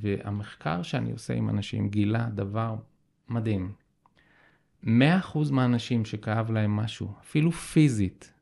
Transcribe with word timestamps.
והמחקר 0.00 0.82
שאני 0.82 1.12
עושה 1.12 1.34
עם 1.34 1.48
אנשים 1.48 1.88
גילה 1.88 2.26
דבר 2.34 2.76
מדהים. 3.28 3.72
100% 4.84 4.88
מהאנשים 5.50 6.04
שכאב 6.04 6.50
להם 6.50 6.76
משהו, 6.76 7.12
אפילו 7.20 7.52
פיזית, 7.52 8.32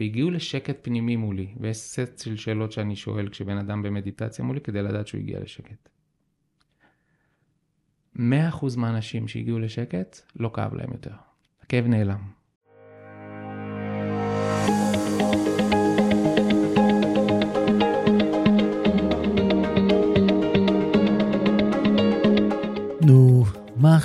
והגיעו 0.00 0.30
לשקט 0.30 0.76
פנימי 0.82 1.16
מולי, 1.16 1.54
ויש 1.60 1.76
סט 1.76 2.18
של 2.18 2.36
שאלות 2.36 2.72
שאני 2.72 2.96
שואל 2.96 3.28
כשבן 3.28 3.58
אדם 3.58 3.82
במדיטציה 3.82 4.44
מולי 4.44 4.60
כדי 4.60 4.82
לדעת 4.82 5.06
שהוא 5.06 5.20
הגיע 5.20 5.40
לשקט. 5.40 5.88
100% 8.16 8.20
מהאנשים 8.76 9.28
שהגיעו 9.28 9.58
לשקט, 9.58 10.16
לא 10.36 10.50
כאב 10.54 10.74
להם 10.74 10.92
יותר. 10.92 11.14
הכאב 11.62 11.86
נעלם. 11.86 12.37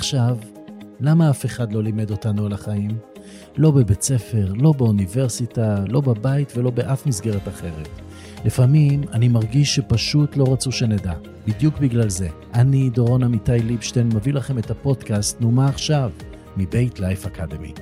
עכשיו? 0.04 0.36
למה 1.00 1.30
אף 1.30 1.46
אחד 1.46 1.72
לא 1.72 1.82
לימד 1.82 2.10
אותנו 2.10 2.46
על 2.46 2.52
החיים? 2.52 2.90
לא 3.56 3.70
בבית 3.70 4.02
ספר, 4.02 4.52
לא 4.56 4.72
באוניברסיטה, 4.72 5.84
לא 5.88 6.00
בבית 6.00 6.52
ולא 6.56 6.70
באף 6.70 7.06
מסגרת 7.06 7.48
אחרת. 7.48 7.88
לפעמים 8.44 9.02
אני 9.12 9.28
מרגיש 9.28 9.74
שפשוט 9.74 10.36
לא 10.36 10.52
רצו 10.52 10.72
שנדע. 10.72 11.12
בדיוק 11.46 11.78
בגלל 11.78 12.08
זה. 12.08 12.28
אני, 12.54 12.90
דורון 12.90 13.22
עמיתי 13.22 13.58
ליבשטיין, 13.58 14.08
מביא 14.14 14.32
לכם 14.32 14.58
את 14.58 14.70
הפודקאסט 14.70 15.40
"נו 15.40 15.50
מה 15.50 15.68
עכשיו?" 15.68 16.10
מבית 16.56 17.00
לייף 17.00 17.26
אקדמי. 17.26 17.72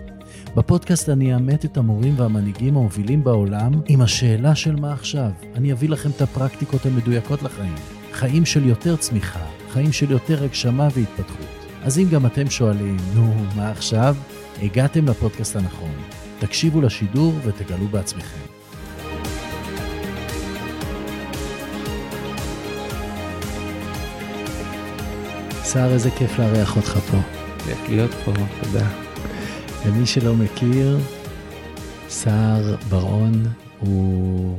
בפודקאסט 0.56 1.08
אני 1.08 1.34
אאמת 1.34 1.64
את 1.64 1.76
המורים 1.76 2.14
והמנהיגים 2.16 2.76
המובילים 2.76 3.24
בעולם 3.24 3.72
עם 3.86 4.00
השאלה 4.00 4.54
של 4.54 4.76
מה 4.76 4.92
עכשיו. 4.92 5.30
אני 5.54 5.72
אביא 5.72 5.88
לכם 5.88 6.10
את 6.10 6.22
הפרקטיקות 6.22 6.86
המדויקות 6.86 7.42
לחיים. 7.42 7.74
חיים 8.12 8.46
של 8.46 8.66
יותר 8.66 8.96
צמיחה, 8.96 9.46
חיים 9.70 9.92
של 9.92 10.10
יותר 10.10 10.44
הגשמה 10.44 10.88
והתפתחות. 10.94 11.61
אז 11.84 11.98
אם 11.98 12.08
גם 12.10 12.26
אתם 12.26 12.50
שואלים, 12.50 12.96
נו, 13.14 13.34
מה 13.56 13.70
עכשיו? 13.70 14.16
הגעתם 14.62 15.08
לפודקאסט 15.08 15.56
הנכון. 15.56 15.92
תקשיבו 16.38 16.80
לשידור 16.80 17.34
ותגלו 17.44 17.86
בעצמכם. 17.86 18.38
סער, 25.62 25.92
איזה 25.92 26.10
כיף 26.10 26.38
לארח 26.38 26.76
אותך 26.76 26.98
פה. 27.10 27.18
כיף 27.64 27.88
להיות 27.88 28.10
פה, 28.24 28.32
תודה. 28.62 28.88
למי 29.86 30.06
שלא 30.06 30.34
מכיר, 30.34 30.98
סער 32.08 32.76
בר-און 32.88 33.46
הוא 33.78 34.58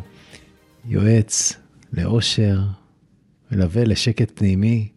יועץ 0.86 1.54
לאושר, 1.94 2.60
מלווה 3.52 3.84
לשקט 3.84 4.32
פנימי. 4.36 4.93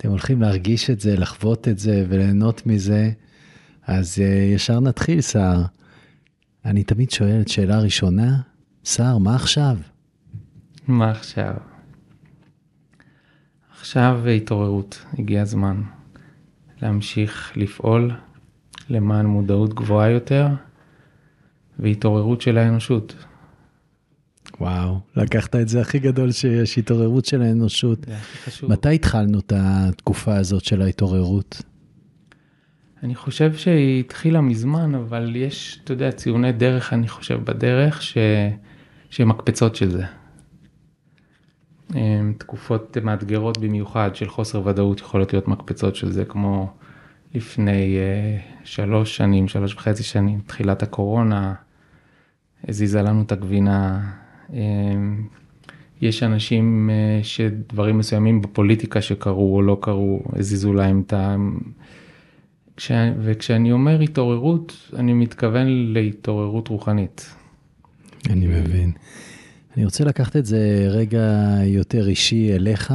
אתם 0.00 0.08
הולכים 0.08 0.42
להרגיש 0.42 0.90
את 0.90 1.00
זה, 1.00 1.16
לחוות 1.16 1.68
את 1.68 1.78
זה 1.78 2.04
וליהנות 2.08 2.66
מזה. 2.66 3.10
אז 3.86 4.18
uh, 4.18 4.54
ישר 4.54 4.80
נתחיל, 4.80 5.20
סער. 5.20 5.64
אני 6.64 6.84
תמיד 6.84 7.10
שואל 7.10 7.40
את 7.40 7.48
שאלה 7.48 7.80
ראשונה, 7.80 8.40
סער, 8.84 9.18
מה 9.18 9.34
עכשיו? 9.34 9.76
מה 10.88 11.10
עכשיו? 11.10 11.54
עכשיו 13.78 14.26
התעוררות, 14.36 15.04
הגיע 15.18 15.42
הזמן 15.42 15.82
להמשיך 16.82 17.52
לפעול 17.56 18.10
למען 18.90 19.26
מודעות 19.26 19.74
גבוהה 19.74 20.10
יותר 20.10 20.48
והתעוררות 21.78 22.40
של 22.40 22.58
האנושות. 22.58 23.24
וואו, 24.60 25.00
לקחת 25.16 25.56
את 25.56 25.68
זה 25.68 25.80
הכי 25.80 25.98
גדול 25.98 26.32
שיש, 26.32 26.78
התעוררות 26.78 27.24
של 27.24 27.42
האנושות. 27.42 28.04
זה 28.06 28.16
הכי 28.16 28.38
חשוב. 28.38 28.72
מתי 28.72 28.94
התחלנו 28.94 29.38
את 29.38 29.52
התקופה 29.56 30.36
הזאת 30.36 30.64
של 30.64 30.82
ההתעוררות? 30.82 31.62
אני 33.02 33.14
חושב 33.14 33.54
שהיא 33.54 34.00
התחילה 34.00 34.40
מזמן, 34.40 34.94
אבל 34.94 35.36
יש, 35.36 35.80
אתה 35.84 35.92
יודע, 35.92 36.12
ציוני 36.12 36.52
דרך, 36.52 36.92
אני 36.92 37.08
חושב, 37.08 37.40
בדרך, 37.44 38.02
ש... 38.02 38.18
שהן 39.10 39.28
מקפצות 39.28 39.76
של 39.76 39.90
זה. 39.90 40.04
אמ, 41.94 42.34
תקופות 42.38 42.96
מאתגרות 42.96 43.58
במיוחד 43.58 44.14
של 44.14 44.28
חוסר 44.28 44.66
ודאות 44.66 45.00
יכולות 45.00 45.32
להיות 45.32 45.48
מקפצות 45.48 45.96
של 45.96 46.12
זה, 46.12 46.24
כמו 46.24 46.72
לפני 47.34 47.96
uh, 47.96 48.64
שלוש 48.64 49.16
שנים, 49.16 49.48
שלוש 49.48 49.74
וחצי 49.74 50.02
שנים, 50.02 50.40
תחילת 50.46 50.82
הקורונה, 50.82 51.54
הזיזה 52.68 53.02
לנו 53.02 53.22
את 53.22 53.32
הגבינה. 53.32 54.10
Um, 54.50 54.54
יש 56.02 56.22
אנשים 56.22 56.90
uh, 56.90 57.24
שדברים 57.24 57.98
מסוימים 57.98 58.42
בפוליטיקה 58.42 59.02
שקרו 59.02 59.56
או 59.56 59.62
לא 59.62 59.78
קרו, 59.80 60.22
הזיזו 60.32 60.72
להם 60.72 61.02
את 61.06 61.12
ה... 61.12 61.36
כש... 62.76 62.92
וכשאני 63.22 63.72
אומר 63.72 64.00
התעוררות, 64.00 64.90
אני 64.96 65.12
מתכוון 65.12 65.92
להתעוררות 65.92 66.68
רוחנית. 66.68 67.34
אני 68.30 68.46
מבין. 68.46 68.92
אני 69.76 69.84
רוצה 69.84 70.04
לקחת 70.04 70.36
את 70.36 70.46
זה 70.46 70.86
רגע 70.90 71.56
יותר 71.64 72.08
אישי 72.08 72.52
אליך. 72.54 72.94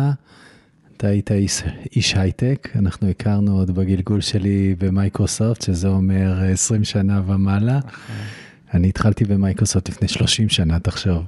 אתה 0.97 1.07
היית 1.07 1.31
איש, 1.31 1.63
איש 1.95 2.16
הייטק, 2.16 2.69
אנחנו 2.75 3.07
הכרנו 3.09 3.57
עוד 3.57 3.72
בגלגול 3.72 4.22
שלי 4.22 4.75
במייקרוסופט, 4.77 5.61
שזה 5.61 5.87
אומר 5.87 6.43
20 6.51 6.83
שנה 6.83 7.22
ומעלה. 7.27 7.79
אני 8.73 8.89
התחלתי 8.89 9.25
במייקרוסופט 9.25 9.89
לפני 9.89 10.07
30 10.07 10.49
שנה, 10.49 10.79
תחשוב. 10.79 11.23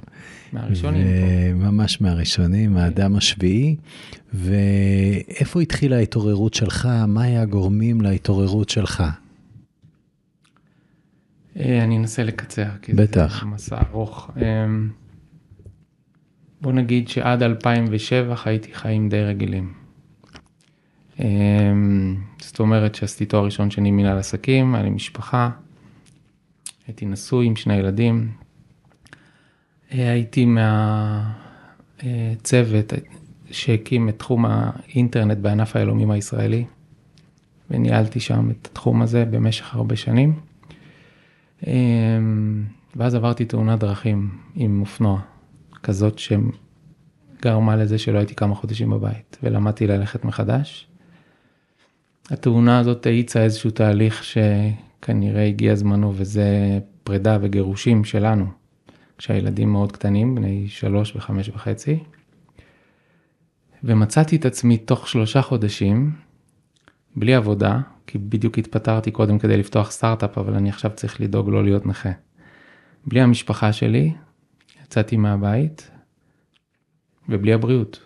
מהראשונים 0.52 1.06
פה. 1.06 1.54
ממש 1.70 2.00
מהראשונים, 2.00 2.76
האדם 2.76 3.16
השביעי. 3.16 3.76
ואיפה 4.34 5.60
התחילה 5.60 5.96
ההתעוררות 5.96 6.54
שלך? 6.54 6.88
מה 7.08 7.22
היה 7.22 7.42
הגורמים 7.42 8.00
להתעוררות 8.00 8.68
שלך? 8.68 9.04
אה, 11.58 11.84
אני 11.84 11.98
אנסה 11.98 12.22
לקצר, 12.24 12.68
כי 12.82 12.92
בטח. 12.92 13.40
זה 13.40 13.46
מסע 13.46 13.80
ארוך. 13.90 14.30
אמ, 14.36 14.90
בוא 16.60 16.72
נגיד 16.72 17.08
שעד 17.08 17.42
2007 17.42 18.36
חייתי 18.36 18.74
חיים 18.74 19.08
די 19.08 19.22
רגילים. 19.22 19.72
אמ, 21.20 22.16
זאת 22.40 22.60
אומרת 22.60 22.94
שעשיתי 22.94 23.26
תואר 23.26 23.44
ראשון 23.44 23.70
שני 23.70 23.90
מנהל 23.90 24.18
עסקים, 24.18 24.74
היה 24.74 24.84
לי 24.84 24.90
משפחה, 24.90 25.50
הייתי 26.88 27.06
נשוי 27.06 27.46
עם 27.46 27.56
שני 27.56 27.76
ילדים, 27.76 28.30
אה, 29.92 30.10
הייתי 30.10 30.46
מהצוות 32.04 32.92
שהקים 33.50 34.08
את 34.08 34.18
תחום 34.18 34.46
האינטרנט 34.46 35.38
בענף 35.38 35.76
היהלומים 35.76 36.10
הישראלי, 36.10 36.64
וניהלתי 37.70 38.20
שם 38.20 38.50
את 38.50 38.66
התחום 38.66 39.02
הזה 39.02 39.24
במשך 39.24 39.74
הרבה 39.74 39.96
שנים. 39.96 40.34
אמ, 41.66 42.64
ואז 42.96 43.14
עברתי 43.14 43.44
תאונת 43.44 43.78
דרכים 43.78 44.30
עם 44.54 44.80
אופנוע, 44.80 45.20
כזאת 45.82 46.18
שגרמה 46.18 47.76
לזה 47.76 47.98
שלא 47.98 48.18
הייתי 48.18 48.34
כמה 48.34 48.54
חודשים 48.54 48.90
בבית, 48.90 49.38
ולמדתי 49.42 49.86
ללכת 49.86 50.24
מחדש. 50.24 50.88
התאונה 52.30 52.78
הזאת 52.78 53.06
האיצה 53.06 53.42
איזשהו 53.42 53.70
תהליך 53.70 54.24
שכנראה 54.98 55.46
הגיע 55.46 55.74
זמנו, 55.74 56.12
וזה 56.16 56.78
פרידה 57.04 57.38
וגירושים 57.40 58.04
שלנו, 58.04 58.46
כשהילדים 59.18 59.72
מאוד 59.72 59.92
קטנים, 59.92 60.34
בני 60.34 60.68
שלוש 60.68 61.16
וחמש 61.16 61.48
וחצי. 61.48 61.98
ומצאתי 63.84 64.36
את 64.36 64.44
עצמי 64.44 64.76
תוך 64.76 65.08
שלושה 65.08 65.42
חודשים, 65.42 66.12
בלי 67.16 67.34
עבודה, 67.34 67.80
כי 68.06 68.18
בדיוק 68.18 68.58
התפטרתי 68.58 69.10
קודם 69.10 69.38
כדי 69.38 69.56
לפתוח 69.56 69.90
סטארט-אפ, 69.90 70.38
אבל 70.38 70.54
אני 70.54 70.68
עכשיו 70.68 70.90
צריך 70.94 71.20
לדאוג 71.20 71.48
לא 71.48 71.64
להיות 71.64 71.86
נכה. 71.86 72.12
בלי 73.06 73.20
המשפחה 73.20 73.72
שלי, 73.72 74.12
יצאתי 74.84 75.16
מהבית, 75.16 75.90
ובלי 77.28 77.52
הבריאות. 77.52 78.00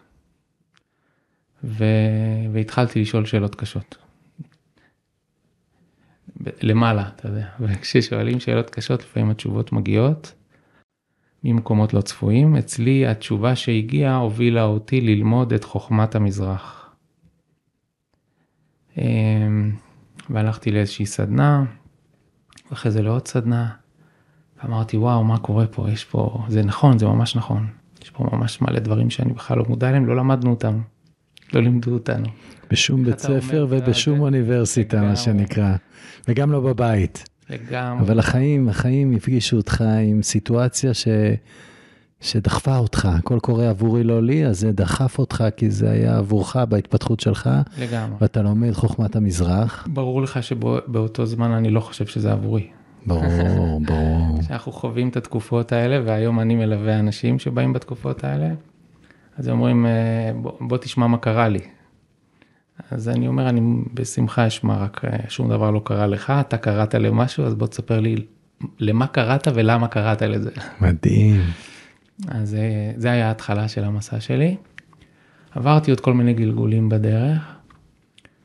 ו... 1.65 1.85
והתחלתי 2.53 3.01
לשאול 3.01 3.25
שאלות 3.25 3.55
קשות. 3.55 4.02
למעלה, 6.63 7.09
אתה 7.17 7.29
יודע, 7.29 7.47
וכששואלים 7.61 8.41
שאלות 8.41 8.71
קשות, 8.71 9.01
לפעמים 9.03 9.31
התשובות 9.31 9.73
מגיעות 9.73 10.35
ממקומות 11.45 11.95
לא 11.95 12.01
צפויים. 12.01 12.57
אצלי 12.57 13.07
התשובה 13.07 13.57
שהגיעה 13.57 14.17
הובילה 14.17 14.65
אותי 14.65 15.01
ללמוד 15.01 15.53
את 15.53 15.65
חוכמת 15.65 16.15
המזרח. 16.15 16.95
אמ, 18.99 19.73
והלכתי 20.31 20.71
לאיזושהי 20.71 21.07
סדנה, 21.07 21.65
ואחרי 22.71 22.91
זה 22.91 23.03
לעוד 23.03 23.29
סדנה, 23.29 23.71
ואמרתי, 24.63 24.97
וואו, 24.97 25.25
מה 25.25 25.39
קורה 25.39 25.67
פה? 25.67 25.91
יש 25.91 26.05
פה, 26.05 26.45
זה 26.49 26.63
נכון, 26.63 26.99
זה 26.99 27.07
ממש 27.07 27.37
נכון. 27.37 27.67
יש 28.03 28.11
פה 28.11 28.25
ממש 28.33 28.63
מלא 28.63 28.79
דברים 28.79 29.11
שאני 29.11 29.33
בכלל 29.33 29.59
לא 29.59 29.65
מודע 29.69 29.89
אליהם, 29.89 30.07
לא 30.07 30.17
למדנו 30.17 30.51
אותם. 30.51 30.81
לא 31.55 31.63
לימדו 31.63 31.93
אותנו. 31.93 32.27
בשום 32.71 33.05
בית 33.05 33.19
ספר 33.19 33.67
ובשום 33.69 34.17
זה? 34.17 34.23
אוניברסיטה, 34.23 34.97
מה 34.97 35.03
לגמרי. 35.03 35.17
שנקרא. 35.17 35.75
וגם 36.29 36.53
לא 36.53 36.61
בבית. 36.61 37.25
לגמרי. 37.51 38.01
אבל 38.01 38.19
החיים, 38.19 38.69
החיים 38.69 39.15
הפגישו 39.17 39.57
אותך 39.57 39.85
עם 40.09 40.23
סיטואציה 40.23 40.91
שדחפה 42.21 42.77
אותך, 42.77 43.09
הכל 43.19 43.39
קורה 43.39 43.71
עבורי 43.71 44.05
לא 44.05 44.23
לי, 44.23 44.47
אז 44.47 44.61
זה 44.61 44.73
דחף 44.73 45.19
אותך 45.19 45.45
כי 45.57 45.71
זה 45.71 45.91
היה 45.91 46.19
עבורך 46.19 46.57
בהתפתחות 46.57 47.21
שלך, 47.21 47.51
לגמרי. 47.79 48.17
ואתה 48.21 48.43
לומד 48.43 48.73
חוכמת 48.73 49.17
המזרח. 49.17 49.89
ברור 49.93 50.23
לך 50.23 50.43
שבאותו 50.43 51.27
זמן 51.27 51.51
אני 51.51 51.71
לא 51.71 51.81
חושב 51.81 52.07
שזה 52.07 52.33
עבורי. 52.33 52.67
ברור, 53.07 53.81
ברור. 53.87 54.43
שאנחנו 54.49 54.73
חווים 54.73 55.09
את 55.09 55.17
התקופות 55.17 55.73
האלה, 55.73 56.01
והיום 56.05 56.41
אני 56.41 56.55
מלווה 56.55 56.99
אנשים 56.99 57.39
שבאים 57.39 57.73
בתקופות 57.73 58.25
האלה, 58.25 58.49
אז 59.37 59.49
הם 59.49 59.55
אומרים, 59.55 59.87
אה, 59.87 60.33
בוא, 60.43 60.53
בוא 60.61 60.79
תשמע 60.79 61.07
מה 61.07 61.19
קרה 61.19 61.49
לי. 61.49 61.61
אז 62.91 63.09
אני 63.09 63.29
אומר, 63.29 63.49
אני 63.49 63.61
בשמחה 63.95 64.47
אשמע, 64.47 64.77
רק 64.77 65.05
אה, 65.05 65.19
שום 65.29 65.51
דבר 65.51 65.71
לא 65.71 65.81
קרה 65.85 66.07
לך, 66.07 66.33
אתה 66.41 66.57
קראת 66.57 66.95
למשהו, 66.95 67.45
אז 67.45 67.55
בוא 67.55 67.67
תספר 67.67 68.01
לי 68.01 68.17
למה 68.79 69.07
קראת 69.07 69.49
ולמה 69.55 69.89
קראת 69.89 70.23
לזה. 70.23 70.51
מדהים. 70.81 71.41
אז 72.29 72.55
אה, 72.55 72.93
זה 72.97 73.11
היה 73.11 73.29
ההתחלה 73.29 73.69
של 73.69 73.85
המסע 73.85 74.21
שלי. 74.21 74.57
עברתי 75.51 75.91
עוד 75.91 76.01
כל 76.01 76.15
מיני 76.15 76.35
גלגולים 76.35 76.89
בדרך, 76.89 77.57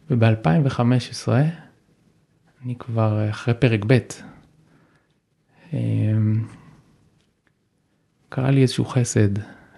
וב-2015, 0.10 1.28
אני 2.66 2.76
כבר 2.76 3.30
אחרי 3.30 3.54
פרק 3.54 3.80
ב', 3.88 3.98
קרה 8.30 8.52
לי 8.52 8.62
איזשהו 8.62 8.86
חסד, 8.86 9.30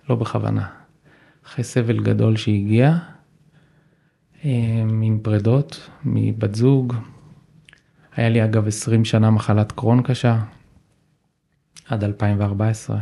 לא 0.10 0.16
בכוונה, 0.16 0.68
אחרי 1.46 1.64
סבל 1.64 2.04
גדול 2.04 2.38
שהגיע, 2.38 2.98
אמ, 4.46 5.02
עם 5.02 5.20
פרדות 5.22 5.90
מבת 6.04 6.56
זוג. 6.56 6.94
היה 8.16 8.30
לי 8.30 8.44
אגב 8.44 8.68
20 8.68 9.06
שנה 9.06 9.32
מחלת 9.32 9.72
קרון 9.72 10.04
קשה, 10.04 10.40
עד 11.86 12.04
2014. 12.04 13.00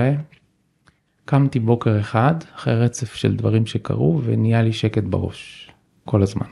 קמתי 1.25 1.59
בוקר 1.59 2.01
אחד 2.01 2.35
אחרי 2.55 2.75
רצף 2.75 3.15
של 3.15 3.37
דברים 3.37 3.67
שקרו 3.67 4.21
ונהיה 4.25 4.63
לי 4.63 4.73
שקט 4.73 5.03
בראש 5.03 5.71
כל 6.05 6.23
הזמן. 6.23 6.47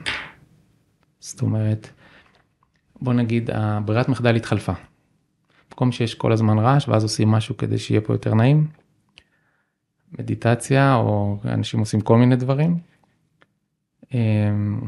זאת 1.21 1.43
אומרת, 1.43 1.91
בוא 3.01 3.13
נגיד 3.13 3.51
הברירת 3.53 4.09
מחדל 4.09 4.37
התחלפה. 4.37 4.73
במקום 5.71 5.93
שיש 5.93 6.15
כל 6.15 6.33
הזמן 6.33 6.59
רעש 6.59 6.89
ואז 6.89 7.03
עושים 7.03 7.29
משהו 7.29 7.57
כדי 7.57 7.79
שיהיה 7.79 8.01
פה 8.01 8.15
יותר 8.15 8.35
נעים. 8.35 8.69
מדיטציה 10.19 10.95
או 10.95 11.39
אנשים 11.45 11.81
עושים 11.81 12.01
כל 12.01 12.17
מיני 12.17 12.37
דברים. 12.37 12.79
אמ, 14.15 14.81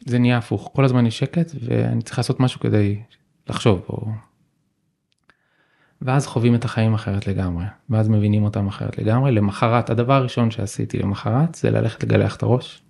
זה 0.00 0.18
נהיה 0.18 0.38
הפוך, 0.38 0.70
כל 0.74 0.84
הזמן 0.84 1.06
יש 1.06 1.18
שקט 1.18 1.50
ואני 1.60 2.02
צריך 2.02 2.18
לעשות 2.18 2.40
משהו 2.40 2.60
כדי 2.60 3.02
לחשוב. 3.48 3.82
או... 3.88 4.06
ואז 6.02 6.26
חווים 6.26 6.54
את 6.54 6.64
החיים 6.64 6.94
אחרת 6.94 7.26
לגמרי, 7.26 7.64
ואז 7.90 8.08
מבינים 8.08 8.44
אותם 8.44 8.68
אחרת 8.68 8.98
לגמרי. 8.98 9.32
למחרת, 9.32 9.90
הדבר 9.90 10.12
הראשון 10.12 10.50
שעשיתי 10.50 10.98
למחרת 10.98 11.54
זה 11.54 11.70
ללכת 11.70 12.04
לגלח 12.04 12.36
את 12.36 12.42
הראש. 12.42 12.82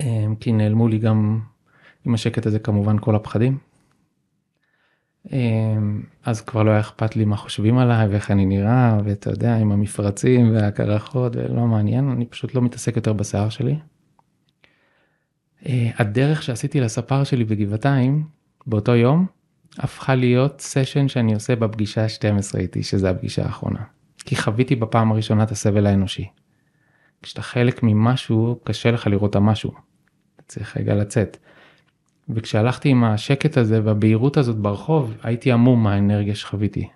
אמ, 0.00 0.34
כי 0.40 0.52
נעלמו 0.52 0.88
לי 0.88 0.98
גם 0.98 1.40
עם 2.04 2.14
השקט 2.14 2.46
הזה 2.46 2.58
כמובן 2.58 2.96
כל 3.00 3.16
הפחדים. 3.16 3.58
אמ, 5.32 6.02
אז 6.24 6.40
כבר 6.40 6.62
לא 6.62 6.70
היה 6.70 6.80
אכפת 6.80 7.16
לי 7.16 7.24
מה 7.24 7.36
חושבים 7.36 7.78
עליי 7.78 8.08
ואיך 8.08 8.30
אני 8.30 8.46
נראה 8.46 8.98
ואתה 9.04 9.30
יודע 9.30 9.56
עם 9.56 9.72
המפרצים 9.72 10.54
והקרחות 10.54 11.36
ולא 11.36 11.66
מעניין 11.66 12.08
אני 12.08 12.26
פשוט 12.26 12.54
לא 12.54 12.62
מתעסק 12.62 12.96
יותר 12.96 13.12
בשיער 13.12 13.48
שלי. 13.48 13.78
אה, 15.66 15.90
הדרך 15.98 16.42
שעשיתי 16.42 16.80
לספר 16.80 17.24
שלי 17.24 17.44
בגבעתיים 17.44 18.24
באותו 18.66 18.94
יום 18.94 19.26
הפכה 19.78 20.14
להיות 20.14 20.60
סשן 20.60 21.08
שאני 21.08 21.34
עושה 21.34 21.56
בפגישה 21.56 22.04
ה-12 22.04 22.58
איתי 22.58 22.82
שזה 22.82 23.10
הפגישה 23.10 23.44
האחרונה. 23.44 23.80
כי 24.24 24.36
חוויתי 24.36 24.76
בפעם 24.76 25.12
הראשונה 25.12 25.42
את 25.42 25.50
הסבל 25.50 25.86
האנושי. 25.86 26.28
כשאתה 27.22 27.42
חלק 27.42 27.82
ממשהו 27.82 28.60
קשה 28.64 28.90
לך 28.90 29.06
לראות 29.06 29.30
את 29.30 29.36
המשהו. 29.36 29.72
אתה 30.36 30.42
צריך 30.46 30.76
רגע 30.76 30.94
לצאת. 30.94 31.36
וכשהלכתי 32.28 32.88
עם 32.88 33.04
השקט 33.04 33.56
הזה 33.56 33.80
והבהירות 33.84 34.36
הזאת 34.36 34.56
ברחוב 34.56 35.14
הייתי 35.22 35.52
עמום 35.52 35.82
מהאנרגיה 35.82 36.34
שחוויתי. 36.34 36.88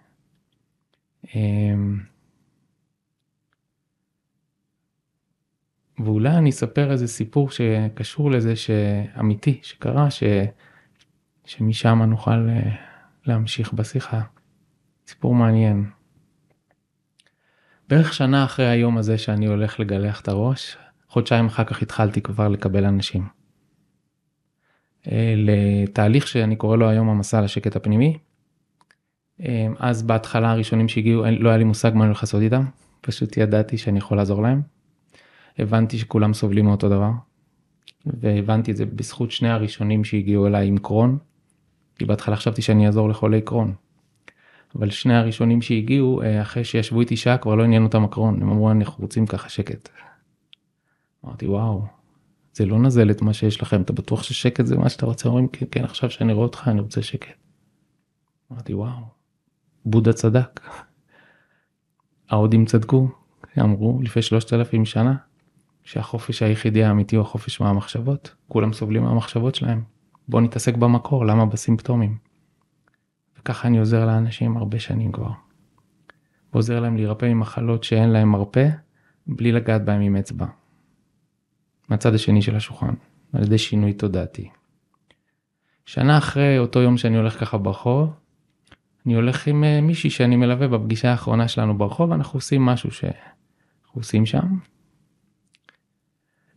אמ, 1.34 1.99
ואולי 5.99 6.31
אני 6.31 6.50
אספר 6.50 6.93
איזה 6.93 7.06
סיפור 7.06 7.50
שקשור 7.50 8.31
לזה 8.31 8.56
שאמיתי 8.56 9.61
שקרה 9.62 10.11
ש... 10.11 10.23
שמשם 11.44 12.02
נוכל 12.02 12.49
אה, 12.49 12.70
להמשיך 13.26 13.72
בשיחה. 13.72 14.20
סיפור 15.06 15.34
מעניין. 15.34 15.90
בערך 17.88 18.14
שנה 18.14 18.44
אחרי 18.44 18.67
היום 18.67 18.99
הזה 18.99 19.19
שאני 19.19 19.46
הולך 19.46 19.81
לגלח 19.81 20.20
את 20.20 20.29
הראש, 20.29 20.76
חודשיים 21.08 21.46
אחר 21.46 21.64
כך 21.64 21.82
התחלתי 21.82 22.20
כבר 22.20 22.49
לקבל 22.49 22.84
אנשים. 22.84 23.29
אה, 25.12 25.35
לתהליך 25.37 26.29
שאני 26.29 26.56
קורא 26.56 26.76
לו 26.76 26.88
היום 26.88 27.08
המסע 27.08 27.41
לשקט 27.41 27.76
הפנימי. 27.76 28.19
אה, 29.41 29.67
אז 29.79 30.03
בהתחלה 30.03 30.50
הראשונים 30.50 30.88
שהגיעו 30.88 31.25
לא 31.38 31.49
היה 31.49 31.58
לי 31.58 31.64
מושג 31.64 31.91
מה 31.94 32.00
אני 32.00 32.06
הולך 32.06 32.23
לעשות 32.23 32.43
איתם, 32.43 32.64
פשוט 33.00 33.37
ידעתי 33.37 33.79
שאני 33.79 33.99
יכול 33.99 34.17
לעזור 34.17 34.43
להם. 34.43 34.62
הבנתי 35.58 35.99
שכולם 35.99 36.35
סובלים 36.35 36.64
מאותו 36.64 36.88
דבר, 36.88 37.11
והבנתי 38.06 38.70
את 38.70 38.76
זה 38.76 38.87
בזכות 38.87 39.31
שני 39.31 39.49
הראשונים 39.49 40.05
שהגיעו 40.05 40.47
אליי 40.47 40.69
עם 40.69 40.79
קרון, 40.79 41.19
כי 41.99 42.05
בהתחלה 42.05 42.37
חשבתי 42.37 42.62
שאני 42.62 42.87
אעזור 42.87 43.08
לחולי 43.08 43.41
קרון. 43.41 43.75
אבל 44.79 44.91
שני 44.91 45.14
הראשונים 45.14 45.62
שהגיעו, 45.62 46.23
אה, 46.23 46.43
אחרי 46.43 46.64
שישבו 46.64 47.00
איתי 47.00 47.17
שעה 47.17 47.38
כבר 47.38 47.55
לא 47.55 47.64
עניין 47.64 47.82
אותם 47.82 48.05
הקרון, 48.05 48.43
הם 48.43 48.50
אמרו 48.50 48.70
אנחנו 48.70 49.03
רוצים 49.03 49.26
ככה 49.26 49.49
שקט. 49.49 49.88
אמרתי 51.25 51.47
וואו, 51.47 51.82
זה 52.56 52.67
לא 52.67 52.79
נזל 52.79 53.11
את 53.11 53.23
מה 53.23 53.32
שיש 53.32 53.62
לכם, 53.62 53.82
אתה 53.82 53.93
בטוח 53.93 54.23
ששקט 54.23 54.67
זה 54.67 54.76
מה 54.76 54.88
שאתה 54.88 55.06
רוצה? 55.06 55.29
אומרים 55.29 55.49
כן, 55.49 55.67
כן 55.70 55.85
עכשיו 55.85 56.11
שאני 56.11 56.32
רואה 56.32 56.47
אותך 56.47 56.69
אני 56.69 56.81
רוצה 56.81 57.03
שקט. 57.03 57.29
אמרתי 58.53 58.75
וואו, 58.75 59.03
בודה 59.85 60.12
צדק. 60.12 60.61
ההודים 62.31 62.64
צדקו, 62.64 63.08
אמרו 63.61 64.00
לפני 64.03 64.23
שלושת 64.23 64.53
אלפים 64.53 64.85
שנה, 64.85 65.17
שהחופש 65.85 66.43
היחידי 66.43 66.85
האמיתי 66.85 67.17
הוא 67.17 67.23
החופש 67.23 67.61
מהמחשבות, 67.61 68.35
כולם 68.49 68.73
סובלים 68.73 69.03
מהמחשבות 69.03 69.55
שלהם. 69.55 69.82
בוא 70.29 70.41
נתעסק 70.41 70.75
במקור, 70.75 71.26
למה 71.26 71.47
בסימפטומים? 71.47 72.19
וככה 73.38 73.69
אני 73.69 73.79
עוזר 73.79 74.06
לאנשים 74.06 74.56
הרבה 74.56 74.79
שנים 74.79 75.12
כבר. 75.12 75.31
ועוזר 76.53 76.81
להם 76.81 76.96
להירפא 76.96 77.27
ממחלות 77.27 77.84
שאין 77.84 78.10
להם 78.10 78.29
מרפא, 78.29 78.69
בלי 79.27 79.53
לגעת 79.53 79.84
בהם 79.84 80.01
עם 80.01 80.17
אצבע. 80.17 80.46
מהצד 81.88 82.14
השני 82.14 82.43
של 82.43 82.56
השולחן, 82.56 82.94
על 83.32 83.43
ידי 83.43 83.58
שינוי 83.58 83.93
תודעתי. 83.93 84.48
שנה 85.86 86.19
אחרי 86.19 86.58
אותו 86.58 86.81
יום 86.81 86.96
שאני 86.96 87.16
הולך 87.16 87.40
ככה 87.40 87.58
ברחוב, 87.58 88.12
אני 89.06 89.14
הולך 89.14 89.46
עם 89.46 89.64
אה, 89.64 89.81
מישהי 89.81 90.10
שאני 90.10 90.36
מלווה 90.36 90.69
בפגישה 90.69 91.10
האחרונה 91.10 91.48
שלנו 91.48 91.78
ברחוב, 91.78 92.12
אנחנו 92.12 92.36
עושים 92.36 92.62
משהו 92.62 92.90
שאנחנו 92.90 94.00
עושים 94.00 94.26
שם. 94.26 94.58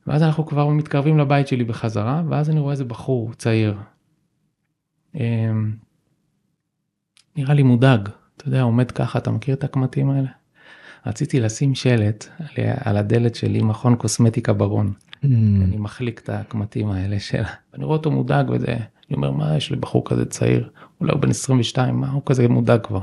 ואז 0.07 0.24
אנחנו 0.24 0.45
כבר 0.45 0.67
מתקרבים 0.67 1.17
לבית 1.17 1.48
שלי 1.48 1.63
בחזרה, 1.63 2.24
ואז 2.29 2.50
אני 2.50 2.59
רואה 2.59 2.71
איזה 2.71 2.86
בחור 2.86 3.33
צעיר. 3.33 3.77
אמ, 5.15 5.71
נראה 7.36 7.53
לי 7.53 7.63
מודאג, 7.63 8.09
אתה 8.38 8.48
יודע, 8.48 8.62
עומד 8.62 8.91
ככה, 8.91 9.19
אתה 9.19 9.31
מכיר 9.31 9.55
את 9.55 9.63
הקמטים 9.63 10.09
האלה? 10.09 10.29
רציתי 11.05 11.39
לשים 11.39 11.75
שלט 11.75 12.25
על 12.83 12.98
הדלת 12.98 13.36
שלי, 13.36 13.62
מכון 13.62 13.95
קוסמטיקה 13.95 14.53
ברון. 14.53 14.93
Mm. 15.23 15.25
אני 15.63 15.77
מחליק 15.77 16.19
את 16.19 16.29
הקמטים 16.29 16.89
האלה 16.89 17.19
שלה. 17.19 17.49
אני 17.73 17.85
רואה 17.85 17.97
אותו 17.97 18.11
מודאג 18.11 18.49
וזה, 18.49 18.73
אני 18.73 19.15
אומר, 19.15 19.31
מה 19.31 19.57
יש 19.57 19.71
לבחור 19.71 20.05
כזה 20.05 20.25
צעיר? 20.25 20.69
אולי 21.01 21.11
הוא 21.11 21.21
בן 21.21 21.29
22, 21.29 22.01
מה 22.01 22.11
הוא 22.11 22.21
כזה 22.25 22.47
מודאג 22.47 22.81
כבר? 22.83 23.01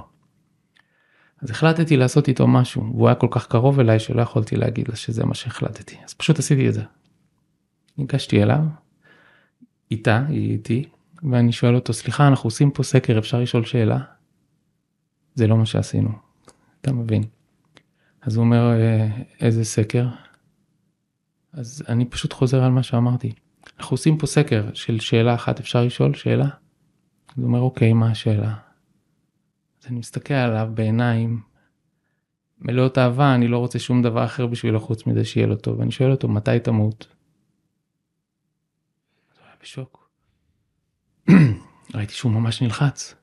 אז 1.43 1.51
החלטתי 1.51 1.97
לעשות 1.97 2.29
איתו 2.29 2.47
משהו, 2.47 2.83
והוא 2.83 3.09
היה 3.09 3.15
כל 3.15 3.29
כך 3.31 3.47
קרוב 3.47 3.81
אליי 3.81 3.99
שלא 3.99 4.23
יכולתי 4.23 4.57
להגיד 4.57 4.89
לה 4.89 4.97
שזה 4.97 5.25
מה 5.25 5.35
שהחלטתי, 5.35 5.97
אז 6.05 6.15
פשוט 6.15 6.39
עשיתי 6.39 6.69
את 6.69 6.75
זה. 6.75 6.83
ניגשתי 7.99 8.43
אליו, 8.43 8.61
איתה, 9.91 10.25
היא 10.29 10.53
איתי, 10.53 10.85
ואני 11.31 11.53
שואל 11.53 11.75
אותו, 11.75 11.93
סליחה, 11.93 12.29
אנחנו 12.29 12.47
עושים 12.47 12.71
פה 12.71 12.83
סקר, 12.83 13.19
אפשר 13.19 13.41
לשאול 13.41 13.65
שאלה? 13.65 13.99
זה 15.35 15.47
לא 15.47 15.57
מה 15.57 15.67
שעשינו, 15.67 16.11
אתה 16.81 16.93
מבין. 16.93 17.23
אז 18.23 18.37
הוא 18.37 18.45
אומר, 18.45 18.73
אה, 18.73 19.09
איזה 19.41 19.65
סקר? 19.65 20.07
אז 21.57 21.83
אני 21.89 22.05
פשוט 22.05 22.33
חוזר 22.33 22.65
על 22.65 22.71
מה 22.71 22.83
שאמרתי. 22.83 23.33
אנחנו 23.79 23.95
עושים 23.95 24.19
פה 24.19 24.27
סקר 24.27 24.75
של 24.75 25.01
שאלה 25.01 25.35
אחת, 25.35 25.61
אפשר 25.61 25.85
לשאול 25.85 26.15
שאלה? 26.15 26.45
אז 26.45 27.35
הוא 27.37 27.47
אומר, 27.47 27.61
אוקיי, 27.61 27.93
מה 27.93 28.11
השאלה? 28.11 28.55
אז 29.81 29.87
אני 29.87 29.99
מסתכל 29.99 30.35
עליו 30.35 30.69
בעיניים 30.75 31.41
מלאות 32.59 32.99
אהבה, 32.99 33.35
אני 33.35 33.49
לא 33.49 33.59
רוצה 33.59 33.79
שום 33.79 34.03
דבר 34.03 34.25
אחר 34.25 34.47
בשבילו 34.47 34.81
חוץ 34.81 35.07
מזה 35.07 35.25
שיהיה 35.25 35.47
לו 35.47 35.57
טוב. 35.57 35.81
אני 35.81 35.91
שואל 35.91 36.11
אותו, 36.11 36.29
מתי 36.29 36.61
תמות? 36.61 37.07
בשוק. 39.63 40.11
ראיתי 41.95 42.15
שהוא 42.15 42.33
ממש 42.33 42.63
נלחץ. 42.63 43.15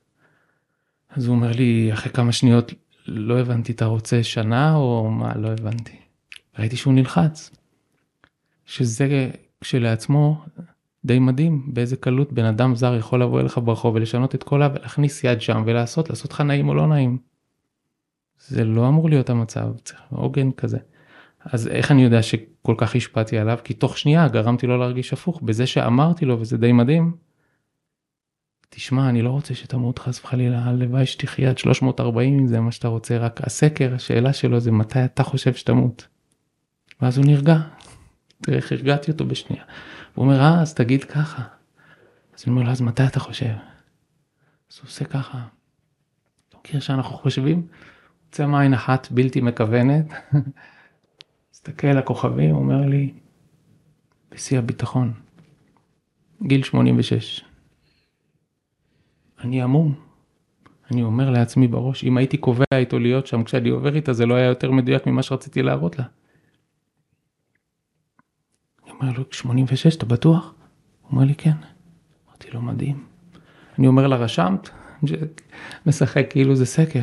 אז 1.10 1.26
הוא 1.26 1.36
אומר 1.36 1.52
לי 1.52 1.90
אחרי 1.92 2.12
כמה 2.12 2.32
שניות, 2.32 2.72
לא 3.06 3.40
הבנתי, 3.40 3.72
אתה 3.72 3.84
רוצה 3.84 4.22
שנה 4.22 4.74
או 4.74 5.10
מה? 5.10 5.34
לא 5.36 5.48
הבנתי. 5.48 5.96
ראיתי 6.58 6.76
שהוא 6.76 6.94
נלחץ. 6.94 7.50
שזה 8.66 9.30
כשלעצמו 9.60 10.44
די 11.04 11.18
מדהים 11.18 11.74
באיזה 11.74 11.96
קלות 11.96 12.32
בן 12.32 12.44
אדם 12.44 12.74
זר 12.74 12.94
יכול 12.94 13.22
לבוא 13.22 13.40
אליך 13.40 13.58
ברחוב 13.64 13.94
ולשנות 13.94 14.34
את 14.34 14.42
כל 14.42 14.62
ה... 14.62 14.68
ולהכניס 14.74 15.24
יד 15.24 15.40
שם 15.40 15.62
ולעשות, 15.66 16.10
לעשות 16.10 16.32
לך 16.32 16.40
נעים 16.40 16.68
או 16.68 16.74
לא 16.74 16.86
נעים. 16.86 17.18
זה 18.38 18.64
לא 18.64 18.88
אמור 18.88 19.08
להיות 19.08 19.30
המצב, 19.30 19.66
צריך 19.84 20.00
עוגן 20.10 20.50
כזה. 20.50 20.78
אז 21.44 21.68
איך 21.68 21.90
אני 21.90 22.04
יודע 22.04 22.22
שכל 22.22 22.74
כך 22.78 22.96
השפעתי 22.96 23.38
עליו? 23.38 23.58
כי 23.64 23.74
תוך 23.74 23.98
שנייה 23.98 24.28
גרמתי 24.28 24.66
לו 24.66 24.78
להרגיש 24.78 25.12
הפוך 25.12 25.40
בזה 25.42 25.66
שאמרתי 25.66 26.24
לו 26.24 26.40
וזה 26.40 26.58
די 26.58 26.72
מדהים. 26.72 27.16
תשמע 28.68 29.08
אני 29.08 29.22
לא 29.22 29.30
רוצה 29.30 29.54
שתמות 29.54 29.98
חס 29.98 30.24
וחלילה 30.24 30.64
הלוואי 30.64 31.06
שתחיה 31.06 31.50
עד 31.50 31.58
340 31.58 32.38
אם 32.38 32.46
זה 32.46 32.60
מה 32.60 32.72
שאתה 32.72 32.88
רוצה 32.88 33.18
רק 33.18 33.40
הסקר 33.44 33.94
השאלה 33.94 34.32
שלו 34.32 34.60
זה 34.60 34.72
מתי 34.72 35.04
אתה 35.04 35.22
חושב 35.22 35.54
שתמות. 35.54 36.06
ואז 37.00 37.18
הוא 37.18 37.26
נרגע. 37.26 37.56
תראה 38.42 38.56
איך 38.56 38.72
הרגעתי 38.72 39.10
אותו 39.10 39.24
בשנייה. 39.24 39.64
הוא 40.14 40.24
אומר 40.24 40.40
אה 40.40 40.60
אז 40.62 40.74
תגיד 40.74 41.04
ככה. 41.04 41.42
אז 42.36 42.44
אני 42.46 42.52
אומר 42.52 42.62
לו 42.62 42.70
אז 42.70 42.80
מתי 42.80 43.06
אתה 43.06 43.20
חושב? 43.20 43.54
אז 44.72 44.78
הוא 44.78 44.86
עושה 44.86 45.04
ככה. 45.04 45.38
אתה 46.48 46.56
מכיר 46.58 46.80
שאנחנו 46.80 47.16
חושבים? 47.16 47.66
יוצא 48.26 48.46
מעין 48.46 48.74
אחת 48.74 49.08
בלתי 49.10 49.40
מכוונת. 49.40 50.06
מסתכל 51.54 51.86
על 51.86 51.98
הכוכבים 51.98 52.54
אומר 52.54 52.86
לי 52.86 53.14
בשיא 54.30 54.58
הביטחון. 54.58 55.12
גיל 56.42 56.62
86. 56.62 57.44
אני 59.44 59.62
המום. 59.62 59.94
אני 60.90 61.02
אומר 61.02 61.30
לעצמי 61.30 61.68
בראש, 61.68 62.04
אם 62.04 62.16
הייתי 62.16 62.36
קובע 62.36 62.64
איתו 62.72 62.98
להיות 62.98 63.26
שם 63.26 63.44
כשאני 63.44 63.68
עובר 63.68 63.94
איתה, 63.94 64.12
זה 64.12 64.26
לא 64.26 64.34
היה 64.34 64.46
יותר 64.46 64.70
מדויק 64.70 65.06
ממה 65.06 65.22
שרציתי 65.22 65.62
להראות 65.62 65.98
לה. 65.98 66.04
אומר 69.00 69.12
לו, 69.18 69.24
86, 69.30 69.96
אתה 69.96 70.06
בטוח? 70.06 70.54
הוא 71.02 71.10
אומר 71.10 71.24
לי, 71.24 71.34
כן. 71.34 71.56
אמרתי 72.28 72.50
לו, 72.50 72.62
מדהים. 72.62 73.04
אני 73.78 73.86
אומר 73.86 74.06
לה, 74.06 74.16
רשמת? 74.16 74.70
משחק 75.86 76.26
כאילו 76.30 76.56
זה 76.56 76.66
סקר. 76.66 77.02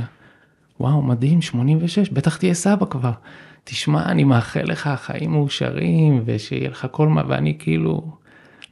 וואו, 0.80 1.02
מדהים, 1.02 1.42
86, 1.42 2.10
בטח 2.10 2.38
תהיה 2.38 2.54
סבא 2.54 2.86
כבר. 2.86 3.12
תשמע, 3.64 4.06
אני 4.06 4.24
מאחל 4.24 4.64
לך 4.64 4.90
חיים 4.96 5.32
מאושרים, 5.32 6.22
ושיהיה 6.26 6.70
לך 6.70 6.88
כל 6.92 7.08
מה, 7.08 7.24
ואני 7.28 7.58
כאילו 7.60 8.18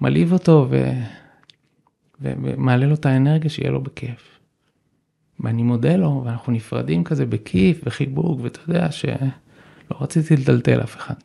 מלהיב 0.02 0.34
אותו, 0.34 0.68
ו... 0.70 0.92
ומעלה 2.22 2.86
לו 2.86 2.94
את 2.94 3.06
האנרגיה 3.06 3.50
שיהיה 3.50 3.72
לו 3.72 3.82
בכיף. 3.82 4.40
ואני 5.40 5.64
מודה 5.64 5.96
לו, 5.96 6.22
ואנחנו 6.26 6.54
נפרדים 6.54 7.04
כזה 7.04 7.26
בכיף, 7.26 7.82
וחיבוק, 7.84 8.40
ואתה 8.42 8.60
יודע 8.68 8.92
שלא 8.92 9.18
רציתי 10.02 10.36
לטלטל 10.36 10.82
אף 10.84 10.96
אחד. 10.96 11.16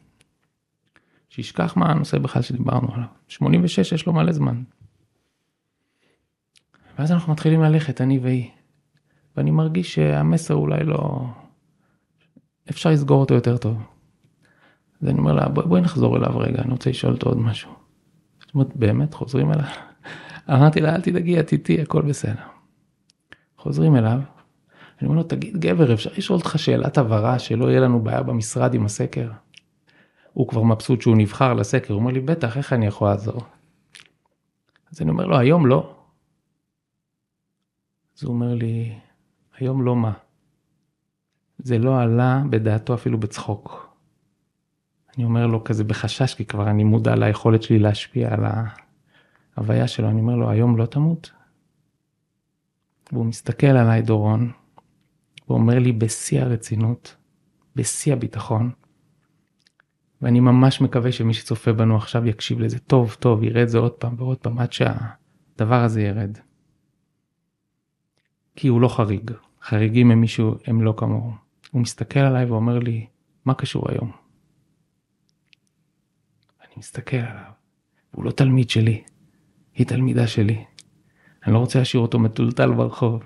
שישכח 1.34 1.76
מה 1.76 1.90
הנושא 1.90 2.18
בכלל 2.18 2.42
שדיברנו 2.42 2.94
עליו. 2.94 3.06
86 3.28 3.92
יש 3.92 4.06
לו 4.06 4.12
מלא 4.12 4.32
זמן. 4.32 4.62
ואז 6.98 7.12
אנחנו 7.12 7.32
מתחילים 7.32 7.62
ללכת, 7.62 8.00
אני 8.00 8.18
והיא. 8.18 8.50
ואני 9.36 9.50
מרגיש 9.50 9.94
שהמסר 9.94 10.54
אולי 10.54 10.84
לא... 10.84 11.26
אפשר 12.70 12.90
לסגור 12.90 13.20
אותו 13.20 13.34
יותר 13.34 13.56
טוב. 13.56 13.82
אז 15.02 15.08
אני 15.08 15.18
אומר 15.18 15.32
לה, 15.32 15.48
בואי, 15.48 15.66
בואי 15.66 15.80
נחזור 15.80 16.16
אליו 16.16 16.38
רגע, 16.38 16.62
אני 16.62 16.72
רוצה 16.72 16.90
לשאול 16.90 17.12
אותו 17.12 17.28
עוד 17.28 17.38
משהו. 17.38 17.70
זאת 18.40 18.54
אומרת, 18.54 18.76
באמת 18.76 19.14
חוזרים 19.14 19.52
אליו? 19.52 19.66
אמרתי 20.54 20.80
לה, 20.80 20.94
אל 20.94 21.00
תדאגי, 21.00 21.40
את 21.40 21.52
איתי, 21.52 21.82
הכל 21.82 22.02
בסדר. 22.02 22.42
חוזרים 23.58 23.96
אליו, 23.96 24.20
אני 25.00 25.08
אומר 25.08 25.16
לו, 25.16 25.22
תגיד 25.22 25.56
גבר, 25.56 25.94
אפשר 25.94 26.10
לשאול 26.16 26.38
אותך 26.38 26.58
שאלת 26.58 26.98
הבהרה, 26.98 27.38
שלא 27.38 27.70
יהיה 27.70 27.80
לנו 27.80 28.00
בעיה 28.00 28.22
במשרד 28.22 28.74
עם 28.74 28.84
הסקר? 28.84 29.30
הוא 30.34 30.48
כבר 30.48 30.62
מבסוט 30.62 31.00
שהוא 31.00 31.16
נבחר 31.16 31.54
לסקר, 31.54 31.94
הוא 31.94 32.00
אומר 32.00 32.12
לי, 32.12 32.20
בטח, 32.20 32.56
איך 32.56 32.72
אני 32.72 32.86
יכול 32.86 33.08
לעזור? 33.08 33.40
אז 34.92 35.02
אני 35.02 35.10
אומר 35.10 35.26
לו, 35.26 35.38
היום 35.38 35.66
לא. 35.66 35.96
אז 38.16 38.24
הוא 38.24 38.34
אומר 38.34 38.54
לי, 38.54 38.94
היום 39.58 39.82
לא 39.82 39.96
מה. 39.96 40.12
זה 41.58 41.78
לא 41.78 42.00
עלה 42.00 42.42
בדעתו 42.50 42.94
אפילו 42.94 43.20
בצחוק. 43.20 43.96
אני 45.16 45.24
אומר 45.24 45.46
לו 45.46 45.64
כזה 45.64 45.84
בחשש, 45.84 46.34
כי 46.34 46.44
כבר 46.44 46.70
אני 46.70 46.84
מודע 46.84 47.14
ליכולת 47.14 47.62
שלי 47.62 47.78
להשפיע 47.78 48.34
על 48.34 48.44
ההוויה 49.56 49.88
שלו, 49.88 50.08
אני 50.08 50.20
אומר 50.20 50.36
לו, 50.36 50.50
היום 50.50 50.76
לא 50.76 50.86
תמות? 50.86 51.30
והוא 53.12 53.26
מסתכל 53.26 53.66
עליי, 53.66 54.02
דורון, 54.02 54.52
ואומר 55.48 55.78
לי 55.78 55.92
בשיא 55.92 56.40
הרצינות, 56.40 57.16
בשיא 57.76 58.12
הביטחון, 58.12 58.70
ואני 60.24 60.40
ממש 60.40 60.80
מקווה 60.80 61.12
שמי 61.12 61.34
שצופה 61.34 61.72
בנו 61.72 61.96
עכשיו 61.96 62.26
יקשיב 62.26 62.60
לזה 62.60 62.78
טוב 62.78 63.16
טוב, 63.20 63.42
יראה 63.42 63.62
את 63.62 63.68
זה 63.68 63.78
עוד 63.78 63.92
פעם 63.92 64.14
ועוד 64.18 64.38
פעם 64.38 64.58
עד 64.58 64.72
שהדבר 64.72 65.82
הזה 65.84 66.02
ירד. 66.02 66.38
כי 68.56 68.68
הוא 68.68 68.80
לא 68.80 68.88
חריג, 68.88 69.30
חריגים 69.62 70.10
הם 70.10 70.20
מישהו, 70.20 70.54
הם 70.66 70.82
לא 70.82 70.94
כמוהו. 70.96 71.32
הוא 71.70 71.82
מסתכל 71.82 72.20
עליי 72.20 72.44
ואומר 72.44 72.78
לי, 72.78 73.06
מה 73.44 73.54
קשור 73.54 73.90
היום? 73.90 74.12
אני 76.60 76.74
מסתכל 76.76 77.16
עליו, 77.16 77.52
הוא 78.10 78.24
לא 78.24 78.30
תלמיד 78.30 78.70
שלי, 78.70 79.04
היא 79.74 79.86
תלמידה 79.86 80.26
שלי. 80.26 80.64
אני 81.46 81.52
לא 81.52 81.58
רוצה 81.58 81.78
להשאיר 81.78 82.02
אותו 82.02 82.18
מטולטל 82.18 82.72
ברחוב. 82.72 83.24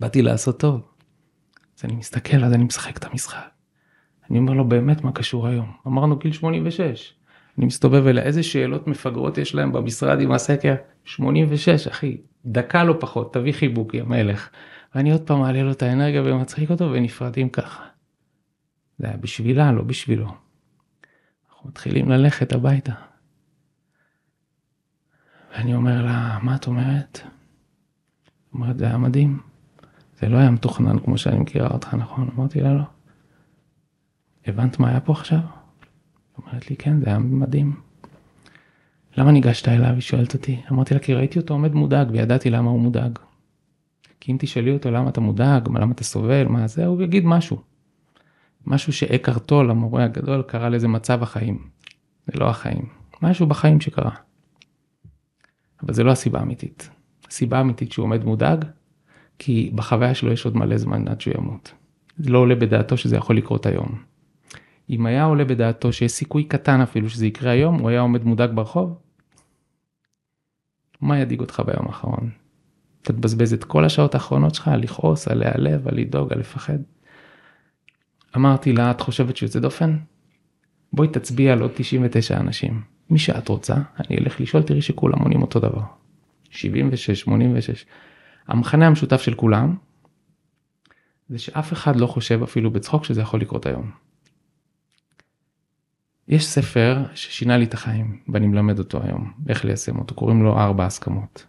באתי 0.00 0.22
לעשות 0.22 0.60
טוב. 0.60 0.80
אז 1.78 1.84
אני 1.84 1.96
מסתכל, 1.96 2.44
אז 2.44 2.52
אני 2.52 2.64
משחק 2.64 2.96
את 2.96 3.04
המשחק. 3.04 3.61
אני 4.30 4.38
אומר 4.38 4.52
לו, 4.52 4.68
באמת, 4.68 5.04
מה 5.04 5.12
קשור 5.12 5.46
היום? 5.46 5.72
אמרנו 5.86 6.16
גיל 6.16 6.32
86. 6.32 7.12
אני 7.58 7.66
מסתובב 7.66 8.06
אליה, 8.06 8.22
איזה 8.22 8.42
שאלות 8.42 8.86
מפגרות 8.86 9.38
יש 9.38 9.54
להם 9.54 9.72
במשרד 9.72 10.20
עם 10.20 10.32
הסקר? 10.32 10.74
86, 11.04 11.86
אחי, 11.86 12.16
דקה 12.46 12.84
לא 12.84 12.96
פחות, 13.00 13.34
תביא 13.34 13.52
חיבוק, 13.52 13.94
יא 13.94 14.02
מלך. 14.02 14.48
ואני 14.94 15.12
עוד 15.12 15.20
פעם 15.20 15.40
מעלה 15.40 15.62
לו 15.62 15.70
את 15.70 15.82
האנרגיה 15.82 16.22
ומצחיק 16.24 16.70
אותו 16.70 16.92
ונפרדים 16.92 17.48
ככה. 17.48 17.84
זה 18.98 19.06
היה 19.06 19.16
בשבילה, 19.16 19.72
לא 19.72 19.82
בשבילו. 19.82 20.26
אנחנו 21.50 21.68
מתחילים 21.68 22.08
ללכת 22.08 22.52
הביתה. 22.52 22.92
ואני 25.52 25.74
אומר 25.74 26.02
לה, 26.02 26.38
מה 26.42 26.56
את 26.56 26.66
אומרת? 26.66 27.20
אומרת, 28.54 28.78
זה 28.78 28.86
היה 28.86 28.98
מדהים. 28.98 29.40
זה 30.20 30.28
לא 30.28 30.36
היה 30.36 30.50
מתוכנן 30.50 30.98
כמו 30.98 31.18
שאני 31.18 31.38
מכירה 31.38 31.68
אותך, 31.68 31.94
נכון? 31.94 32.30
אמרתי 32.36 32.60
לה, 32.60 32.74
לא. 32.74 32.82
הבנת 34.46 34.78
מה 34.78 34.88
היה 34.88 35.00
פה 35.00 35.12
עכשיו? 35.12 35.40
אומרת 36.38 36.70
לי, 36.70 36.76
כן, 36.76 37.00
זה 37.00 37.06
היה 37.06 37.18
מדהים. 37.18 37.76
למה 39.16 39.32
ניגשת 39.32 39.68
אליו? 39.68 39.92
היא 39.92 40.00
שואלת 40.00 40.34
אותי. 40.34 40.60
אמרתי 40.72 40.94
לה, 40.94 41.00
כי 41.00 41.14
ראיתי 41.14 41.38
אותו 41.38 41.54
עומד 41.54 41.74
מודאג 41.74 42.10
וידעתי 42.10 42.50
למה 42.50 42.70
הוא 42.70 42.80
מודאג. 42.80 43.18
כי 44.20 44.32
אם 44.32 44.36
תשאלי 44.40 44.72
אותו 44.72 44.90
למה 44.90 45.08
אתה 45.08 45.20
מודאג, 45.20 45.68
למה 45.68 45.92
אתה 45.92 46.04
סובל, 46.04 46.46
מה 46.48 46.66
זה, 46.66 46.86
הוא 46.86 47.02
יגיד 47.02 47.24
משהו. 47.26 47.62
משהו 48.66 48.92
שאקרט 48.92 49.46
טול, 49.46 49.70
המורה 49.70 50.04
הגדול, 50.04 50.42
קרא 50.42 50.68
לזה 50.68 50.88
מצב 50.88 51.22
החיים. 51.22 51.58
זה 52.26 52.38
לא 52.38 52.50
החיים. 52.50 52.88
משהו 53.22 53.46
בחיים 53.46 53.80
שקרה. 53.80 54.10
אבל 55.82 55.92
זה 55.92 56.04
לא 56.04 56.10
הסיבה 56.10 56.38
האמיתית. 56.38 56.90
הסיבה 57.28 57.58
האמיתית 57.58 57.92
שהוא 57.92 58.04
עומד 58.04 58.24
מודאג, 58.24 58.64
כי 59.38 59.70
בחוויה 59.74 60.14
שלו 60.14 60.32
יש 60.32 60.44
עוד 60.44 60.56
מלא 60.56 60.76
זמן 60.76 61.08
עד 61.08 61.20
שהוא 61.20 61.34
ימות. 61.38 61.72
זה 62.18 62.30
לא 62.30 62.38
עולה 62.38 62.54
בדעתו 62.54 62.96
שזה 62.96 63.16
יכול 63.16 63.36
לקרות 63.36 63.66
היום. 63.66 64.11
אם 64.92 65.06
היה 65.06 65.24
עולה 65.24 65.44
בדעתו 65.44 65.92
שיש 65.92 66.12
סיכוי 66.12 66.44
קטן 66.44 66.80
אפילו 66.80 67.10
שזה 67.10 67.26
יקרה 67.26 67.50
היום, 67.50 67.78
הוא 67.78 67.88
היה 67.88 68.00
עומד 68.00 68.24
מודאג 68.24 68.50
ברחוב? 68.54 68.98
מה 71.00 71.18
ידאיג 71.18 71.40
אותך 71.40 71.62
ביום 71.66 71.86
האחרון? 71.86 72.30
אתה 73.02 73.12
תבזבז 73.12 73.52
את 73.52 73.64
כל 73.64 73.84
השעות 73.84 74.14
האחרונות 74.14 74.54
שלך 74.54 74.68
על 74.68 74.80
לכעוס, 74.80 75.28
על 75.28 75.38
להיעלב, 75.38 75.88
על 75.88 75.94
לדאוג, 75.96 76.32
על 76.32 76.38
לפחד. 76.38 76.78
אמרתי 78.36 78.72
לה, 78.72 78.90
את 78.90 79.00
חושבת 79.00 79.36
שיוצא 79.36 79.60
דופן? 79.60 79.96
בואי 80.92 81.08
תצביע 81.08 81.52
על 81.52 81.60
עוד 81.60 81.70
99 81.74 82.40
אנשים. 82.40 82.82
מי 83.10 83.18
שאת 83.18 83.48
רוצה, 83.48 83.74
אני 83.74 84.18
אלך 84.18 84.40
לשאול, 84.40 84.62
תראי 84.62 84.82
שכולם 84.82 85.18
עונים 85.18 85.42
אותו 85.42 85.60
דבר. 85.60 85.82
76, 86.50 87.20
86. 87.20 87.84
המכנה 88.48 88.86
המשותף 88.86 89.20
של 89.20 89.34
כולם, 89.34 89.76
זה 91.28 91.38
שאף 91.38 91.72
אחד 91.72 91.96
לא 91.96 92.06
חושב 92.06 92.42
אפילו 92.42 92.70
בצחוק 92.70 93.04
שזה 93.04 93.20
יכול 93.20 93.40
לקרות 93.40 93.66
היום. 93.66 93.90
יש 96.28 96.46
ספר 96.46 97.02
ששינה 97.14 97.56
לי 97.56 97.64
את 97.64 97.74
החיים 97.74 98.18
ואני 98.28 98.46
מלמד 98.46 98.78
אותו 98.78 99.02
היום, 99.02 99.32
איך 99.48 99.64
ליישם 99.64 99.98
אותו, 99.98 100.14
קוראים 100.14 100.42
לו 100.42 100.58
ארבע 100.58 100.86
הסכמות. 100.86 101.46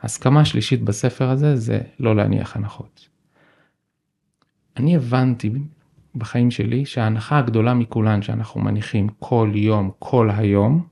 ההסכמה 0.00 0.40
השלישית 0.40 0.82
בספר 0.82 1.30
הזה 1.30 1.56
זה 1.56 1.80
לא 2.00 2.16
להניח 2.16 2.56
הנחות. 2.56 3.08
אני 4.76 4.96
הבנתי 4.96 5.50
בחיים 6.14 6.50
שלי 6.50 6.84
שההנחה 6.84 7.38
הגדולה 7.38 7.74
מכולן 7.74 8.22
שאנחנו 8.22 8.60
מניחים 8.60 9.08
כל 9.18 9.52
יום, 9.54 9.90
כל 9.98 10.30
היום, 10.30 10.86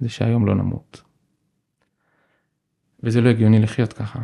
זה 0.00 0.08
שהיום 0.08 0.46
לא 0.46 0.54
נמות. 0.54 1.02
וזה 3.02 3.20
לא 3.20 3.28
הגיוני 3.28 3.58
לחיות 3.58 3.92
ככה. 3.92 4.18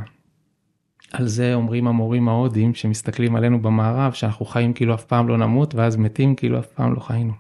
על 1.12 1.26
זה 1.26 1.54
אומרים 1.54 1.86
המורים 1.86 2.28
ההודים 2.28 2.74
שמסתכלים 2.74 3.36
עלינו 3.36 3.62
במערב 3.62 4.12
שאנחנו 4.12 4.46
חיים 4.46 4.72
כאילו 4.72 4.94
אף 4.94 5.04
פעם 5.04 5.28
לא 5.28 5.38
נמות 5.38 5.74
ואז 5.74 5.96
מתים 5.96 6.34
כאילו 6.34 6.58
אף 6.58 6.66
פעם 6.66 6.94
לא 6.94 7.00
חיינו. 7.00 7.32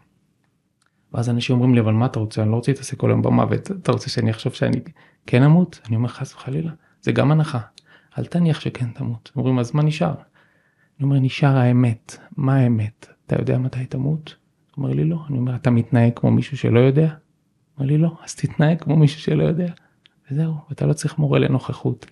ואז 1.14 1.30
אנשים 1.30 1.56
אומרים 1.56 1.74
לי 1.74 1.80
אבל 1.80 1.92
מה 1.92 2.06
אתה 2.06 2.20
רוצה 2.20 2.42
אני 2.42 2.50
לא 2.50 2.56
רוצה 2.56 2.72
להתעסק 2.72 2.96
כל 2.96 3.10
היום 3.10 3.22
במוות 3.22 3.70
אתה 3.70 3.92
רוצה 3.92 4.10
שאני 4.10 4.30
אחשוב 4.30 4.52
שאני 4.52 4.80
כן 5.26 5.42
אמות 5.42 5.80
אני 5.88 5.96
אומר 5.96 6.08
חס 6.08 6.34
וחלילה 6.34 6.70
זה 7.00 7.12
גם 7.12 7.30
הנחה 7.30 7.60
אל 8.18 8.24
תניח 8.24 8.60
שכן 8.60 8.90
תמות 8.90 9.32
אומרים 9.36 9.58
אז 9.58 9.74
מה 9.74 9.82
נשאר. 9.82 10.14
אני 10.98 11.04
אומר 11.04 11.18
נשאר 11.18 11.56
האמת 11.56 12.16
מה 12.36 12.56
האמת 12.56 13.06
אתה 13.26 13.36
יודע 13.40 13.58
מתי 13.58 13.86
תמות? 13.86 14.36
אומר 14.76 14.90
לי 14.90 15.04
לא 15.04 15.18
אני 15.28 15.38
אומר 15.38 15.54
אתה 15.54 15.70
מתנהג 15.70 16.12
כמו 16.16 16.30
מישהו 16.30 16.56
שלא 16.56 16.80
יודע? 16.80 17.14
אומר 17.76 17.88
לי 17.88 17.98
לא 17.98 18.16
אז 18.24 18.34
תתנהג 18.34 18.82
כמו 18.82 18.96
מישהו 18.96 19.20
שלא 19.20 19.42
יודע. 19.42 19.72
וזהו 20.30 20.54
אתה 20.72 20.86
לא 20.86 20.92
צריך 20.92 21.18
מורה 21.18 21.38
לנוכחות 21.38 22.06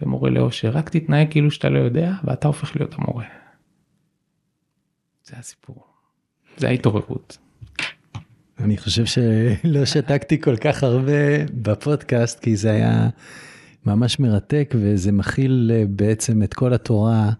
ומורה 0.00 0.30
לאושר 0.30 0.70
רק 0.70 0.88
תתנהג 0.88 1.30
כאילו 1.30 1.50
שאתה 1.50 1.68
לא 1.68 1.78
יודע 1.78 2.12
ואתה 2.24 2.48
הופך 2.48 2.76
להיות 2.76 2.94
המורה. 2.94 3.24
זה 5.24 5.36
הסיפור. 5.36 5.86
זה 6.56 6.68
ההתעוררות. 6.68 7.38
אני 8.60 8.76
חושב 8.76 9.04
שלא 9.04 9.84
שתקתי 9.84 10.40
כל 10.40 10.56
כך 10.56 10.82
הרבה 10.82 11.44
בפודקאסט, 11.54 12.40
כי 12.40 12.56
זה 12.56 12.70
היה 12.70 13.08
ממש 13.86 14.20
מרתק, 14.20 14.74
וזה 14.78 15.12
מכיל 15.12 15.70
אה, 15.74 15.84
בעצם 15.88 16.42
את 16.42 16.54
כל 16.54 16.72
התורה 16.72 17.30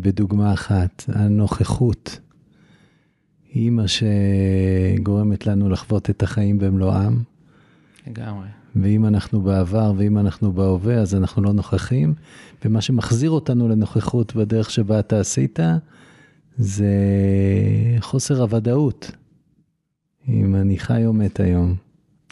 בדוגמה 0.00 0.52
אחת, 0.54 1.04
הנוכחות. 1.08 2.20
היא 3.52 3.70
מה 3.70 3.84
שגורמת 3.88 5.46
לנו 5.46 5.68
לחוות 5.68 6.10
את 6.10 6.22
החיים 6.22 6.58
במלואם. 6.58 7.22
לגמרי. 8.06 8.46
ואם 8.76 9.06
אנחנו 9.06 9.40
בעבר 9.40 9.92
ואם 9.96 10.18
אנחנו 10.18 10.52
בהווה, 10.52 10.94
אז 10.94 11.14
אנחנו 11.14 11.42
לא 11.42 11.52
נוכחים. 11.52 12.14
ומה 12.64 12.80
שמחזיר 12.80 13.30
אותנו 13.30 13.68
לנוכחות 13.68 14.36
בדרך 14.36 14.70
שבה 14.70 14.98
אתה 14.98 15.20
עשית, 15.20 15.58
זה 16.58 16.86
חוסר 18.00 18.42
הוודאות. 18.42 19.10
אם 20.28 20.54
אני 20.54 20.78
חי 20.78 21.06
או 21.06 21.12
מת 21.12 21.40
היום. 21.40 21.74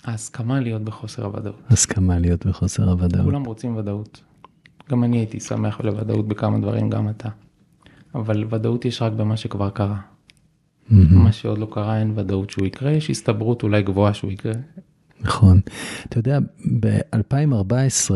ההסכמה 0.05 0.61
להיות 0.61 0.83
בחוסר 0.83 1.25
הוודאות. 1.25 1.63
הסכמה 1.69 2.19
להיות 2.19 2.47
בחוסר 2.47 2.91
הוודאות. 2.91 3.25
כולם 3.25 3.45
רוצים 3.45 3.77
ודאות. 3.77 4.23
גם 4.91 5.05
אני 5.05 5.19
הייתי 5.19 5.41
שמח 5.41 5.81
לוודאות 5.81 6.29
בכמה 6.29 6.59
דברים, 6.59 6.91
גם 6.91 7.09
אתה. 7.09 7.29
אבל 8.15 8.45
ודאות 8.51 8.85
יש 8.85 9.03
רק 9.03 9.13
במה 9.13 9.37
שכבר 9.37 9.71
קרה. 9.71 9.97
Mm-hmm. 9.97 10.95
מה 11.11 11.33
שעוד 11.33 11.59
לא 11.59 11.69
קרה 11.73 12.01
אין 12.01 12.13
ודאות 12.17 12.51
שהוא 12.51 12.67
יקרה, 12.67 12.91
יש 12.91 13.11
הסתברות 13.11 13.63
אולי 13.63 13.83
גבוהה 13.83 14.15
שהוא 14.15 14.33
יקרה. 14.33 14.53
נכון. 15.21 15.61
אתה 16.09 16.19
יודע, 16.19 16.39
ב-2014 16.81 18.11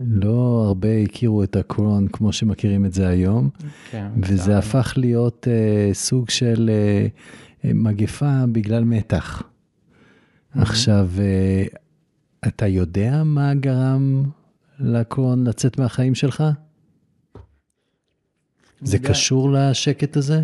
לא 0.00 0.64
הרבה 0.66 0.96
הכירו 0.96 1.42
את 1.42 1.56
הקורון 1.56 2.08
כמו 2.08 2.32
שמכירים 2.32 2.84
את 2.84 2.92
זה 2.92 3.08
היום, 3.08 3.50
כן, 3.90 4.06
וזה 4.22 4.36
זה 4.36 4.58
הפך 4.58 4.94
להיות 4.96 5.46
uh, 5.50 5.94
סוג 5.94 6.30
של 6.30 6.70
uh, 6.70 7.20
מגפה 7.64 8.44
בגלל 8.52 8.84
מתח. 8.84 9.42
Mm-hmm. 9.42 10.62
עכשיו, 10.62 11.08
uh, 11.16 11.76
אתה 12.48 12.66
יודע 12.66 13.22
מה 13.24 13.54
גרם 13.54 14.22
לקורון 14.80 15.46
לצאת 15.46 15.78
מהחיים 15.78 16.14
שלך? 16.14 16.44
זה 18.80 18.96
יודע. 18.96 19.08
קשור 19.08 19.52
לשקט 19.52 20.16
הזה? 20.16 20.42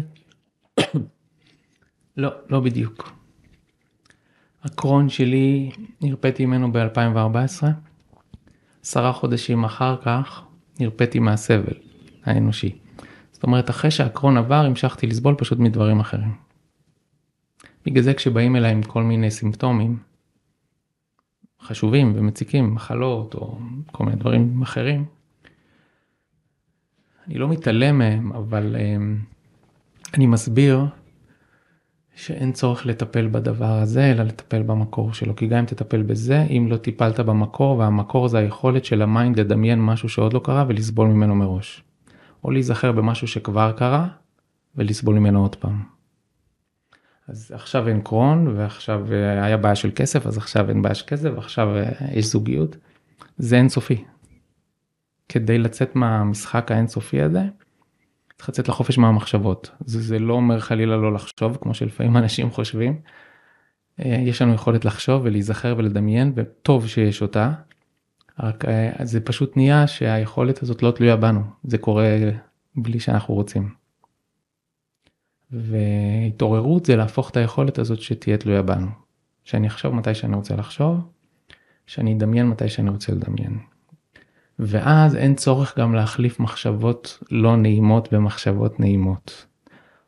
לא, 2.16 2.30
לא 2.50 2.61
בדיוק. 2.61 3.12
הקרון 4.64 5.09
שלי, 5.09 5.71
נרפאתי 6.00 6.47
ממנו 6.47 6.73
ב-2014. 6.73 7.66
עשרה 8.83 9.12
חודשים 9.12 9.64
אחר 9.64 9.97
כך 10.02 10.42
נרפאתי 10.80 11.18
מהסבל 11.18 11.75
האנושי. 12.25 12.78
זאת 13.33 13.42
אומרת, 13.42 13.71
אחרי 13.71 13.90
שהקרוהן 13.91 14.37
עבר, 14.37 14.64
המשכתי 14.66 15.06
לסבול 15.06 15.35
פשוט 15.38 15.59
מדברים 15.59 16.00
אחרים. 16.00 16.35
בגלל 17.87 18.03
זה 18.03 18.14
כשבאים 18.14 18.57
אליי 18.57 18.73
עם 18.73 18.83
כל 18.83 19.03
מיני 19.03 19.31
סימפטומים 19.31 19.99
חשובים 21.62 22.12
ומציקים, 22.16 22.75
מחלות 22.75 23.35
או 23.35 23.59
כל 23.92 24.05
מיני 24.05 24.16
דברים 24.16 24.62
אחרים, 24.62 25.05
אני 27.27 27.38
לא 27.38 27.49
מתעלם 27.49 27.99
מהם, 27.99 28.33
אבל 28.33 28.77
אממ, 28.77 29.35
אני 30.14 30.27
מסביר 30.27 30.87
שאין 32.14 32.53
צורך 32.53 32.87
לטפל 32.87 33.29
בדבר 33.29 33.79
הזה, 33.79 34.11
אלא 34.11 34.23
לטפל 34.23 34.62
במקור 34.62 35.12
שלו. 35.12 35.37
כי 35.37 35.47
גם 35.47 35.59
אם 35.59 35.64
תטפל 35.64 36.03
בזה, 36.03 36.42
אם 36.42 36.66
לא 36.70 36.77
טיפלת 36.77 37.20
במקור, 37.20 37.79
והמקור 37.79 38.29
זה 38.29 38.38
היכולת 38.38 38.85
של 38.85 39.03
ה 39.03 39.10
mind 39.10 39.40
לדמיין 39.40 39.83
משהו 39.83 40.09
שעוד 40.09 40.33
לא 40.33 40.40
קרה 40.44 40.64
ולסבול 40.68 41.09
ממנו 41.09 41.35
מראש. 41.35 41.85
או 42.44 42.51
להיזכר 42.51 42.92
במשהו 42.92 43.29
שכבר 43.29 43.73
קרה 43.73 44.09
ולסבול 44.77 45.18
ממנו 45.18 45.42
עוד 45.42 45.57
פעם. 45.57 45.93
אז 47.29 47.53
עכשיו 47.55 47.89
אין 47.89 48.01
קרון, 48.01 48.49
ועכשיו 48.57 49.13
אה, 49.13 49.45
היה 49.45 49.57
בעיה 49.57 49.75
של 49.75 49.91
כסף, 49.95 50.27
אז 50.27 50.39
עכשיו 50.39 50.69
אין 50.69 50.83
בעיה 50.83 50.95
של 50.95 51.07
כסף, 51.07 51.31
ועכשיו 51.35 51.77
אה, 51.77 51.91
יש 52.13 52.27
זוגיות. 52.27 52.77
זה 53.39 53.57
אינסופי. 53.57 54.05
כדי 55.29 55.59
לצאת 55.59 55.97
מהמשחק 55.97 56.71
האינסופי 56.71 57.23
הזה, 57.23 57.43
צריך 58.37 58.49
לצאת 58.49 58.69
לחופש 58.69 58.99
מהמחשבות. 58.99 59.71
זה, 59.81 60.01
זה 60.01 60.19
לא 60.19 60.35
אומר 60.35 60.61
חלילה 60.61 60.97
לא 60.97 61.13
לחשוב, 61.13 61.59
כמו 61.61 61.75
שלפעמים 61.75 62.17
אנשים 62.17 62.51
חושבים. 62.51 63.01
אה, 64.01 64.19
יש 64.27 64.43
לנו 64.43 64.55
יכולת 64.55 64.85
לחשוב 64.85 65.23
ולהיזכר 65.25 65.75
ולדמיין, 65.79 66.33
וטוב 66.37 66.89
שיש 66.89 67.23
אותה. 67.23 67.53
רק 68.41 68.65
זה 69.03 69.21
פשוט 69.21 69.57
נהיה 69.57 69.87
שהיכולת 69.87 70.63
הזאת 70.63 70.83
לא 70.83 70.91
תלויה 70.91 71.17
בנו, 71.17 71.41
זה 71.65 71.79
קורה 71.79 72.19
בלי 72.77 73.01
שאנחנו 73.01 73.35
רוצים. 73.35 73.84
והתעוררות 75.55 76.87
זה 76.87 76.97
להפוך 76.97 77.31
את 77.31 77.37
היכולת 77.37 77.79
הזאת 77.79 78.01
שתהיה 78.01 78.37
תלויה 78.37 78.62
בנו. 78.62 78.87
שאני 79.45 79.67
אחשוב 79.67 79.95
מתי 79.95 80.14
שאני 80.14 80.37
רוצה 80.37 80.57
לחשוב, 80.57 81.01
שאני 81.87 82.14
אדמיין 82.14 82.49
מתי 82.49 82.69
שאני 82.69 82.90
רוצה 82.90 83.12
לדמיין. 83.12 83.59
ואז 84.59 85.17
אין 85.17 85.35
צורך 85.35 85.79
גם 85.79 85.95
להחליף 85.95 86.40
מחשבות 86.40 87.23
לא 87.31 87.57
נעימות 87.57 88.12
במחשבות 88.12 88.81
נעימות. 88.81 89.47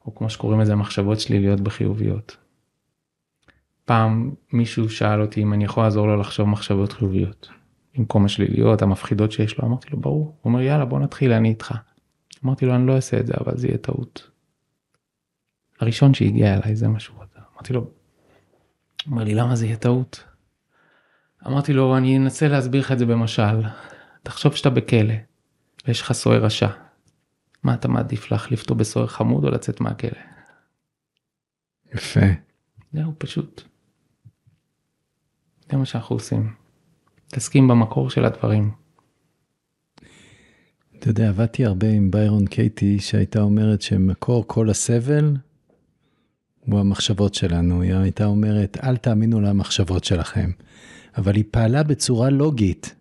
או 0.06 0.14
כמו 0.14 0.30
שקוראים 0.30 0.60
לזה 0.60 0.74
מחשבות 0.74 1.20
שליליות 1.20 1.60
בחיוביות. 1.60 2.36
פעם 3.84 4.34
מישהו 4.52 4.90
שאל 4.90 5.22
אותי 5.22 5.42
אם 5.42 5.52
אני 5.52 5.64
יכול 5.64 5.82
לעזור 5.82 6.06
לו 6.06 6.16
לחשוב 6.16 6.48
מחשבות 6.48 6.92
חיוביות. 6.92 7.48
במקום 7.98 8.24
השליליות 8.24 8.82
המפחידות 8.82 9.32
שיש 9.32 9.58
לו 9.58 9.68
אמרתי 9.68 9.88
לו 9.90 10.00
ברור. 10.00 10.24
הוא 10.24 10.34
אומר 10.44 10.60
יאללה 10.60 10.84
בוא 10.84 11.00
נתחיל 11.00 11.32
אני 11.32 11.48
איתך. 11.48 11.74
אמרתי 12.44 12.66
לו 12.66 12.74
אני 12.74 12.86
לא 12.86 12.96
אעשה 12.96 13.20
את 13.20 13.26
זה 13.26 13.34
אבל 13.40 13.56
זה 13.56 13.66
יהיה 13.66 13.78
טעות. 13.78 14.35
הראשון 15.80 16.14
שהגיע 16.14 16.54
אליי 16.54 16.76
זה 16.76 16.88
משהו 16.88 17.14
רצה. 17.20 17.40
אמרתי 17.54 17.72
לו. 17.72 17.90
אומר 19.10 19.24
לי 19.24 19.34
למה 19.34 19.56
זה 19.56 19.66
יהיה 19.66 19.76
טעות? 19.76 20.24
אמרתי 21.46 21.72
לו 21.72 21.96
אני 21.96 22.16
אנסה 22.16 22.48
להסביר 22.48 22.80
לך 22.80 22.92
את 22.92 22.98
זה 22.98 23.06
במשל. 23.06 23.62
תחשוב 24.22 24.54
שאתה 24.54 24.70
בכלא 24.70 25.14
ויש 25.86 26.02
לך 26.02 26.12
סוהר 26.12 26.44
רשע. 26.44 26.68
מה 27.62 27.74
אתה 27.74 27.88
מעדיף 27.88 28.30
להחליף 28.30 28.62
אותו 28.62 28.74
בסוהר 28.74 29.06
חמוד 29.06 29.44
או 29.44 29.50
לצאת 29.50 29.80
מהכלא? 29.80 30.18
יפה. 31.94 32.20
זהו 32.92 33.12
פשוט. 33.18 33.62
זה 35.70 35.76
מה 35.76 35.84
שאנחנו 35.84 36.16
עושים. 36.16 36.52
מתעסקים 37.26 37.68
במקור 37.68 38.10
של 38.10 38.24
הדברים. 38.24 38.70
אתה 40.98 41.08
יודע, 41.08 41.28
עבדתי 41.28 41.64
הרבה 41.64 41.86
עם 41.88 42.10
ביירון 42.10 42.46
קייטי 42.46 42.98
שהייתה 42.98 43.40
אומרת 43.40 43.82
שמקור 43.82 44.44
כל 44.46 44.70
הסבל 44.70 45.36
הוא 46.70 46.80
המחשבות 46.80 47.34
שלנו. 47.34 47.82
היא 47.82 47.94
הייתה 47.94 48.26
אומרת, 48.26 48.78
אל 48.82 48.96
תאמינו 48.96 49.40
למחשבות 49.40 50.04
שלכם. 50.04 50.50
אבל 51.16 51.36
היא 51.36 51.44
פעלה 51.50 51.82
בצורה 51.82 52.30
לוגית. 52.30 52.94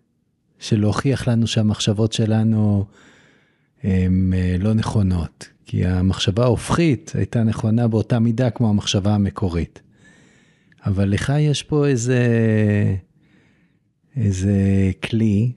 של 0.58 0.80
להוכיח 0.80 1.28
לנו 1.28 1.46
שהמחשבות 1.46 2.12
שלנו 2.12 2.84
הן 3.82 4.32
אה, 4.36 4.56
לא 4.58 4.74
נכונות. 4.74 5.48
כי 5.66 5.86
המחשבה 5.86 6.44
ההופכית 6.44 7.12
הייתה 7.14 7.42
נכונה 7.42 7.88
באותה 7.88 8.18
מידה 8.18 8.50
כמו 8.50 8.68
המחשבה 8.68 9.14
המקורית. 9.14 9.82
אבל 10.86 11.08
לך 11.08 11.32
יש 11.38 11.62
פה 11.62 11.86
איזה, 11.86 12.26
איזה 14.16 14.54
כלי 15.02 15.52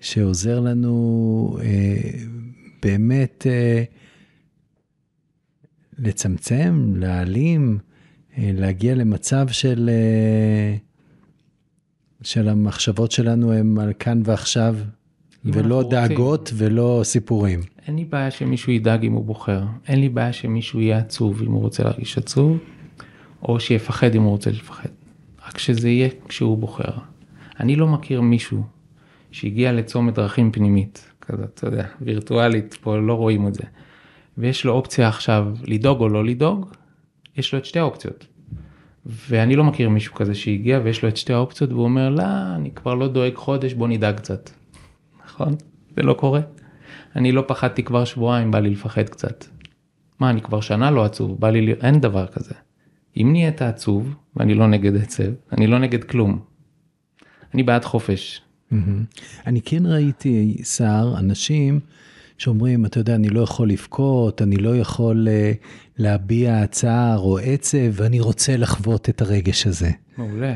שעוזר 0.00 0.60
לנו 0.60 1.58
אה, 1.62 2.10
באמת 2.82 3.46
אה, 3.50 3.84
לצמצם, 5.98 6.92
להעלים, 6.96 7.78
אה, 8.38 8.50
להגיע 8.54 8.94
למצב 8.94 9.48
של... 9.48 9.90
אה, 9.92 10.76
של 12.22 12.48
המחשבות 12.48 13.12
שלנו 13.12 13.52
הם 13.52 13.78
על 13.78 13.92
כאן 13.98 14.20
ועכשיו, 14.24 14.76
ולא 15.44 15.82
דאגות 15.90 16.40
רוצים. 16.40 16.56
ולא 16.60 17.00
סיפורים. 17.04 17.60
אין 17.86 17.96
לי 17.96 18.04
בעיה 18.04 18.30
שמישהו 18.30 18.72
ידאג 18.72 19.04
אם 19.04 19.12
הוא 19.12 19.24
בוחר, 19.24 19.64
אין 19.88 20.00
לי 20.00 20.08
בעיה 20.08 20.32
שמישהו 20.32 20.80
יהיה 20.80 20.98
עצוב 20.98 21.42
אם 21.42 21.52
הוא 21.52 21.60
רוצה 21.60 21.82
להרגיש 21.82 22.18
עצוב, 22.18 22.58
או 23.42 23.60
שיפחד 23.60 24.14
אם 24.14 24.22
הוא 24.22 24.30
רוצה 24.30 24.50
לפחד. 24.50 24.88
רק 25.48 25.58
שזה 25.58 25.88
יהיה 25.88 26.08
כשהוא 26.28 26.58
בוחר. 26.58 26.92
אני 27.60 27.76
לא 27.76 27.86
מכיר 27.86 28.20
מישהו 28.20 28.62
שהגיע 29.30 29.72
לצומת 29.72 30.14
דרכים 30.14 30.52
פנימית, 30.52 31.12
כזה, 31.20 31.44
אתה 31.44 31.66
יודע, 31.66 31.86
וירטואלית, 32.00 32.76
פה 32.80 32.96
לא 32.96 33.14
רואים 33.14 33.48
את 33.48 33.54
זה, 33.54 33.62
ויש 34.38 34.64
לו 34.64 34.72
אופציה 34.72 35.08
עכשיו 35.08 35.46
לדאוג 35.64 36.00
או 36.00 36.08
לא 36.08 36.24
לדאוג, 36.24 36.66
יש 37.36 37.52
לו 37.52 37.58
את 37.58 37.64
שתי 37.64 37.78
האופציות. 37.78 38.26
ואני 39.06 39.56
לא 39.56 39.64
מכיר 39.64 39.88
מישהו 39.88 40.14
כזה 40.14 40.34
שהגיע 40.34 40.80
ויש 40.84 41.02
לו 41.02 41.08
את 41.08 41.16
שתי 41.16 41.32
האופציות 41.32 41.72
והוא 41.72 41.84
אומר, 41.84 42.08
לא, 42.08 42.24
אני 42.54 42.70
כבר 42.70 42.94
לא 42.94 43.08
דואג 43.08 43.34
חודש, 43.34 43.72
בוא 43.72 43.88
נדאג 43.88 44.16
קצת. 44.16 44.50
נכון? 45.24 45.54
זה 45.96 46.02
לא 46.02 46.12
קורה. 46.12 46.40
אני 47.16 47.32
לא 47.32 47.44
פחדתי 47.46 47.82
כבר 47.82 48.04
שבועיים, 48.04 48.50
בא 48.50 48.58
לי 48.58 48.70
לפחד 48.70 49.08
קצת. 49.08 49.44
מה, 50.20 50.30
אני 50.30 50.40
כבר 50.40 50.60
שנה 50.60 50.90
לא 50.90 51.04
עצוב, 51.04 51.40
בא 51.40 51.50
לי, 51.50 51.72
אין 51.72 52.00
דבר 52.00 52.26
כזה. 52.26 52.54
אם 53.16 53.28
נהיית 53.32 53.62
עצוב, 53.62 54.14
ואני 54.36 54.54
לא 54.54 54.66
נגד 54.66 54.96
עצב, 54.96 55.32
אני 55.52 55.66
לא 55.66 55.78
נגד 55.78 56.04
כלום. 56.04 56.38
אני 57.54 57.62
בעד 57.62 57.84
חופש. 57.84 58.42
אני 59.46 59.60
כן 59.62 59.86
ראיתי, 59.86 60.56
סער, 60.62 61.18
אנשים 61.18 61.80
שאומרים, 62.38 62.86
אתה 62.86 63.00
יודע, 63.00 63.14
אני 63.14 63.28
לא 63.28 63.40
יכול 63.40 63.70
לבכות, 63.70 64.42
אני 64.42 64.56
לא 64.56 64.76
יכול 64.76 65.28
uh, 65.28 65.66
להביע 65.98 66.66
צער 66.66 67.18
או 67.18 67.38
עצב, 67.38 67.78
ואני 67.92 68.20
רוצה 68.20 68.56
לחוות 68.56 69.08
את 69.08 69.22
הרגש 69.22 69.66
הזה. 69.66 69.90
מעולה. 70.18 70.54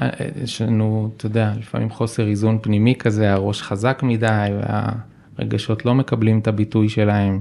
אה, 0.00 0.08
יש 0.42 0.62
לנו, 0.62 1.10
אתה 1.16 1.26
יודע, 1.26 1.52
לפעמים 1.58 1.90
חוסר 1.90 2.26
איזון 2.26 2.58
פנימי 2.62 2.94
כזה, 2.94 3.32
הראש 3.32 3.62
חזק 3.62 4.00
מדי, 4.02 4.48
והרגשות 5.38 5.84
לא 5.84 5.94
מקבלים 5.94 6.38
את 6.38 6.46
הביטוי 6.46 6.88
שלהם. 6.88 7.40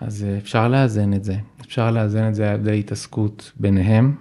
אז 0.00 0.24
אה, 0.24 0.38
אפשר 0.38 0.68
לאזן 0.68 1.12
את 1.12 1.24
זה. 1.24 1.36
אפשר 1.60 1.90
לאזן 1.90 2.28
את 2.28 2.34
זה 2.34 2.50
על 2.50 2.60
ידי 2.60 2.78
התעסקות 2.78 3.52
ביניהם, 3.56 4.14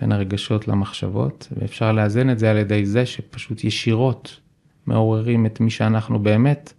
בין 0.00 0.12
הרגשות 0.12 0.68
למחשבות, 0.68 1.48
ואפשר 1.56 1.92
לאזן 1.92 2.30
את 2.30 2.38
זה 2.38 2.50
על 2.50 2.56
ידי 2.56 2.86
זה 2.86 3.06
שפשוט 3.06 3.64
ישירות 3.64 4.40
מעוררים 4.86 5.46
את 5.46 5.60
מי 5.60 5.70
שאנחנו 5.70 6.18
באמת, 6.18 6.72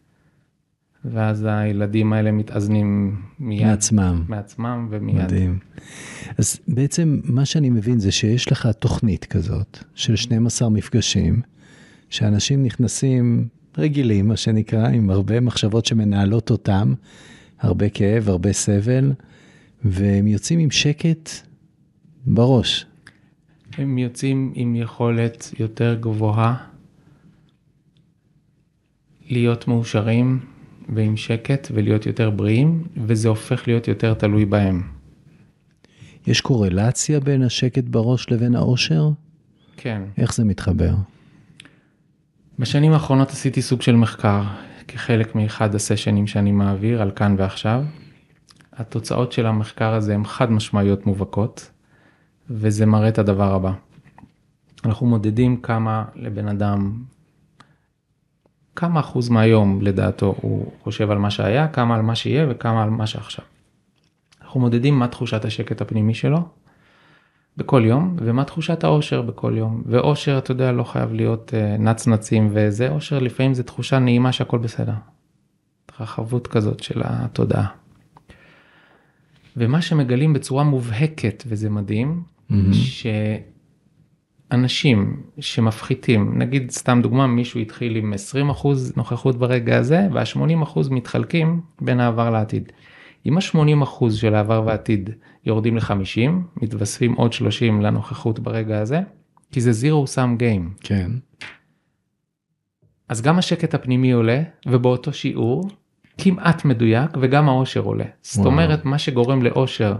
ואז 1.06 1.48
הילדים 1.50 2.14
האלה 2.14 2.32
מתאזנים 2.32 3.22
מיד. 3.40 3.66
מעצמם. 3.68 4.24
מעצמם 4.28 4.88
ומיד. 4.90 5.16
מדהים. 5.16 5.60
אז 6.38 6.60
בעצם 6.68 7.20
מה 7.24 7.46
שאני 7.46 7.70
מבין 7.70 8.00
זה 8.00 8.12
שיש 8.12 8.52
לך 8.52 8.68
תוכנית 8.68 9.26
כזאת 9.26 9.78
של 9.96 10.16
12 10.16 10.70
מפגשים, 10.70 11.42
שאנשים 12.10 12.64
נכנסים 12.64 13.48
רגילים, 13.78 14.28
מה 14.28 14.38
שנקרא, 14.38 14.88
עם 14.88 15.10
הרבה 15.10 15.40
מחשבות 15.40 15.86
שמנהלות 15.86 16.52
אותם, 16.52 16.94
הרבה 17.60 17.90
כאב, 17.90 18.30
הרבה 18.30 18.54
סבל, 18.54 19.14
והם 19.84 20.28
יוצאים 20.28 20.60
עם 20.60 20.72
שקט 20.72 21.30
בראש. 22.26 22.86
הם 23.78 23.98
יוצאים 23.98 24.52
עם 24.56 24.76
יכולת 24.76 25.54
יותר 25.60 25.98
גבוהה 26.00 26.56
להיות 29.30 29.68
מאושרים 29.68 30.40
ועם 30.94 31.18
שקט 31.18 31.68
ולהיות 31.74 32.06
יותר 32.06 32.30
בריאים, 32.30 32.84
וזה 32.98 33.30
הופך 33.30 33.68
להיות 33.68 33.88
יותר 33.88 34.14
תלוי 34.14 34.46
בהם. 34.46 34.84
יש 36.28 36.42
קורלציה 36.42 37.20
בין 37.20 37.44
השקט 37.44 37.84
בראש 37.84 38.32
לבין 38.32 38.56
האושר? 38.56 39.10
כן. 39.78 40.02
איך 40.18 40.34
זה 40.34 40.46
מתחבר? 40.46 40.94
בשנים 42.60 42.92
האחרונות 42.92 43.30
עשיתי 43.30 43.62
סוג 43.62 43.82
של 43.82 43.96
מחקר, 43.96 44.44
כחלק 44.88 45.36
מאחד 45.36 45.76
הסשנים 45.76 46.28
שאני 46.28 46.52
מעביר 46.52 47.02
על 47.02 47.12
כאן 47.12 47.36
ועכשיו. 47.38 47.84
התוצאות 48.74 49.32
של 49.32 49.46
המחקר 49.46 49.94
הזה 49.94 50.16
הן 50.16 50.24
חד 50.26 50.52
משמעיות 50.52 51.06
מובהקות, 51.06 51.72
וזה 52.50 52.86
מראה 52.86 53.10
את 53.10 53.18
הדבר 53.18 53.54
הבא. 53.54 53.72
אנחנו 54.86 55.08
מודדים 55.08 55.58
כמה 55.62 56.06
לבן 56.16 56.48
אדם, 56.48 57.04
כמה 58.80 59.00
אחוז 59.00 59.30
מהיום 59.30 59.82
לדעתו 59.82 60.36
הוא 60.42 60.72
חושב 60.84 61.12
על 61.12 61.18
מה 61.18 61.32
שהיה, 61.32 61.68
כמה 61.68 61.96
על 61.96 62.02
מה 62.02 62.16
שיהיה 62.16 62.46
וכמה 62.50 62.84
על 62.84 62.90
מה 62.90 63.08
שעכשיו. 63.08 63.46
אנחנו 64.42 64.60
מודדים 64.60 65.00
מה 65.00 65.08
תחושת 65.08 65.46
השקט 65.46 65.82
הפנימי 65.82 66.14
שלו 66.14 66.38
בכל 67.58 67.82
יום, 67.86 68.16
ומה 68.20 68.44
תחושת 68.44 68.84
האושר 68.84 69.22
בכל 69.22 69.54
יום. 69.58 69.84
ואושר, 69.86 70.38
אתה 70.38 70.52
יודע, 70.52 70.72
לא 70.72 70.84
חייב 70.84 71.14
להיות 71.14 71.54
uh, 71.54 71.82
נצנצים 71.82 72.50
וזה, 72.54 72.90
אושר 72.90 73.20
לפעמים 73.20 73.54
זה 73.54 73.64
תחושה 73.64 74.00
נעימה 74.00 74.32
שהכל 74.32 74.58
בסדר. 74.58 74.94
התרחבות 75.86 76.48
כזאת 76.48 76.84
של 76.84 77.02
התודעה. 77.06 77.68
ומה 79.58 79.82
שמגלים 79.82 80.34
בצורה 80.34 80.64
מובהקת, 80.64 81.44
וזה 81.48 81.70
מדהים, 81.70 82.24
mm-hmm. 82.52 82.54
שאנשים 84.52 85.24
שמפחיתים, 85.40 86.38
נגיד 86.38 86.72
סתם 86.72 87.00
דוגמה, 87.04 87.28
מישהו 87.28 87.60
התחיל 87.60 87.96
עם 87.96 88.14
20% 88.62 88.68
נוכחות 88.96 89.36
ברגע 89.36 89.78
הזה, 89.78 90.08
וה-80% 90.14 90.80
מתחלקים 90.90 91.62
בין 91.82 92.00
העבר 92.00 92.30
לעתיד. 92.30 92.72
אם 93.26 93.38
ה-80% 93.38 94.12
של 94.12 94.36
העבר 94.36 94.64
והעתיד 94.66 95.10
יורדים 95.46 95.78
ל-50, 95.78 96.32
מתווספים 96.62 97.14
עוד 97.14 97.34
30 97.34 97.82
לנוכחות 97.82 98.40
ברגע 98.40 98.82
הזה, 98.82 99.02
כי 99.52 99.62
זה 99.62 99.72
zero 99.72 100.08
sum 100.16 100.42
game. 100.42 100.84
כן. 100.84 101.12
אז 103.10 103.22
גם 103.22 103.38
השקט 103.38 103.74
הפנימי 103.74 104.12
עולה, 104.12 104.42
ובאותו 104.68 105.14
שיעור, 105.14 105.70
כמעט 106.18 106.66
מדויק, 106.66 107.12
וגם 107.22 107.50
העושר 107.50 107.80
עולה. 107.80 108.06
זאת 108.22 108.46
אומרת, 108.46 108.86
מה 108.86 108.98
שגורם 108.98 109.42
לאושר 109.42 109.96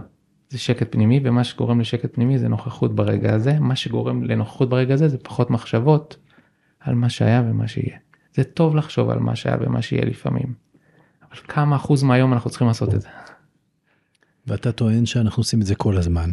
זה 0.50 0.58
שקט 0.58 0.92
פנימי, 0.92 1.20
ומה 1.24 1.44
שגורם 1.44 1.80
לשקט 1.80 2.14
פנימי 2.14 2.38
זה 2.38 2.48
נוכחות 2.48 2.94
ברגע 2.94 3.34
הזה, 3.34 3.60
מה 3.60 3.76
שגורם 3.76 4.24
לנוכחות 4.24 4.68
ברגע 4.68 4.94
הזה 4.94 5.08
זה 5.08 5.18
פחות 5.18 5.50
מחשבות 5.50 6.16
על 6.80 6.94
מה 6.94 7.08
שהיה 7.08 7.42
ומה 7.46 7.68
שיהיה. 7.68 7.96
זה 8.34 8.44
טוב 8.44 8.76
לחשוב 8.76 9.10
על 9.10 9.18
מה 9.18 9.36
שהיה 9.36 9.56
ומה 9.60 9.82
שיהיה 9.82 10.04
לפעמים. 10.04 10.54
אבל 11.30 11.40
כמה 11.48 11.76
אחוז 11.76 12.02
מהיום 12.02 12.32
אנחנו 12.32 12.50
צריכים 12.50 12.68
לעשות 12.68 12.94
את 12.94 13.00
זה. 13.00 13.08
ואתה 14.46 14.72
טוען 14.72 15.06
שאנחנו 15.06 15.40
עושים 15.40 15.60
את 15.60 15.66
זה 15.66 15.74
כל 15.74 15.96
הזמן. 15.96 16.30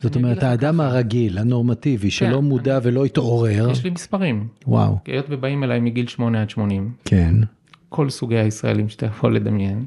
זאת 0.00 0.16
אומרת, 0.16 0.42
האדם 0.42 0.80
הרגיל, 0.80 1.38
הנורמטיבי, 1.38 2.10
שלא 2.10 2.42
מודע 2.42 2.78
ולא 2.82 3.04
התעורר, 3.04 3.68
יש 3.70 3.84
לי 3.84 3.90
מספרים. 3.90 4.48
וואו, 4.66 4.98
היות 5.06 5.26
ובאים 5.28 5.64
אליי 5.64 5.80
מגיל 5.80 6.06
8 6.06 6.42
עד 6.42 6.50
80, 6.50 6.92
כן, 7.04 7.34
כל 7.88 8.10
סוגי 8.10 8.38
הישראלים 8.38 8.88
שאתה 8.88 9.06
יכול 9.06 9.36
לדמיין, 9.36 9.86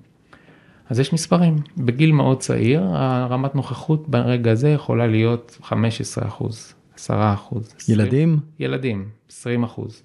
אז 0.89 0.99
יש 0.99 1.13
מספרים. 1.13 1.55
בגיל 1.77 2.11
מאוד 2.11 2.39
צעיר, 2.39 2.83
הרמת 2.93 3.55
נוכחות 3.55 4.09
ברגע 4.09 4.51
הזה 4.51 4.69
יכולה 4.69 5.07
להיות 5.07 5.57
15 5.63 6.27
אחוז, 6.27 6.73
10 6.95 7.33
אחוז. 7.33 7.73
ילדים? 7.89 8.39
ילדים, 8.59 9.05
20 9.29 9.63
אחוז. 9.63 10.03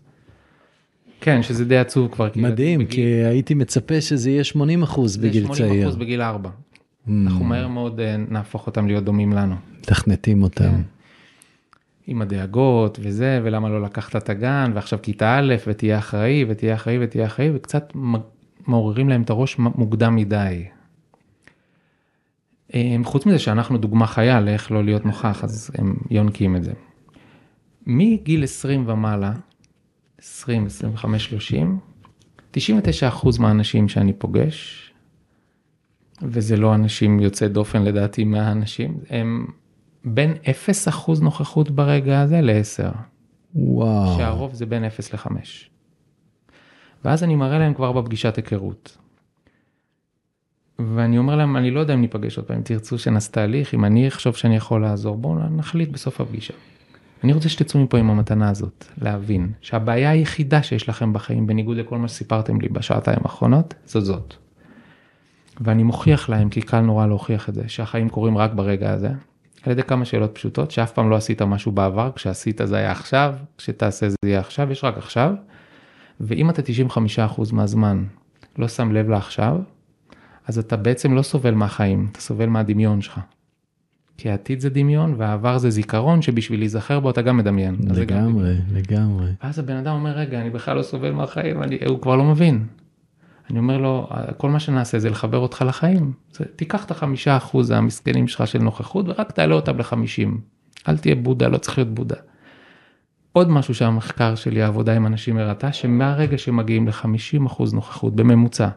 כן, 1.20 1.42
שזה 1.42 1.64
די 1.64 1.78
עצוב 1.78 2.10
כבר. 2.12 2.30
כי 2.30 2.40
מדהים, 2.40 2.78
בגיל- 2.80 2.90
כי 2.94 3.00
הייתי 3.02 3.54
מצפה 3.54 4.00
שזה 4.00 4.30
יהיה 4.30 4.44
80 4.44 4.82
אחוז 4.82 5.12
זה 5.14 5.28
בגיל 5.28 5.44
80 5.46 5.68
צעיר. 5.68 5.84
אחוז 5.84 5.96
בגיל 5.96 6.22
4. 6.22 6.50
Mm, 6.50 7.10
אנחנו 7.24 7.44
מהר 7.44 7.68
מאוד 7.68 8.00
אה, 8.00 8.16
נהפוך 8.28 8.66
אותם 8.66 8.86
להיות 8.86 9.04
דומים 9.04 9.32
לנו. 9.32 9.54
מתכנתים 9.78 10.42
אותם. 10.42 10.64
כן. 10.64 10.80
עם 12.06 12.22
הדאגות 12.22 12.98
וזה, 13.02 13.40
ולמה 13.44 13.68
לא 13.68 13.82
לקחת 13.82 14.16
את 14.16 14.30
הגן, 14.30 14.70
ועכשיו 14.74 14.98
כיתה 15.02 15.38
א', 15.38 15.54
ותהיה 15.66 15.98
אחראי, 15.98 16.44
ותהיה 16.48 16.74
אחראי, 16.74 16.98
ותהיה 17.00 17.26
אחראי, 17.26 17.50
וקצת 17.54 17.92
מעוררים 18.66 19.08
להם 19.08 19.22
את 19.22 19.30
הראש 19.30 19.58
מוקדם 19.58 20.16
מדי. 20.16 20.64
אה, 22.74 22.96
חוץ 23.04 23.26
מזה 23.26 23.38
שאנחנו 23.38 23.78
דוגמה 23.78 24.06
חיה 24.06 24.40
לאיך 24.40 24.72
לא 24.72 24.84
להיות 24.84 25.06
נוכח, 25.06 25.44
אז 25.44 25.70
הם 25.78 25.96
יונקים 26.10 26.56
את 26.56 26.64
זה. 26.64 26.72
מגיל 27.86 28.44
20 28.44 28.88
ומעלה, 28.88 29.32
20, 30.18 30.66
25, 30.66 31.24
30, 31.24 31.78
99% 32.52 32.56
מהאנשים 33.40 33.88
שאני 33.88 34.12
פוגש, 34.12 34.80
וזה 36.22 36.56
לא 36.56 36.74
אנשים 36.74 37.20
יוצאי 37.20 37.48
דופן 37.48 37.82
לדעתי 37.82 38.24
מהאנשים, 38.24 38.98
הם 39.10 39.46
בין 40.04 40.32
0% 40.32 41.20
נוכחות 41.22 41.70
ברגע 41.70 42.20
הזה 42.20 42.40
ל-10, 42.40 42.96
וואו. 43.54 44.18
שהרוב 44.18 44.54
זה 44.54 44.66
בין 44.66 44.84
0 44.84 45.14
ל-5. 45.14 45.28
ואז 47.04 47.24
אני 47.24 47.36
מראה 47.36 47.58
להם 47.58 47.74
כבר 47.74 47.92
בפגישת 47.92 48.36
היכרות. 48.36 48.98
ואני 50.78 51.18
אומר 51.18 51.36
להם, 51.36 51.56
אני 51.56 51.70
לא 51.70 51.80
יודע 51.80 51.94
אם 51.94 52.00
ניפגש 52.00 52.36
עוד 52.36 52.46
פעם, 52.46 52.56
אם 52.56 52.62
תרצו 52.62 52.98
שנעשה 52.98 53.32
תהליך, 53.32 53.74
אם 53.74 53.84
אני 53.84 54.08
אחשוב 54.08 54.36
שאני 54.36 54.56
יכול 54.56 54.82
לעזור, 54.82 55.16
בואו 55.16 55.34
נחליט 55.34 55.88
בסוף 55.88 56.20
הפגישה. 56.20 56.54
אני 57.24 57.32
רוצה 57.32 57.48
שתצאו 57.48 57.80
מפה 57.80 57.98
עם 57.98 58.10
המתנה 58.10 58.50
הזאת, 58.50 58.84
להבין 59.02 59.52
שהבעיה 59.60 60.10
היחידה 60.10 60.62
שיש 60.62 60.88
לכם 60.88 61.12
בחיים, 61.12 61.46
בניגוד 61.46 61.76
לכל 61.76 61.98
מה 61.98 62.08
שסיפרתם 62.08 62.60
לי 62.60 62.68
בשעתיים 62.68 63.18
האחרונות, 63.22 63.74
זאת 63.86 64.04
זאת. 64.04 64.34
ואני 65.60 65.82
מוכיח 65.82 66.28
להם, 66.28 66.48
כי 66.48 66.62
קל 66.62 66.80
נורא 66.80 67.06
להוכיח 67.06 67.48
את 67.48 67.54
זה, 67.54 67.62
שהחיים 67.68 68.08
קורים 68.08 68.38
רק 68.38 68.52
ברגע 68.54 68.92
הזה, 68.92 69.10
על 69.62 69.72
ידי 69.72 69.82
כמה 69.82 70.04
שאלות 70.04 70.34
פשוטות, 70.34 70.70
שאף 70.70 70.92
פעם 70.92 71.10
לא 71.10 71.16
עשית 71.16 71.42
משהו 71.42 71.72
בעבר, 71.72 72.10
כשעשית 72.14 72.60
זה 72.64 72.76
היה 72.76 72.90
עכשיו, 72.90 73.34
כשתעשה 73.58 74.08
זה 74.08 74.16
יהיה 74.24 74.40
עכשיו, 74.40 74.72
יש 74.72 74.84
רק 74.84 74.98
עכשיו. 74.98 75.34
ואם 76.26 76.50
אתה 76.50 76.62
95% 77.36 77.52
מהזמן 77.52 78.04
לא 78.58 78.68
שם 78.68 78.92
לב 78.92 79.08
לעכשיו, 79.08 79.56
אז 80.46 80.58
אתה 80.58 80.76
בעצם 80.76 81.14
לא 81.14 81.22
סובל 81.22 81.54
מהחיים, 81.54 82.08
אתה 82.12 82.20
סובל 82.20 82.46
מהדמיון 82.46 83.00
שלך. 83.00 83.20
כי 84.16 84.30
העתיד 84.30 84.60
זה 84.60 84.70
דמיון 84.70 85.14
והעבר 85.18 85.58
זה 85.58 85.70
זיכרון 85.70 86.22
שבשביל 86.22 86.60
להיזכר 86.60 87.00
בו 87.00 87.10
אתה 87.10 87.22
גם 87.22 87.36
מדמיין. 87.36 87.76
זה 87.94 88.04
גם 88.04 88.18
לגמרי, 88.18 88.54
לגמרי. 88.72 89.26
ואז 89.42 89.58
הבן 89.58 89.76
אדם 89.76 89.94
אומר 89.94 90.10
רגע 90.10 90.40
אני 90.40 90.50
בכלל 90.50 90.76
לא 90.76 90.82
סובל 90.82 91.10
מהחיים 91.10 91.62
אני, 91.62 91.78
הוא 91.88 92.00
כבר 92.00 92.16
לא 92.16 92.24
מבין. 92.24 92.66
אני 93.50 93.58
אומר 93.58 93.78
לו 93.78 94.08
כל 94.36 94.50
מה 94.50 94.60
שנעשה 94.60 94.98
זה 94.98 95.10
לחבר 95.10 95.38
אותך 95.38 95.64
לחיים 95.68 96.12
זה, 96.32 96.44
תיקח 96.56 96.84
את 96.84 96.90
החמישה 96.90 97.36
אחוז 97.36 97.70
המסכנים 97.70 98.28
שלך 98.28 98.46
של 98.46 98.58
נוכחות 98.58 99.08
ורק 99.08 99.32
תעלה 99.32 99.54
אותם 99.54 99.78
לחמישים. 99.78 100.40
אל 100.88 100.98
תהיה 100.98 101.14
בודה 101.14 101.48
לא 101.48 101.58
צריך 101.58 101.78
להיות 101.78 101.94
בודה. 101.94 102.16
עוד 103.36 103.50
משהו 103.50 103.74
שהמחקר 103.74 104.34
שלי 104.34 104.62
העבודה 104.62 104.96
עם 104.96 105.06
אנשים 105.06 105.38
הראתה 105.38 105.72
שמהרגע 105.72 106.38
שמגיעים 106.38 106.88
ל-50 106.88 107.46
אחוז 107.46 107.74
נוכחות 107.74 108.14
בממוצע. 108.14 108.68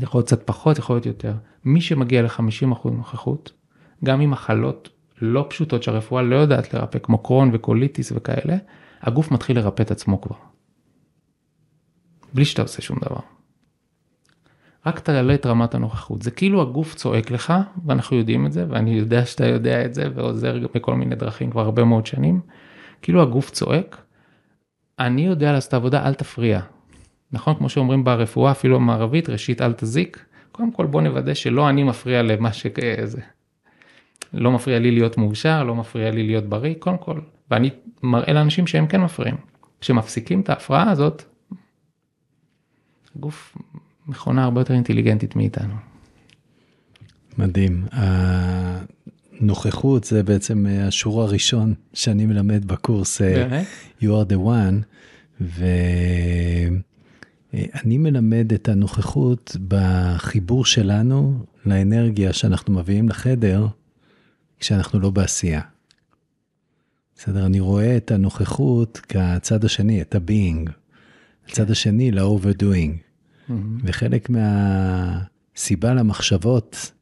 יכול 0.00 0.18
להיות 0.18 0.26
קצת 0.26 0.46
פחות 0.46 0.78
יכול 0.78 0.96
להיות 0.96 1.06
יותר 1.06 1.34
מי 1.64 1.80
שמגיע 1.80 2.22
ל-50 2.22 2.72
אחוז 2.72 2.92
נוכחות 2.92 3.52
גם 4.04 4.20
עם 4.20 4.30
מחלות 4.30 4.88
לא 5.22 5.46
פשוטות 5.50 5.82
שהרפואה 5.82 6.22
לא 6.22 6.36
יודעת 6.36 6.74
לרפא 6.74 6.98
כמו 6.98 7.18
קרון 7.18 7.50
וקוליטיס 7.52 8.12
וכאלה 8.14 8.56
הגוף 9.02 9.30
מתחיל 9.30 9.56
לרפא 9.56 9.82
את 9.82 9.90
עצמו 9.90 10.20
כבר. 10.20 10.36
בלי 12.34 12.44
שאתה 12.44 12.62
עושה 12.62 12.82
שום 12.82 12.98
דבר. 13.04 13.20
רק 14.86 14.98
תעלה 14.98 15.34
את 15.34 15.46
רמת 15.46 15.74
הנוכחות 15.74 16.22
זה 16.22 16.30
כאילו 16.30 16.62
הגוף 16.62 16.94
צועק 16.94 17.30
לך 17.30 17.54
ואנחנו 17.86 18.16
יודעים 18.16 18.46
את 18.46 18.52
זה 18.52 18.66
ואני 18.68 18.90
יודע 18.90 19.26
שאתה 19.26 19.46
יודע 19.46 19.84
את 19.84 19.94
זה 19.94 20.08
ועוזר 20.14 20.58
בכל 20.74 20.94
מיני 20.94 21.14
דרכים 21.14 21.50
כבר 21.50 21.60
הרבה 21.60 21.84
מאוד 21.84 22.06
שנים. 22.06 22.40
כאילו 23.02 23.22
הגוף 23.22 23.50
צועק. 23.50 24.02
אני 24.98 25.26
יודע 25.26 25.52
לעשות 25.52 25.74
עבודה 25.74 26.06
אל 26.06 26.14
תפריע. 26.14 26.60
נכון 27.32 27.54
כמו 27.54 27.68
שאומרים 27.68 28.04
ברפואה 28.04 28.50
אפילו 28.50 28.76
המערבית 28.76 29.28
ראשית 29.28 29.62
אל 29.62 29.72
תזיק. 29.72 30.24
קודם 30.52 30.72
כל 30.72 30.86
בוא 30.86 31.02
נוודא 31.02 31.34
שלא 31.34 31.68
אני 31.68 31.82
מפריע 31.82 32.22
למה 32.22 32.52
שזה. 32.52 33.20
לא 34.34 34.52
מפריע 34.52 34.78
לי 34.78 34.90
להיות 34.90 35.18
מאושר 35.18 35.64
לא 35.64 35.74
מפריע 35.74 36.10
לי 36.10 36.22
להיות 36.26 36.44
בריא 36.44 36.74
קודם 36.78 36.98
כל 36.98 37.20
ואני 37.50 37.70
מראה 38.02 38.32
לאנשים 38.32 38.66
שהם 38.66 38.86
כן 38.86 39.00
מפריעים. 39.00 39.36
כשמפסיקים 39.80 40.40
את 40.40 40.48
ההפרעה 40.48 40.90
הזאת. 40.90 41.22
הגוף 43.16 43.56
מכונה 44.06 44.44
הרבה 44.44 44.60
יותר 44.60 44.74
אינטליגנטית 44.74 45.36
מאיתנו. 45.36 45.74
מדהים. 47.38 47.84
הנוכחות 49.42 50.04
זה 50.04 50.22
בעצם 50.22 50.66
השיעור 50.66 51.22
הראשון 51.22 51.74
שאני 51.94 52.26
מלמד 52.26 52.64
בקורס 52.64 53.20
באמת? 53.20 53.66
You 54.00 54.04
are 54.04 54.32
the 54.32 54.36
one, 54.36 54.84
ואני 57.54 57.98
מלמד 57.98 58.52
את 58.52 58.68
הנוכחות 58.68 59.56
בחיבור 59.68 60.64
שלנו 60.64 61.44
לאנרגיה 61.66 62.32
שאנחנו 62.32 62.74
מביאים 62.74 63.08
לחדר 63.08 63.66
כשאנחנו 64.60 65.00
לא 65.00 65.10
בעשייה. 65.10 65.60
בסדר, 67.16 67.46
אני 67.46 67.60
רואה 67.60 67.96
את 67.96 68.10
הנוכחות 68.10 69.00
כצד 69.08 69.64
השני, 69.64 70.02
את 70.02 70.14
ה-being, 70.14 70.70
הצד 71.48 71.70
השני 71.70 72.10
ל-overdoing. 72.10 72.92
וחלק 73.84 74.30
מהסיבה 74.30 75.94
למחשבות 75.94 76.92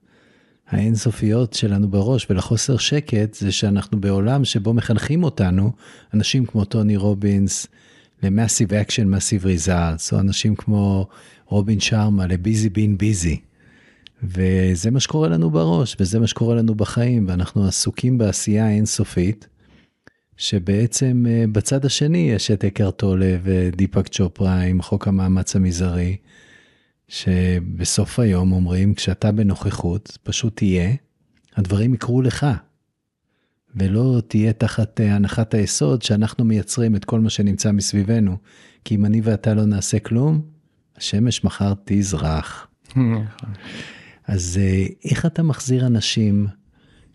האינסופיות 0.71 1.53
שלנו 1.53 1.89
בראש 1.89 2.27
ולחוסר 2.31 2.77
שקט 2.77 3.35
זה 3.35 3.53
שאנחנו 3.53 4.01
בעולם 4.01 4.45
שבו 4.45 4.75
מחנכים 4.75 5.25
אותנו, 5.25 5.73
אנשים 6.15 6.47
כמו 6.47 6.65
טוני 6.65 6.97
רובינס 6.97 7.67
ל-Massive 8.23 8.71
Action, 8.71 9.07
Massive 9.15 9.45
Results, 9.45 10.13
או 10.13 10.21
אנשים 10.21 10.57
כמו 10.57 11.07
רובין 11.47 11.81
שרמה 11.81 12.27
ל-Busy 12.27 12.69
Being 12.77 13.03
Busy. 13.03 13.37
וזה 14.23 14.91
מה 14.91 15.01
שקורה 15.01 15.29
לנו 15.29 15.51
בראש, 15.51 15.97
וזה 16.01 16.19
מה 16.21 16.27
שקורה 16.27 16.55
לנו 16.55 16.75
בחיים, 16.75 17.27
ואנחנו 17.29 17.67
עסוקים 17.67 18.19
בעשייה 18.19 18.71
אינסופית, 18.71 19.49
שבעצם 20.37 21.25
בצד 21.53 21.85
השני 21.85 22.31
יש 22.31 22.51
את 22.51 22.65
אקר 22.65 22.91
טולה 22.91 23.37
ודיפק 23.43 24.09
צ'ופרה 24.09 24.61
עם 24.61 24.83
חוק 24.83 25.09
המאמץ 25.09 25.57
המזערי, 25.57 26.17
שבסוף 27.11 28.19
היום 28.19 28.53
אומרים, 28.53 28.95
כשאתה 28.95 29.33
בנוכחות, 29.33 30.19
פשוט 30.23 30.57
תהיה, 30.57 30.91
הדברים 31.57 31.95
יקרו 31.95 32.23
לך. 32.23 32.47
ולא 33.77 34.23
תהיה 34.29 34.53
תחת 34.53 35.01
הנחת 35.01 35.55
היסוד 35.55 36.03
שאנחנו 36.03 36.45
מייצרים 36.45 36.97
את 36.97 37.05
כל 37.05 37.21
מה 37.21 37.31
שנמצא 37.31 37.73
מסביבנו. 37.73 38.37
כי 38.85 38.95
אם 38.95 39.05
אני 39.05 39.21
ואתה 39.25 39.55
לא 39.55 39.65
נעשה 39.65 39.99
כלום, 39.99 40.43
השמש 40.97 41.45
מחר 41.45 41.73
תזרח. 41.85 42.67
אז 44.27 44.61
איך 45.05 45.27
אתה 45.27 45.43
מחזיר 45.43 45.87
אנשים 45.87 46.47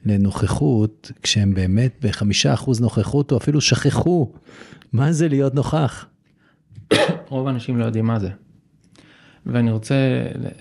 לנוכחות 0.05 1.12
כשהם 1.21 1.53
באמת 1.53 1.97
בחמישה 2.01 2.53
אחוז 2.53 2.81
נוכחות 2.81 3.31
או 3.31 3.38
אפילו 3.38 3.62
שכחו 3.62 4.34
מה 4.93 5.12
זה 5.12 5.27
להיות 5.27 5.55
נוכח? 5.55 6.05
רוב 7.29 7.47
האנשים 7.47 7.77
לא 7.77 7.86
יודעים 7.86 8.05
מה 8.05 8.19
זה. 8.19 8.29
ואני 9.45 9.71
רוצה 9.71 9.95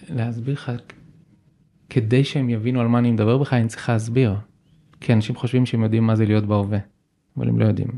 להסביר 0.09 0.55
לך, 0.55 0.73
כדי 1.91 2.25
שהם 2.25 2.51
יבינו 2.51 2.81
על 2.81 2.89
מה 2.89 2.99
אני 2.99 3.11
מדבר 3.11 3.39
בכלל, 3.39 3.59
אני 3.59 3.69
צריך 3.69 3.89
להסביר. 3.89 4.35
כי 5.01 5.13
אנשים 5.13 5.37
חושבים 5.37 5.67
שהם 5.67 5.83
יודעים 5.83 6.07
מה 6.07 6.17
זה 6.17 6.27
להיות 6.27 6.45
בהווה, 6.45 6.79
אבל 7.37 7.49
הם 7.49 7.59
לא 7.59 7.65
יודעים. 7.65 7.89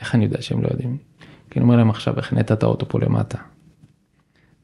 איך 0.00 0.14
אני 0.14 0.24
יודע 0.24 0.42
שהם 0.42 0.62
לא 0.62 0.68
יודעים? 0.70 0.96
כי 1.50 1.58
אני 1.58 1.64
אומר 1.64 1.76
להם 1.76 1.90
עכשיו, 1.90 2.18
החנית 2.18 2.52
את 2.52 2.62
האוטו 2.62 2.88
פה 2.88 2.98
למטה, 3.00 3.38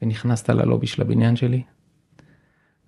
ונכנסת 0.01 0.49
ללובי 0.49 0.87
של 0.87 1.01
הבניין 1.01 1.35
שלי, 1.35 1.63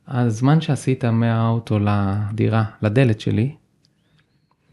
הזמן 0.08 0.62
שעשית 0.62 1.06
מהאוטו 1.06 1.80
לדירה, 1.80 2.63
לדלת 2.82 3.20
שלי, 3.20 3.56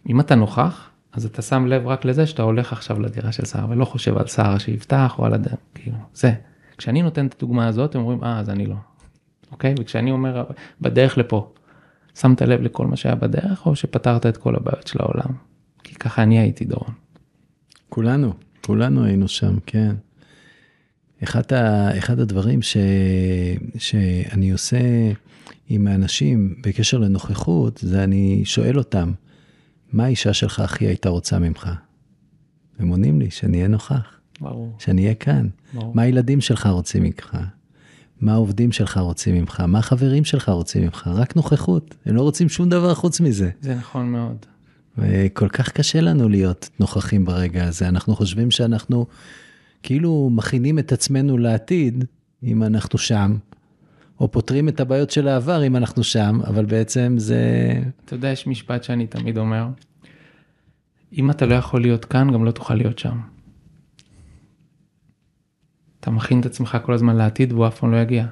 אם 0.08 0.20
אתה 0.20 0.34
נוכח, 0.34 0.90
אז 1.12 1.24
אתה 1.24 1.42
שם 1.42 1.66
לב 1.66 1.86
רק 1.86 2.04
לזה 2.04 2.26
שאתה 2.26 2.42
הולך 2.42 2.72
עכשיו 2.72 3.00
לדירה 3.00 3.32
של 3.32 3.44
שר 3.44 3.66
ולא 3.68 3.84
חושב 3.84 4.18
על 4.18 4.26
שר 4.26 4.58
שיפתח 4.58 5.14
או 5.18 5.26
על 5.26 5.34
הדרך, 5.34 5.56
כאילו, 5.74 5.96
זה. 6.14 6.34
כשאני 6.78 7.02
נותן 7.02 7.26
את 7.26 7.34
הדוגמה 7.38 7.66
הזאת 7.66 7.94
הם 7.94 8.00
אומרים 8.00 8.24
אה 8.24 8.38
אז 8.38 8.50
אני 8.50 8.66
לא. 8.66 8.76
אוקיי? 9.52 9.74
וכשאני 9.78 10.10
אומר 10.10 10.44
בדרך 10.80 11.18
לפה, 11.18 11.52
שמת 12.14 12.42
לב 12.42 12.60
לכל 12.60 12.86
מה 12.86 12.96
שהיה 12.96 13.14
בדרך 13.14 13.66
או 13.66 13.76
שפתרת 13.76 14.26
את 14.26 14.36
כל 14.36 14.56
הבעיות 14.56 14.86
של 14.86 14.98
העולם? 15.02 15.34
כי 15.84 15.94
ככה 15.94 16.22
אני 16.22 16.38
הייתי 16.38 16.64
דורון. 16.64 16.94
כולנו, 17.88 18.32
כולנו 18.66 19.04
היינו 19.04 19.28
שם, 19.28 19.56
כן. 19.66 19.94
אחד, 21.22 21.52
ה, 21.52 21.98
אחד 21.98 22.20
הדברים 22.20 22.62
ש, 22.62 22.76
שאני 23.78 24.50
עושה 24.50 24.78
עם 25.68 25.86
האנשים 25.86 26.54
בקשר 26.60 26.98
לנוכחות, 26.98 27.78
זה 27.78 28.04
אני 28.04 28.44
שואל 28.44 28.78
אותם, 28.78 29.12
מה 29.92 30.04
האישה 30.04 30.32
שלך 30.32 30.60
הכי 30.60 30.86
הייתה 30.86 31.08
רוצה 31.08 31.38
ממך? 31.38 31.70
הם 32.78 32.88
עונים 32.88 33.20
לי, 33.20 33.30
שאני 33.30 33.56
אהיה 33.56 33.68
נוכח. 33.68 34.15
ברור. 34.40 34.72
שאני 34.78 35.02
אהיה 35.02 35.14
כאן. 35.14 35.48
ברור. 35.74 35.92
מה 35.94 36.02
הילדים 36.02 36.40
שלך 36.40 36.66
רוצים 36.66 37.02
ממך? 37.02 37.36
מה 38.20 38.32
העובדים 38.32 38.72
שלך 38.72 38.98
רוצים 38.98 39.34
ממך? 39.34 39.60
מה 39.60 39.78
החברים 39.78 40.24
שלך 40.24 40.48
רוצים 40.48 40.82
ממך? 40.82 41.10
רק 41.14 41.36
נוכחות. 41.36 41.94
הם 42.06 42.16
לא 42.16 42.22
רוצים 42.22 42.48
שום 42.48 42.68
דבר 42.68 42.94
חוץ 42.94 43.20
מזה. 43.20 43.50
זה 43.60 43.74
נכון 43.74 44.12
מאוד. 44.12 44.36
וכל 44.98 45.48
כך 45.48 45.68
קשה 45.68 46.00
לנו 46.00 46.28
להיות 46.28 46.68
נוכחים 46.80 47.24
ברגע 47.24 47.64
הזה. 47.64 47.88
אנחנו 47.88 48.16
חושבים 48.16 48.50
שאנחנו 48.50 49.06
כאילו 49.82 50.30
מכינים 50.32 50.78
את 50.78 50.92
עצמנו 50.92 51.38
לעתיד, 51.38 52.04
אם 52.42 52.62
אנחנו 52.62 52.98
שם, 52.98 53.36
או 54.20 54.30
פותרים 54.30 54.68
את 54.68 54.80
הבעיות 54.80 55.10
של 55.10 55.28
העבר 55.28 55.66
אם 55.66 55.76
אנחנו 55.76 56.04
שם, 56.04 56.40
אבל 56.46 56.64
בעצם 56.64 57.14
זה... 57.18 57.40
אתה 58.04 58.14
יודע, 58.14 58.28
יש 58.28 58.46
משפט 58.46 58.84
שאני 58.84 59.06
תמיד 59.06 59.38
אומר, 59.38 59.66
אם 61.12 61.30
אתה 61.30 61.46
לא 61.46 61.54
יכול 61.54 61.80
להיות 61.80 62.04
כאן, 62.04 62.32
גם 62.32 62.44
לא 62.44 62.50
תוכל 62.50 62.74
להיות 62.74 62.98
שם. 62.98 63.18
אתה 66.06 66.14
מכין 66.14 66.40
את 66.40 66.46
עצמך 66.46 66.78
כל 66.82 66.92
הזמן 66.92 67.16
לעתיד 67.16 67.52
והוא 67.52 67.66
אף 67.66 67.78
פעם 67.78 67.92
לא 67.92 67.96
יגיע. 67.96 68.26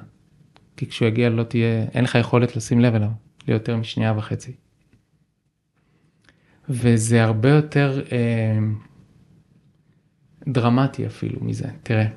כי 0.77 0.87
כשהוא 0.87 1.07
יגיע 1.07 1.29
לא 1.29 1.43
תהיה, 1.43 1.83
אין 1.93 2.03
לך 2.03 2.15
יכולת 2.15 2.55
לשים 2.55 2.79
לב 2.79 2.95
אליו, 2.95 3.09
ליותר 3.47 3.77
משנייה 3.77 4.13
וחצי. 4.17 4.51
וזה 6.69 7.23
הרבה 7.23 7.49
יותר 7.49 8.01
אה, 8.11 8.57
דרמטי 10.47 11.05
אפילו 11.05 11.39
מזה, 11.41 11.67
תראה. 11.83 12.07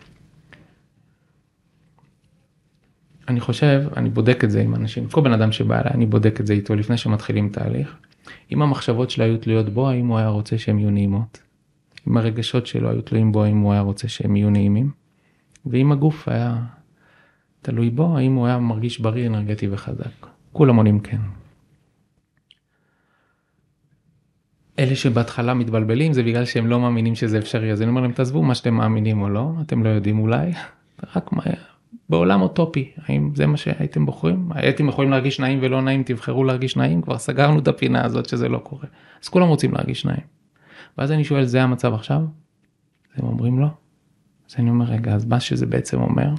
אני 3.29 3.41
חושב, 3.41 3.83
אני 3.97 4.11
בודק 4.11 4.45
את 4.45 4.51
זה 4.51 4.61
עם 4.61 4.75
אנשים, 4.75 5.09
כל 5.09 5.21
בן 5.21 5.33
אדם 5.33 5.53
שבא 5.53 5.81
אליי, 5.81 5.91
אני 5.95 6.07
בודק 6.07 6.41
את 6.41 6.47
זה 6.47 6.53
איתו 6.53 6.75
לפני 6.75 6.97
שמתחילים 6.97 7.49
תהליך. 7.49 7.97
אם 8.53 8.63
המחשבות 8.63 9.11
שלו 9.11 9.25
היו 9.25 9.39
תלויות 9.39 9.69
בו, 9.69 9.89
האם 9.89 10.07
הוא 10.07 10.19
היה 10.19 10.29
רוצה 10.29 10.59
שהן 10.59 10.79
יהיו 10.79 10.91
נעימות? 10.91 11.41
אם 12.09 12.17
הרגשות 12.17 12.67
שלו 12.67 12.91
היו 12.91 13.03
תלויים 13.03 13.33
בו, 13.33 13.45
האם 13.45 13.59
הוא 13.59 13.73
היה 13.73 13.81
רוצה 13.81 14.09
שהם 14.09 14.37
יהיו 14.37 14.51
נעימים? 14.51 15.08
ואם 15.67 15.93
הגוף 15.93 16.29
היה 16.29 16.57
תלוי 17.63 17.91
בו, 17.91 18.17
האם 18.19 18.35
הוא 18.35 18.47
היה 18.47 18.59
מרגיש 18.59 19.01
בריא, 19.01 19.27
אנרגטי 19.27 19.69
וחזק. 19.71 20.27
כולם 20.53 20.77
עונים 20.77 21.01
כן. 21.01 21.21
אלה 24.79 24.97
שבהתחלה 24.97 25.55
מתבלבלים 25.55 26.13
זה 26.13 26.23
בגלל 26.23 26.45
שהם 26.45 26.67
לא 26.67 26.81
מאמינים 26.81 27.15
שזה 27.15 27.39
אפשרי, 27.39 27.73
אז 27.73 27.83
אני 27.83 27.91
אומר 27.91 28.01
להם 28.01 28.13
תעזבו 28.13 28.43
מה 28.43 28.55
שאתם 28.55 28.75
מאמינים 28.75 29.23
או 29.23 29.29
לא, 29.29 29.53
אתם 29.63 29.83
לא 29.83 29.89
יודעים 29.89 30.19
אולי, 30.19 30.53
רק 31.17 31.33
מה, 31.33 31.43
בעולם 32.09 32.43
אוטופי, 32.43 32.93
האם 33.07 33.31
זה 33.35 33.47
מה 33.47 33.57
שהייתם 33.57 34.07
בוחרים? 34.07 34.49
הייתם 34.55 34.89
יכולים 34.89 35.11
להרגיש 35.11 35.41
נעים 35.41 35.59
ולא 35.63 35.83
נעים, 35.83 36.03
תבחרו 36.03 36.45
להרגיש 36.45 36.77
נעים, 36.77 37.03
כבר 37.03 37.19
סגרנו 37.19 37.59
את 37.59 37.69
הפינה 37.69 38.05
הזאת 38.05 38.29
שזה 38.29 38.49
לא 38.49 38.59
קורה. 38.59 38.87
אז 39.23 39.29
כולם 39.29 39.49
רוצים 39.49 39.73
להרגיש 39.75 40.05
נעים. 40.05 40.27
ואז 40.99 41.13
אני 41.13 41.25
שואל, 41.25 41.45
זה 41.45 41.63
המצב 41.63 41.95
עכשיו? 41.95 42.21
הם 43.17 43.27
אומרים 43.27 43.59
לא. 43.59 43.69
אז 44.49 44.55
אני 44.59 44.71
אומר, 44.71 44.85
רגע, 44.85 45.15
אז 45.15 45.25
מה 45.25 45.41
שזה 45.41 45.67
בעצם 45.67 46.01
אומר, 46.01 46.35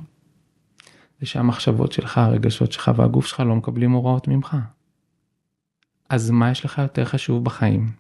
זה 1.20 1.26
שהמחשבות 1.26 1.92
שלך, 1.92 2.18
הרגשות 2.18 2.72
שלך 2.72 2.92
והגוף 2.96 3.26
שלך 3.26 3.40
לא 3.40 3.56
מקבלים 3.56 3.92
הוראות 3.92 4.28
ממך. 4.28 4.58
אז 6.10 6.30
מה 6.30 6.52
יש 6.52 6.66
לך 6.66 6.78
יותר 6.78 7.06
חשוב 7.06 7.44
בחיים? 7.44 7.92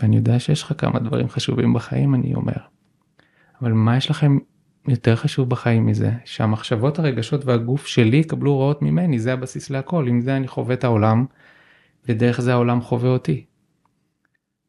ואני 0.00 0.16
יודע 0.16 0.38
שיש 0.38 0.62
לך 0.62 0.72
כמה 0.78 0.98
דברים 0.98 1.28
חשובים 1.28 1.74
בחיים, 1.74 2.14
אני 2.14 2.34
אומר. 2.34 2.56
אבל 3.62 3.72
מה 3.72 3.96
יש 3.96 4.10
לכם 4.10 4.38
יותר 4.88 5.16
חשוב 5.16 5.50
בחיים 5.50 5.86
מזה? 5.86 6.12
שהמחשבות, 6.24 6.98
הרגשות 6.98 7.44
והגוף 7.44 7.86
שלי 7.86 8.16
יקבלו 8.16 8.50
הוראות 8.50 8.82
ממני, 8.82 9.18
זה 9.18 9.32
הבסיס 9.32 9.70
להכל. 9.70 10.06
עם 10.08 10.20
זה 10.20 10.36
אני 10.36 10.48
חווה 10.48 10.74
את 10.74 10.84
העולם, 10.84 11.26
ודרך 12.08 12.40
זה 12.40 12.52
העולם 12.52 12.80
חווה 12.80 13.08
אותי. 13.08 13.44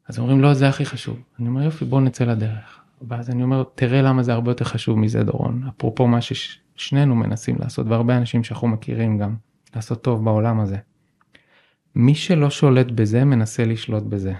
אז 0.08 0.18
אומרים, 0.18 0.40
לא, 0.40 0.54
זה 0.54 0.68
הכי 0.68 0.84
חשוב. 0.84 1.22
אני 1.38 1.48
אומר, 1.48 1.62
יופי, 1.62 1.84
בוא 1.84 2.00
נצא 2.00 2.24
לדרך. 2.24 2.79
ואז 3.08 3.30
אני 3.30 3.42
אומר, 3.42 3.64
תראה 3.74 4.02
למה 4.02 4.22
זה 4.22 4.32
הרבה 4.32 4.50
יותר 4.50 4.64
חשוב 4.64 4.98
מזה, 4.98 5.22
דורון. 5.24 5.62
אפרופו 5.68 6.06
מה 6.06 6.18
ששנינו 6.20 7.14
מנסים 7.14 7.56
לעשות, 7.58 7.86
והרבה 7.86 8.16
אנשים 8.16 8.44
שאנחנו 8.44 8.68
מכירים 8.68 9.18
גם, 9.18 9.36
לעשות 9.74 10.02
טוב 10.02 10.24
בעולם 10.24 10.60
הזה. 10.60 10.76
מי 11.94 12.14
שלא 12.14 12.50
שולט 12.50 12.86
בזה, 12.90 13.24
מנסה 13.24 13.64
לשלוט 13.64 14.02
בזה. 14.02 14.32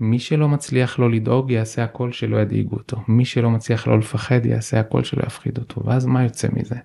מי 0.00 0.18
שלא 0.18 0.48
מצליח 0.48 0.98
לא 0.98 1.10
לדאוג 1.10 1.50
יעשה 1.50 1.84
הכל 1.84 2.12
שלא 2.12 2.36
ידאיגו 2.36 2.76
אותו. 2.76 3.02
מי 3.08 3.24
שלא 3.24 3.50
מצליח 3.50 3.86
לא 3.86 3.98
לפחד 3.98 4.46
יעשה 4.46 4.80
הכל 4.80 5.04
שלא 5.04 5.22
יפחיד 5.26 5.58
אותו. 5.58 5.84
ואז 5.84 6.06
מה 6.06 6.24
יוצא 6.24 6.48
מזה? 6.52 6.76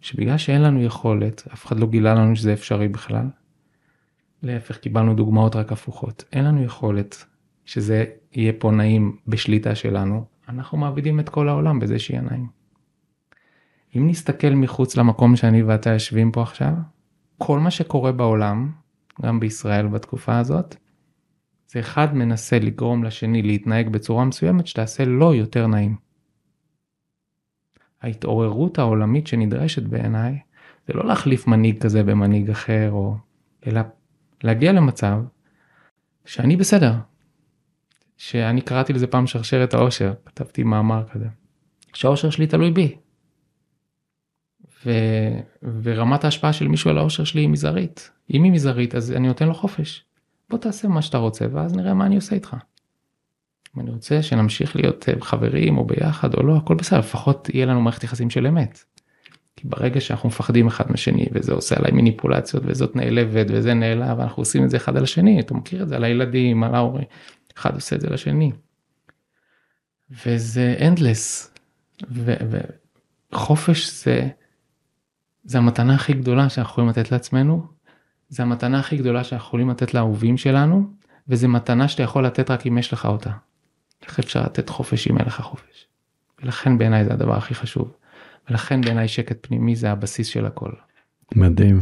שבגלל 0.00 0.38
שאין 0.38 0.62
לנו 0.62 0.82
יכולת, 0.82 1.42
אף 1.52 1.66
אחד 1.66 1.80
לא 1.80 1.86
גילה 1.86 2.14
לנו 2.14 2.36
שזה 2.36 2.52
אפשרי 2.52 2.88
בכלל. 2.88 3.26
להפך, 4.42 4.78
קיבלנו 4.78 5.14
דוגמאות 5.14 5.56
רק 5.56 5.72
הפוכות. 5.72 6.24
אין 6.32 6.44
לנו 6.44 6.62
יכולת 6.64 7.24
שזה 7.64 8.04
יהיה 8.32 8.52
פה 8.58 8.70
נעים 8.70 9.16
בשליטה 9.26 9.74
שלנו, 9.74 10.24
אנחנו 10.48 10.78
מעבידים 10.78 11.20
את 11.20 11.28
כל 11.28 11.48
העולם 11.48 11.78
בזה 11.78 11.98
שיהיה 11.98 12.20
נעים. 12.20 12.46
אם 13.96 14.08
נסתכל 14.08 14.50
מחוץ 14.50 14.96
למקום 14.96 15.36
שאני 15.36 15.62
ואתה 15.62 15.90
יושבים 15.90 16.32
פה 16.32 16.42
עכשיו, 16.42 16.72
כל 17.38 17.58
מה 17.58 17.70
שקורה 17.70 18.12
בעולם, 18.12 18.72
גם 19.22 19.40
בישראל 19.40 19.86
בתקופה 19.86 20.38
הזאת, 20.38 20.76
זה 21.68 21.80
אחד 21.80 22.14
מנסה 22.14 22.58
לגרום 22.58 23.04
לשני 23.04 23.42
להתנהג 23.42 23.88
בצורה 23.88 24.24
מסוימת 24.24 24.66
שתעשה 24.66 25.04
לו 25.04 25.34
יותר 25.34 25.66
נעים. 25.66 25.96
ההתעוררות 28.02 28.78
העולמית 28.78 29.26
שנדרשת 29.26 29.82
בעיניי 29.82 30.38
זה 30.86 30.92
לא 30.92 31.06
להחליף 31.06 31.46
מנהיג 31.46 31.82
כזה 31.82 32.02
במנהיג 32.02 32.50
אחר 32.50 32.90
או 32.92 33.16
אלא 33.66 33.80
להגיע 34.42 34.72
למצב 34.72 35.18
שאני 36.24 36.56
בסדר. 36.56 36.94
שאני 38.22 38.60
קראתי 38.60 38.92
לזה 38.92 39.06
פעם 39.06 39.26
שרשרת 39.26 39.74
העושר 39.74 40.12
כתבתי 40.26 40.62
מאמר 40.62 41.04
כזה. 41.12 41.26
שהעושר 41.94 42.30
שלי 42.30 42.46
תלוי 42.46 42.70
בי. 42.70 42.96
ו... 44.86 44.90
ורמת 45.82 46.24
ההשפעה 46.24 46.52
של 46.52 46.68
מישהו 46.68 46.90
על 46.90 46.98
העושר 46.98 47.24
שלי 47.24 47.40
היא 47.40 47.48
מזערית. 47.48 48.10
אם 48.34 48.42
היא 48.42 48.52
מזערית 48.52 48.94
אז 48.94 49.12
אני 49.12 49.28
נותן 49.28 49.46
לו 49.46 49.54
חופש. 49.54 50.04
בוא 50.50 50.58
תעשה 50.58 50.88
מה 50.88 51.02
שאתה 51.02 51.18
רוצה 51.18 51.46
ואז 51.52 51.76
נראה 51.76 51.94
מה 51.94 52.06
אני 52.06 52.16
עושה 52.16 52.34
איתך. 52.34 52.56
אם 53.76 53.80
אני 53.80 53.90
רוצה 53.90 54.22
שנמשיך 54.22 54.76
להיות 54.76 55.08
אה, 55.08 55.14
חברים 55.20 55.78
או 55.78 55.84
ביחד 55.84 56.34
או 56.34 56.42
לא 56.42 56.56
הכל 56.56 56.74
בסדר 56.74 56.98
לפחות 56.98 57.48
יהיה 57.54 57.66
לנו 57.66 57.80
מערכת 57.80 58.04
יחסים 58.04 58.30
של 58.30 58.46
אמת. 58.46 58.84
כי 59.56 59.68
ברגע 59.68 60.00
שאנחנו 60.00 60.28
מפחדים 60.28 60.66
אחד 60.66 60.92
משני 60.92 61.26
וזה 61.32 61.52
עושה 61.52 61.76
עליי 61.78 61.92
מניפולציות 61.92 62.62
וזאת 62.66 62.96
נעלבת 62.96 63.46
וזה 63.48 63.74
נעלב 63.74 64.18
ואנחנו 64.18 64.40
עושים 64.40 64.64
את 64.64 64.70
זה 64.70 64.76
אחד 64.76 64.96
על 64.96 65.02
השני 65.02 65.40
אתה 65.40 65.54
מכיר 65.54 65.82
את 65.82 65.88
זה 65.88 65.96
על 65.96 66.04
הילדים 66.04 66.64
על 66.64 66.74
ההורים 66.74 67.04
אחד 67.56 67.74
עושה 67.74 67.96
את 67.96 68.00
זה 68.00 68.10
לשני. 68.10 68.52
וזה 70.10 70.76
endless 70.78 71.48
וחופש 73.32 74.04
זה 74.04 74.28
זה 75.44 75.58
המתנה 75.58 75.94
הכי 75.94 76.12
גדולה 76.12 76.48
שאנחנו 76.48 76.72
יכולים 76.72 76.90
לתת 76.90 77.12
לעצמנו 77.12 77.66
זה 78.32 78.42
המתנה 78.42 78.80
הכי 78.80 78.96
גדולה 78.96 79.24
שאנחנו 79.24 79.46
יכולים 79.46 79.70
לתת 79.70 79.94
לאהובים 79.94 80.36
שלנו, 80.36 80.90
וזה 81.28 81.48
מתנה 81.48 81.88
שאתה 81.88 82.02
יכול 82.02 82.26
לתת 82.26 82.50
רק 82.50 82.66
אם 82.66 82.78
יש 82.78 82.92
לך 82.92 83.06
אותה. 83.06 83.30
איך 84.02 84.18
אפשר 84.18 84.42
לתת 84.42 84.68
חופש 84.68 85.08
אם 85.08 85.18
אין 85.18 85.26
לך 85.26 85.40
חופש? 85.40 85.86
ולכן 86.42 86.78
בעיניי 86.78 87.04
זה 87.04 87.12
הדבר 87.12 87.36
הכי 87.36 87.54
חשוב. 87.54 87.92
ולכן 88.50 88.80
בעיניי 88.80 89.08
שקט 89.08 89.36
פנימי 89.40 89.76
זה 89.76 89.90
הבסיס 89.90 90.26
של 90.26 90.46
הכל. 90.46 90.70
מדהים. 91.34 91.80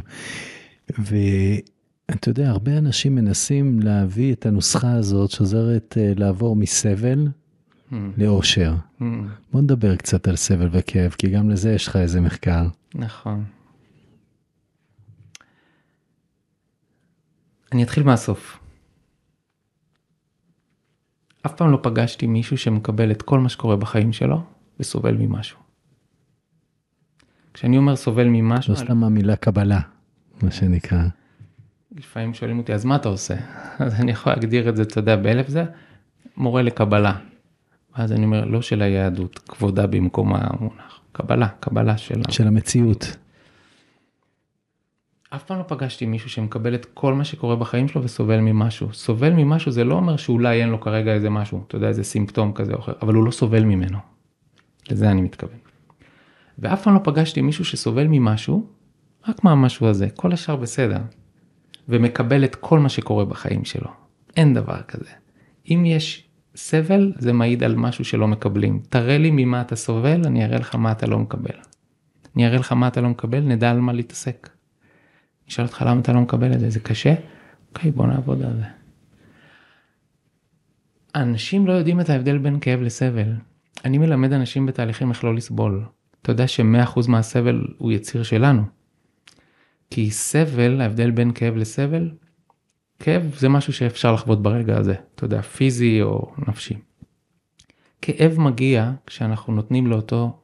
ואתה 2.11 2.31
יודע, 2.31 2.51
הרבה 2.51 2.79
אנשים 2.79 3.15
מנסים 3.15 3.81
להביא 3.81 4.33
את 4.33 4.47
הנוסחה 4.47 4.93
הזאת 4.93 5.31
שעוזרת 5.31 5.95
אה, 6.01 6.13
לעבור 6.17 6.57
מסבל 6.57 7.29
mm. 7.29 7.95
לאושר. 8.17 8.75
Mm. 9.01 9.05
בוא 9.53 9.61
נדבר 9.61 9.97
קצת 9.97 10.29
על 10.29 10.37
סבל 10.37 10.69
וכאב, 10.73 11.11
כי 11.11 11.31
גם 11.31 11.51
לזה 11.51 11.73
יש 11.73 11.89
לך 11.89 11.97
איזה 11.97 12.21
מחקר. 12.21 12.67
נכון. 12.95 13.45
אני 17.73 17.83
אתחיל 17.83 18.03
מהסוף. 18.03 18.59
אף 21.47 21.55
פעם 21.55 21.71
לא 21.71 21.79
פגשתי 21.83 22.27
מישהו 22.27 22.59
שמקבל 22.59 23.11
את 23.11 23.23
כל 23.23 23.39
מה 23.39 23.49
שקורה 23.49 23.77
בחיים 23.77 24.13
שלו 24.13 24.43
וסובל 24.81 25.17
ממשהו. 25.19 25.59
כשאני 27.55 27.79
אומר 27.79 27.97
סובל 27.97 28.27
ממשהו... 28.29 28.75
לא 28.75 28.79
סתם 28.79 29.05
המילה 29.05 29.37
קבלה, 29.37 29.81
מה 30.43 30.51
שנקרא. 30.51 31.03
לפעמים 31.97 32.35
שואלים 32.35 32.59
אותי, 32.59 32.75
אז 32.75 32.85
מה 32.85 32.97
אתה 32.97 33.09
עושה? 33.09 33.35
אז 33.85 34.01
אני 34.01 34.11
יכול 34.11 34.33
להגדיר 34.33 34.69
את 34.69 34.77
זה, 34.77 34.83
אתה 34.83 34.99
יודע, 34.99 35.17
באלף 35.17 35.49
זה, 35.49 35.65
מורה 36.37 36.63
לקבלה. 36.63 37.19
ואז 37.99 38.13
אני 38.13 38.25
אומר, 38.25 38.45
לא 38.45 38.63
של 38.63 38.83
היהדות, 38.83 39.39
כבודה 39.39 39.87
במקום 39.87 40.35
המונח. 40.35 41.01
קבלה, 41.13 41.49
קבלה 41.49 41.97
של... 41.99 42.23
של 42.31 42.47
המציאות. 42.47 43.17
אף 45.31 45.45
פעם 45.45 45.59
לא 45.59 45.63
פגשתי 45.63 46.07
מישהו 46.07 46.31
שמקבל 46.31 46.75
את 46.75 46.87
כל 46.95 47.15
מה 47.15 47.25
שקורה 47.25 47.57
בחיים 47.57 47.89
שלו 47.89 48.03
וסובל 48.03 48.41
ממשהו. 48.41 48.93
סובל 48.93 49.33
ממשהו 49.33 49.73
זה 49.73 49.85
לא 49.85 49.95
אומר 49.95 50.17
שאולי 50.17 50.61
אין 50.61 50.69
לו 50.69 50.81
כרגע 50.81 51.13
איזה 51.13 51.31
משהו, 51.31 51.65
אתה 51.67 51.77
יודע, 51.77 51.89
איזה 51.89 52.05
סימפטום 52.05 52.53
כזה 52.53 52.73
או 52.73 52.79
אחר, 52.79 52.93
אבל 53.03 53.15
הוא 53.15 53.25
לא 53.25 53.31
סובל 53.31 53.65
ממנו. 53.65 53.99
לזה 54.91 55.11
אני 55.11 55.23
מתכוון. 55.23 55.59
ואף 56.59 56.83
פעם 56.83 56.95
לא 56.95 57.01
פגשתי 57.05 57.43
מישהו 57.43 57.65
שסובל 57.65 58.07
ממשהו, 58.07 58.67
רק 59.29 59.45
מהמשהו 59.45 59.87
הזה, 59.87 60.09
כל 60.17 60.33
השאר 60.33 60.57
בסדר. 60.57 61.01
ומקבל 61.91 62.45
את 62.45 62.55
כל 62.55 62.79
מה 62.79 62.89
שקורה 62.89 63.25
בחיים 63.25 63.65
שלו. 63.65 63.91
אין 64.37 64.55
דבר 64.55 64.83
כזה. 64.89 65.11
אם 65.71 65.83
יש 65.87 66.29
סבל, 66.57 67.13
זה 67.19 67.33
מעיד 67.33 67.65
על 67.65 67.77
משהו 67.77 68.05
שלא 68.05 68.29
מקבלים. 68.29 68.81
תראה 68.89 69.19
לי 69.19 69.31
ממה 69.33 69.61
אתה 69.61 69.77
סובל, 69.77 70.23
אני 70.27 70.45
אראה 70.45 70.59
לך 70.59 70.75
מה 70.75 70.93
אתה 70.93 71.07
לא 71.07 71.19
מקבל. 71.19 71.55
אני 72.37 72.47
אראה 72.47 72.59
לך 72.59 72.73
מה 72.73 72.89
אתה 72.89 73.01
לא 73.01 73.09
מקבל, 73.09 73.41
נדע 73.41 73.71
על 73.71 73.81
מה 73.81 73.93
להתעסק. 73.93 74.49
אשאל 75.49 75.65
אותך 75.65 75.85
למה 75.87 76.01
אתה 76.01 76.13
לא 76.13 76.21
מקבל 76.21 76.53
את 76.53 76.61
זה, 76.61 76.71
זה 76.71 76.81
קשה? 76.81 77.15
אוקיי, 77.69 77.91
בוא 77.91 78.07
נעבוד 78.07 78.43
על 78.43 78.57
זה. 78.57 78.65
אנשים 81.15 81.67
לא 81.67 81.73
יודעים 81.73 82.01
את 82.01 82.11
ההבדל 82.11 82.39
בין 82.39 82.61
כאב 82.61 82.81
לסבל. 82.81 83.33
אני 83.85 83.99
מלמד 83.99 84.33
אנשים 84.33 84.67
בתהליכים 84.67 85.11
איך 85.11 85.25
לא 85.25 85.35
לסבול. 85.35 85.85
אתה 86.23 86.33
יודע 86.33 86.49
ש-100% 86.49 87.01
מהסבל 87.09 87.67
הוא 87.79 87.93
יציר 87.93 88.23
שלנו. 88.23 88.63
כי 89.91 90.11
סבל, 90.11 90.81
ההבדל 90.81 91.11
בין 91.11 91.33
כאב 91.33 91.57
לסבל, 91.57 92.11
כאב 92.99 93.35
זה 93.39 93.49
משהו 93.49 93.73
שאפשר 93.73 94.13
לחוות 94.13 94.43
ברגע 94.43 94.77
הזה, 94.79 94.95
אתה 95.15 95.25
יודע, 95.25 95.43
פיזי 95.43 96.03
או 96.03 96.33
נפשי. 96.49 96.75
כאב 98.03 98.41
מגיע 98.41 98.93
כשאנחנו 99.07 99.53
נותנים 99.53 99.87
לאותו, 99.87 100.39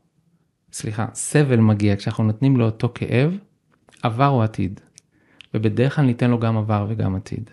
סליחה, 0.72 1.06
סבל 1.14 1.60
מגיע 1.60 1.96
כשאנחנו 1.96 2.24
נותנים 2.24 2.56
לאותו 2.56 2.88
כאב 2.94 3.38
עבר 4.02 4.28
או 4.28 4.42
עתיד. 4.42 4.80
ובדרך 5.54 5.96
כלל 5.96 6.04
ניתן 6.04 6.30
לו 6.30 6.38
גם 6.38 6.56
עבר 6.56 6.86
וגם 6.88 7.14
עתיד. 7.14 7.50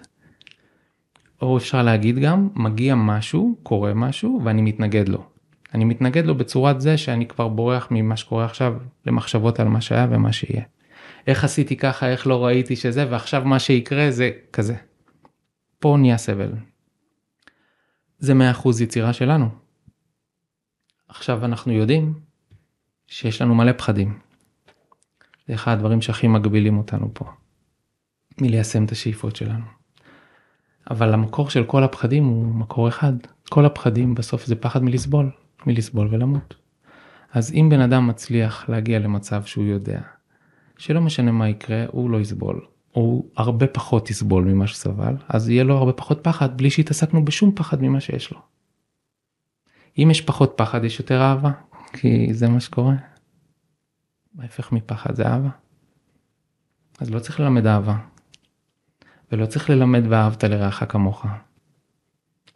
או 1.42 1.58
אפשר 1.58 1.84
להגיד 1.84 2.20
גם, 2.20 2.50
מגיע 2.56 2.96
משהו, 2.96 3.56
קורה 3.64 3.94
משהו, 3.94 4.42
ואני 4.44 4.62
מתנגד 4.62 5.10
לו. 5.10 5.24
אני 5.74 5.86
מתנגד 5.86 6.26
לו 6.26 6.36
בצורת 6.36 6.82
זה 6.82 6.98
שאני 6.98 7.28
כבר 7.28 7.48
בורח 7.48 7.88
ממה 7.92 8.18
שקורה 8.18 8.46
עכשיו 8.46 8.76
למחשבות 9.06 9.60
על 9.60 9.68
מה 9.68 9.82
שהיה 9.82 10.08
ומה 10.10 10.34
שיהיה. 10.34 10.64
איך 11.28 11.44
עשיתי 11.44 11.78
ככה, 11.78 12.10
איך 12.10 12.28
לא 12.28 12.46
ראיתי 12.46 12.76
שזה, 12.76 13.12
ועכשיו 13.12 13.46
מה 13.46 13.60
שיקרה 13.60 14.12
זה 14.12 14.32
כזה. 14.54 14.76
פה 15.80 15.98
נהיה 16.00 16.18
סבל. 16.18 16.52
זה 18.20 18.34
100% 18.34 18.84
יצירה 18.84 19.14
שלנו. 19.14 19.50
עכשיו 21.08 21.46
אנחנו 21.46 21.74
יודעים 21.74 22.14
שיש 23.08 23.42
לנו 23.42 23.56
מלא 23.56 23.72
פחדים. 23.78 24.20
זה 25.48 25.54
אחד 25.54 25.72
הדברים 25.72 26.02
שהכי 26.02 26.28
מגבילים 26.28 26.78
אותנו 26.78 27.12
פה. 27.14 27.26
מליישם 28.42 28.86
את 28.86 28.92
השאיפות 28.92 29.36
שלנו. 29.36 29.66
אבל 30.92 31.14
המקור 31.14 31.50
של 31.50 31.64
כל 31.64 31.84
הפחדים 31.84 32.26
הוא 32.26 32.56
מקור 32.56 32.88
אחד. 32.88 33.14
כל 33.50 33.66
הפחדים 33.66 34.16
בסוף 34.16 34.46
זה 34.46 34.56
פחד 34.56 34.84
מלסבול, 34.84 35.32
מלסבול 35.66 36.08
ולמות. 36.12 36.56
אז 37.32 37.54
אם 37.54 37.68
בן 37.70 37.82
אדם 37.82 38.08
מצליח 38.08 38.70
להגיע 38.70 39.00
למצב 39.00 39.44
שהוא 39.44 39.66
יודע 39.66 40.02
שלא 40.78 41.02
משנה 41.02 41.32
מה 41.32 41.50
יקרה, 41.50 41.86
הוא 41.92 42.10
לא 42.10 42.22
יסבול, 42.22 42.66
הוא 42.92 43.30
הרבה 43.36 43.68
פחות 43.68 44.10
יסבול 44.10 44.44
ממה 44.44 44.68
שסבל, 44.68 45.16
אז 45.30 45.50
יהיה 45.50 45.64
לו 45.64 45.78
הרבה 45.78 45.94
פחות 45.94 46.20
פחד 46.24 46.58
בלי 46.58 46.70
שהתעסקנו 46.70 47.26
בשום 47.26 47.52
פחד 47.56 47.82
ממה 47.82 48.00
שיש 48.00 48.32
לו. 48.32 48.40
אם 49.98 50.08
יש 50.12 50.22
פחות 50.22 50.54
פחד 50.56 50.84
יש 50.84 51.00
יותר 51.00 51.22
אהבה, 51.22 51.52
כי 51.94 52.34
זה 52.34 52.50
מה 52.50 52.60
שקורה. 52.60 52.96
ההפך 54.40 54.72
מפחד 54.72 55.16
זה 55.16 55.28
אהבה. 55.28 55.50
אז 57.00 57.12
לא 57.12 57.20
צריך 57.20 57.40
ללמד 57.40 57.68
אהבה. 57.68 57.98
ולא 59.32 59.46
צריך 59.46 59.70
ללמד 59.70 60.04
ואהבת 60.10 60.44
לרעך 60.44 60.84
כמוך. 60.90 61.26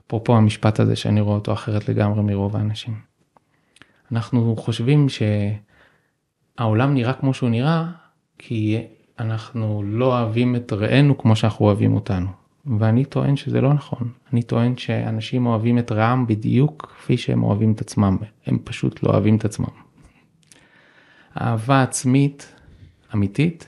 אפרופו 0.07 0.37
המשפט 0.37 0.79
הזה 0.79 0.95
שאני 0.95 1.21
רואה 1.21 1.35
אותו 1.35 1.53
אחרת 1.53 1.89
לגמרי 1.89 2.23
מרוב 2.23 2.55
האנשים. 2.55 3.01
אנחנו 4.11 4.55
חושבים 4.55 5.07
שהעולם 5.09 6.93
נראה 6.93 7.13
כמו 7.13 7.33
שהוא 7.33 7.49
נראה, 7.49 7.91
כי 8.37 8.81
אנחנו 9.19 9.83
לא 9.85 10.05
אוהבים 10.05 10.55
את 10.55 10.73
רענו 10.73 11.17
כמו 11.17 11.35
שאנחנו 11.35 11.65
אוהבים 11.65 11.93
אותנו. 11.93 12.27
ואני 12.79 13.05
טוען 13.05 13.35
שזה 13.35 13.61
לא 13.61 13.73
נכון. 13.73 14.09
אני 14.33 14.43
טוען 14.43 14.77
שאנשים 14.77 15.45
אוהבים 15.45 15.79
את 15.79 15.91
רעם 15.91 16.27
בדיוק 16.27 16.95
כפי 16.99 17.17
שהם 17.17 17.43
אוהבים 17.43 17.71
את 17.71 17.81
עצמם. 17.81 18.17
הם 18.45 18.59
פשוט 18.63 19.03
לא 19.03 19.09
אוהבים 19.09 19.35
את 19.35 19.45
עצמם. 19.45 19.87
אהבה 21.41 21.83
עצמית 21.83 22.53
אמיתית 23.13 23.67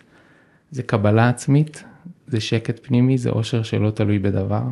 זה 0.71 0.83
קבלה 0.83 1.29
עצמית, 1.29 1.83
זה 2.27 2.41
שקט 2.41 2.87
פנימי, 2.87 3.17
זה 3.17 3.29
אושר 3.29 3.63
שלא 3.63 3.91
תלוי 3.91 4.19
בדבר. 4.19 4.63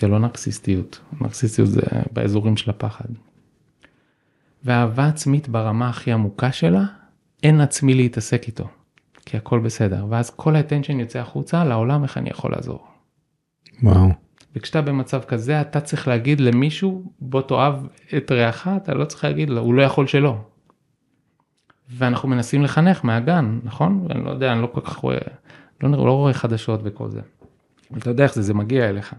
זה 0.00 0.08
לא 0.08 0.18
נרקסיסטיות, 0.18 1.00
נרקסיסטיות 1.20 1.68
זה 1.68 1.82
באזורים 2.12 2.56
של 2.56 2.70
הפחד. 2.70 3.08
ואהבה 4.64 5.06
עצמית 5.06 5.48
ברמה 5.48 5.88
הכי 5.88 6.12
עמוקה 6.12 6.52
שלה, 6.52 6.84
אין 7.42 7.60
עצמי 7.60 7.94
להתעסק 7.94 8.46
איתו, 8.46 8.68
כי 9.26 9.36
הכל 9.36 9.58
בסדר, 9.58 10.06
ואז 10.08 10.30
כל 10.30 10.56
האטנשן 10.56 11.00
יוצא 11.00 11.18
החוצה 11.18 11.64
לעולם 11.64 12.02
איך 12.02 12.18
אני 12.18 12.30
יכול 12.30 12.52
לעזור. 12.52 12.86
וואו. 13.82 14.08
וכשאתה 14.56 14.82
במצב 14.82 15.22
כזה 15.22 15.60
אתה 15.60 15.80
צריך 15.80 16.08
להגיד 16.08 16.40
למישהו 16.40 17.12
בוא 17.20 17.42
תאהב 17.42 17.74
את 18.16 18.32
רעך 18.32 18.68
אתה 18.76 18.94
לא 18.94 19.04
צריך 19.04 19.24
להגיד 19.24 19.50
לו 19.50 19.60
הוא 19.60 19.74
לא 19.74 19.82
יכול 19.82 20.06
שלא. 20.06 20.36
ואנחנו 21.90 22.28
מנסים 22.28 22.62
לחנך 22.62 23.04
מהגן 23.04 23.58
נכון 23.64 24.06
אני 24.10 24.24
לא 24.24 24.30
יודע 24.30 24.52
אני 24.52 24.62
לא 24.62 24.66
כל 24.66 24.80
כך 24.80 24.96
רואה 24.96 25.18
לא, 25.82 25.90
לא 25.90 26.12
רואה 26.12 26.32
חדשות 26.32 26.80
וכל 26.84 27.10
זה. 27.10 27.20
אתה 27.98 28.10
יודע 28.10 28.24
איך 28.24 28.34
זה 28.34 28.42
זה 28.42 28.54
מגיע 28.54 28.88
אליך. 28.88 29.14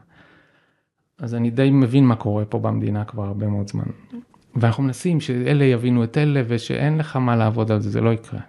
אז 1.19 1.35
אני 1.35 1.49
די 1.49 1.69
מבין 1.71 2.05
מה 2.05 2.15
קורה 2.15 2.45
פה 2.45 2.59
במדינה 2.59 3.05
כבר 3.05 3.23
הרבה 3.23 3.47
מאוד 3.47 3.67
זמן. 3.67 3.85
ואנחנו 4.55 4.83
מנסים 4.83 5.19
שאלה 5.19 5.65
יבינו 5.65 6.03
את 6.03 6.17
אלה 6.17 6.41
ושאין 6.47 6.97
לך 6.97 7.15
מה 7.15 7.35
לעבוד 7.35 7.71
על 7.71 7.81
זה 7.81 7.89
זה 7.89 8.01
לא 8.01 8.13
יקרה. 8.13 8.39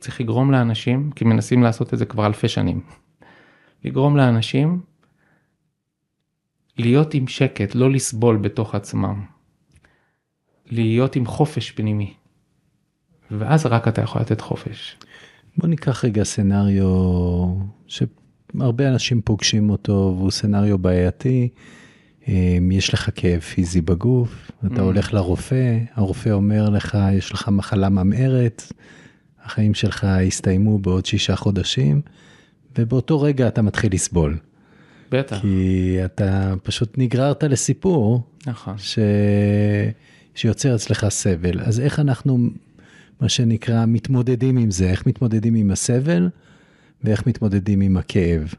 צריך 0.00 0.20
לגרום 0.20 0.50
לאנשים 0.50 1.10
כי 1.10 1.24
מנסים 1.24 1.62
לעשות 1.62 1.94
את 1.94 1.98
זה 1.98 2.06
כבר 2.06 2.26
אלפי 2.26 2.48
שנים. 2.48 2.80
לגרום 3.84 4.16
לאנשים 4.16 4.80
להיות 6.78 7.14
עם 7.14 7.26
שקט, 7.26 7.74
לא 7.74 7.90
לסבול 7.90 8.36
בתוך 8.36 8.74
עצמם. 8.74 9.24
להיות 10.70 11.16
עם 11.16 11.26
חופש 11.26 11.70
פנימי. 11.70 12.14
ואז 13.30 13.66
רק 13.66 13.88
אתה 13.88 14.02
יכול 14.02 14.20
לתת 14.20 14.40
חופש. 14.40 14.96
בוא 15.56 15.68
ניקח 15.68 16.04
רגע 16.04 16.24
סצנריו 16.24 16.88
שהרבה 17.86 18.88
אנשים 18.88 19.20
פוגשים 19.22 19.70
אותו 19.70 20.14
והוא 20.16 20.30
סצנריו 20.30 20.78
בעייתי. 20.78 21.48
אמ, 22.28 22.70
יש 22.72 22.94
לך 22.94 23.10
כאב 23.14 23.40
פיזי 23.40 23.80
בגוף, 23.80 24.50
אתה 24.66 24.76
mm. 24.76 24.80
הולך 24.80 25.14
לרופא, 25.14 25.78
הרופא 25.94 26.30
אומר 26.30 26.68
לך, 26.68 26.98
יש 27.12 27.32
לך 27.32 27.48
מחלה 27.48 27.88
ממארת, 27.88 28.72
החיים 29.50 29.74
שלך 29.74 30.06
יסתיימו 30.22 30.78
בעוד 30.78 31.06
שישה 31.06 31.36
חודשים, 31.36 32.00
ובאותו 32.78 33.20
רגע 33.20 33.48
אתה 33.48 33.62
מתחיל 33.62 33.92
לסבול. 33.92 34.38
בטח. 35.10 35.40
כי 35.40 35.98
אתה 36.04 36.54
פשוט 36.62 36.98
נגררת 36.98 37.44
לסיפור, 37.44 38.22
נכון. 38.46 38.78
ש... 38.78 38.98
שיוצר 40.34 40.74
אצלך 40.74 41.06
סבל. 41.08 41.60
אז 41.60 41.80
איך 41.80 42.00
אנחנו, 42.00 42.38
מה 43.20 43.28
שנקרא, 43.28 43.84
מתמודדים 43.86 44.56
עם 44.56 44.70
זה? 44.70 44.90
איך 44.90 45.06
מתמודדים 45.06 45.54
עם 45.54 45.70
הסבל 45.70 46.28
ואיך 47.04 47.26
מתמודדים 47.26 47.80
עם 47.80 47.96
הכאב? 47.96 48.54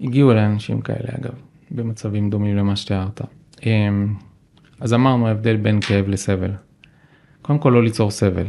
הגיעו 0.00 0.32
אליי 0.32 0.46
אנשים 0.46 0.80
כאלה 0.80 1.08
אגב, 1.20 1.34
במצבים 1.70 2.30
דומים 2.30 2.56
למה 2.56 2.76
שתיארת. 2.76 3.20
אמ, 3.66 4.14
אז 4.80 4.94
אמרנו 4.94 5.28
ההבדל 5.28 5.56
בין 5.56 5.80
כאב 5.80 6.08
לסבל. 6.08 6.50
קודם 7.42 7.58
כל 7.58 7.70
לא 7.70 7.82
ליצור 7.82 8.10
סבל. 8.10 8.46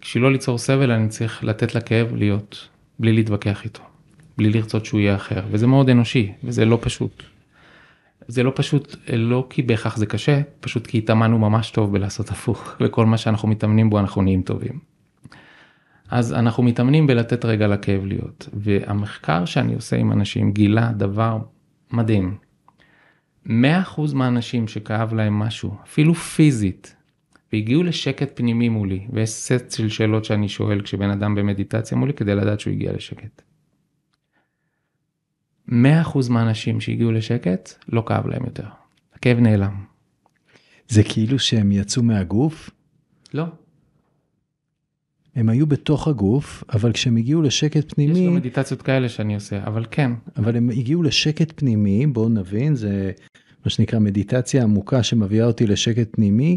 בשביל 0.00 0.22
לא 0.22 0.32
ליצור 0.32 0.58
סבל 0.58 0.90
אני 0.90 1.08
צריך 1.08 1.44
לתת 1.44 1.74
לכאב 1.74 2.14
להיות, 2.14 2.68
בלי 2.98 3.12
להתווכח 3.12 3.64
איתו. 3.64 3.82
בלי 4.38 4.50
לרצות 4.50 4.84
שהוא 4.84 5.00
יהיה 5.00 5.14
אחר, 5.14 5.42
וזה 5.50 5.66
מאוד 5.66 5.90
אנושי, 5.90 6.32
וזה 6.44 6.64
לא 6.64 6.78
פשוט. 6.80 7.22
זה 8.28 8.42
לא 8.42 8.52
פשוט, 8.54 8.96
לא 9.12 9.46
כי 9.50 9.62
בהכרח 9.62 9.96
זה 9.96 10.06
קשה, 10.06 10.40
פשוט 10.60 10.86
כי 10.86 10.98
התאמנו 10.98 11.38
ממש 11.38 11.70
טוב 11.70 11.92
בלעשות 11.92 12.30
הפוך, 12.30 12.72
וכל 12.80 13.06
מה 13.06 13.18
שאנחנו 13.18 13.48
מתאמנים 13.48 13.90
בו 13.90 13.98
אנחנו 13.98 14.22
נהיים 14.22 14.42
טובים. 14.42 14.78
אז 16.10 16.32
אנחנו 16.32 16.62
מתאמנים 16.62 17.06
בלתת 17.06 17.44
רגע 17.44 17.66
לכאב 17.66 18.04
להיות, 18.04 18.48
והמחקר 18.52 19.44
שאני 19.44 19.74
עושה 19.74 19.96
עם 19.96 20.12
אנשים 20.12 20.52
גילה 20.52 20.92
דבר 20.92 21.38
מדהים. 21.90 22.36
100% 23.46 23.50
מהאנשים 24.14 24.68
שכאב 24.68 25.14
להם 25.14 25.38
משהו, 25.38 25.76
אפילו 25.84 26.14
פיזית, 26.14 26.96
והגיעו 27.54 27.82
לשקט 27.82 28.30
פנימי 28.34 28.68
מולי, 28.68 29.06
ויש 29.12 29.30
סט 29.30 29.70
של 29.70 29.88
שאלות 29.88 30.24
שאני 30.24 30.48
שואל 30.48 30.82
כשבן 30.82 31.10
אדם 31.10 31.34
במדיטציה 31.34 31.98
מולי 31.98 32.12
כדי 32.12 32.34
לדעת 32.34 32.60
שהוא 32.60 32.72
הגיע 32.72 32.92
לשקט. 32.92 33.42
100% 35.68 35.72
מהאנשים 36.30 36.80
שהגיעו 36.80 37.12
לשקט 37.12 37.68
לא 37.88 38.02
כאב 38.06 38.26
להם 38.26 38.44
יותר. 38.44 38.66
הכאב 39.14 39.38
נעלם. 39.38 39.84
זה 40.88 41.02
כאילו 41.02 41.38
שהם 41.38 41.72
יצאו 41.72 42.02
מהגוף? 42.02 42.70
לא. 43.34 43.44
הם 45.34 45.48
היו 45.48 45.66
בתוך 45.66 46.08
הגוף, 46.08 46.64
אבל 46.72 46.92
כשהם 46.92 47.16
הגיעו 47.16 47.42
לשקט 47.42 47.94
פנימי... 47.94 48.18
יש 48.18 48.26
גם 48.26 48.34
מדיטציות 48.34 48.82
כאלה 48.82 49.08
שאני 49.08 49.34
עושה, 49.34 49.64
אבל 49.66 49.84
כן. 49.90 50.12
אבל 50.36 50.56
הם 50.56 50.70
הגיעו 50.70 51.02
לשקט 51.02 51.52
פנימי, 51.56 52.06
בואו 52.06 52.28
נבין, 52.28 52.74
זה 52.74 53.12
מה 53.64 53.70
שנקרא 53.70 53.98
מדיטציה 53.98 54.62
עמוקה 54.62 55.02
שמביאה 55.02 55.46
אותי 55.46 55.66
לשקט 55.66 56.08
פנימי, 56.10 56.56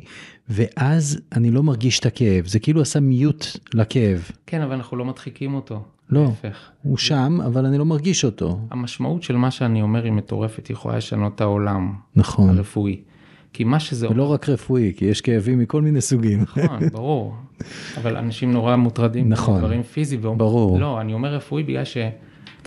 ואז 0.49 1.21
אני 1.31 1.51
לא 1.51 1.63
מרגיש 1.63 1.99
את 1.99 2.05
הכאב, 2.05 2.47
זה 2.47 2.59
כאילו 2.59 2.81
עשה 2.81 2.99
מיוט 2.99 3.45
לכאב. 3.73 4.31
כן, 4.45 4.61
אבל 4.61 4.73
אנחנו 4.73 4.97
לא 4.97 5.05
מדחיקים 5.05 5.53
אותו. 5.53 5.83
לא, 6.09 6.23
להפך. 6.23 6.69
הוא 6.81 6.97
שם, 6.97 7.37
אבל 7.45 7.65
אני 7.65 7.77
לא 7.77 7.85
מרגיש 7.85 8.25
אותו. 8.25 8.59
המשמעות 8.71 9.23
של 9.23 9.35
מה 9.35 9.51
שאני 9.51 9.81
אומר 9.81 10.03
היא 10.03 10.11
מטורפת, 10.11 10.67
היא 10.67 10.75
יכולה 10.75 10.97
לשנות 10.97 11.35
את 11.35 11.41
העולם. 11.41 11.93
נכון. 12.15 12.49
הרפואי. 12.49 13.01
כי 13.53 13.63
מה 13.63 13.79
שזה... 13.79 14.09
ולא 14.09 14.31
רק 14.31 14.49
רפואי, 14.49 14.93
כי 14.97 15.05
יש 15.05 15.21
כאבים 15.21 15.59
מכל 15.59 15.81
מיני 15.81 16.01
סוגים. 16.01 16.41
נכון, 16.41 16.89
ברור. 16.91 17.35
אבל 17.97 18.17
אנשים 18.17 18.51
נורא 18.51 18.75
מוטרדים 18.75 19.29
נכון, 19.29 19.59
דברים 19.59 19.83
פיזיים. 19.83 20.21
ברור. 20.21 20.79
לא, 20.79 21.01
אני 21.01 21.13
אומר 21.13 21.33
רפואי 21.33 21.63
בגלל 21.63 21.83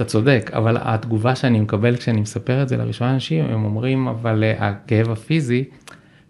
שאתה 0.00 0.10
צודק, 0.10 0.50
אבל 0.54 0.76
התגובה 0.80 1.34
שאני 1.34 1.60
מקבל 1.60 1.96
כשאני 1.96 2.20
מספר 2.20 2.62
את 2.62 2.68
זה 2.68 2.76
לראשונה 2.76 3.14
אנשים, 3.14 3.44
הם 3.44 3.64
אומרים, 3.64 4.08
אבל 4.08 4.44
אה, 4.44 4.68
הכאב 4.68 5.10
הפיזי, 5.10 5.64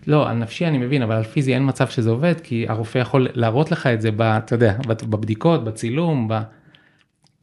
לא, 0.06 0.30
על 0.30 0.36
נפשי 0.36 0.66
אני 0.66 0.78
מבין, 0.78 1.02
אבל 1.02 1.14
על 1.14 1.22
פיזי 1.22 1.54
אין 1.54 1.68
מצב 1.68 1.88
שזה 1.88 2.10
עובד, 2.10 2.34
כי 2.42 2.66
הרופא 2.68 2.98
יכול 2.98 3.28
להראות 3.34 3.70
לך 3.70 3.86
את 3.86 4.00
זה, 4.00 4.10
ב, 4.10 4.22
אתה 4.22 4.54
יודע, 4.54 4.76
בבדיקות, 4.86 5.64
בצילום, 5.64 6.28
ב... 6.28 6.40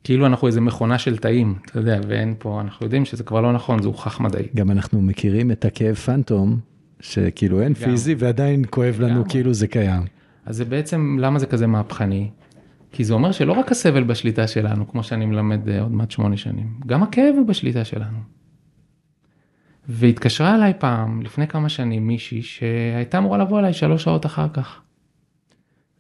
כאילו 0.04 0.26
אנחנו 0.26 0.48
איזה 0.48 0.62
מכונה 0.62 0.98
של 0.98 1.18
תאים, 1.18 1.56
אתה 1.66 1.80
יודע, 1.80 2.00
ואין 2.08 2.36
פה, 2.40 2.62
אנחנו 2.62 2.86
יודעים 2.86 3.06
שזה 3.06 3.24
כבר 3.24 3.42
לא 3.42 3.54
נכון, 3.54 3.82
זה 3.82 3.88
הוכח 3.88 4.20
מדעי. 4.20 4.48
גם 4.56 4.72
אנחנו 4.72 5.02
מכירים 5.02 5.52
את 5.52 5.66
הכאב 5.66 5.96
פנטום, 5.96 6.60
שכאילו 7.00 7.62
אין 7.62 7.74
גם. 7.74 7.90
פיזי 7.90 8.16
ועדיין 8.18 8.64
כואב 8.70 9.00
לנו 9.00 9.24
גם. 9.24 9.30
כאילו 9.30 9.54
זה 9.54 9.68
קיים. 9.68 10.04
אז 10.46 10.58
זה 10.58 10.66
בעצם, 10.66 11.18
למה 11.20 11.40
זה 11.40 11.46
כזה 11.46 11.68
מהפכני? 11.68 12.30
כי 12.92 13.04
זה 13.04 13.14
אומר 13.14 13.32
שלא 13.32 13.54
רק 13.54 13.72
הסבל 13.72 14.04
בשליטה 14.04 14.48
שלנו, 14.48 14.88
כמו 14.88 15.04
שאני 15.04 15.26
מלמד 15.26 15.70
אה, 15.70 15.82
עוד 15.82 15.92
מעט 15.92 16.12
שמונה 16.12 16.38
שנים, 16.38 16.80
גם 16.86 17.04
הכאב 17.04 17.36
הוא 17.38 17.48
בשליטה 17.48 17.86
שלנו. 17.86 18.18
והתקשרה 19.90 20.56
אליי 20.56 20.74
פעם, 20.80 21.22
לפני 21.22 21.48
כמה 21.48 21.70
שנים, 21.70 22.08
מישהי 22.08 22.42
שהייתה 22.42 23.18
אמורה 23.18 23.38
לבוא 23.38 23.60
אליי 23.60 23.74
שלוש 23.74 24.04
שעות 24.04 24.26
אחר 24.26 24.50
כך. 24.50 24.82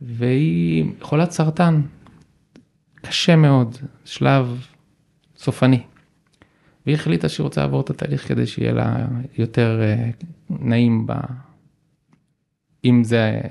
והיא 0.02 0.86
חולת 1.02 1.32
סרטן, 1.32 1.82
קשה 3.02 3.36
מאוד, 3.36 3.78
שלב 4.06 4.66
סופני. 5.38 5.82
והיא 6.86 6.96
החליטה 6.96 7.30
שהיא 7.30 7.44
רוצה 7.44 7.62
לעבור 7.62 7.82
את 7.82 7.90
התהליך 7.90 8.28
כדי 8.28 8.48
שיהיה 8.48 8.72
לה 8.72 9.08
יותר 9.38 9.80
אה, 9.82 10.10
נעים 10.50 11.08
ב... 11.08 11.14
אם 12.86 13.04
זה, 13.04 13.42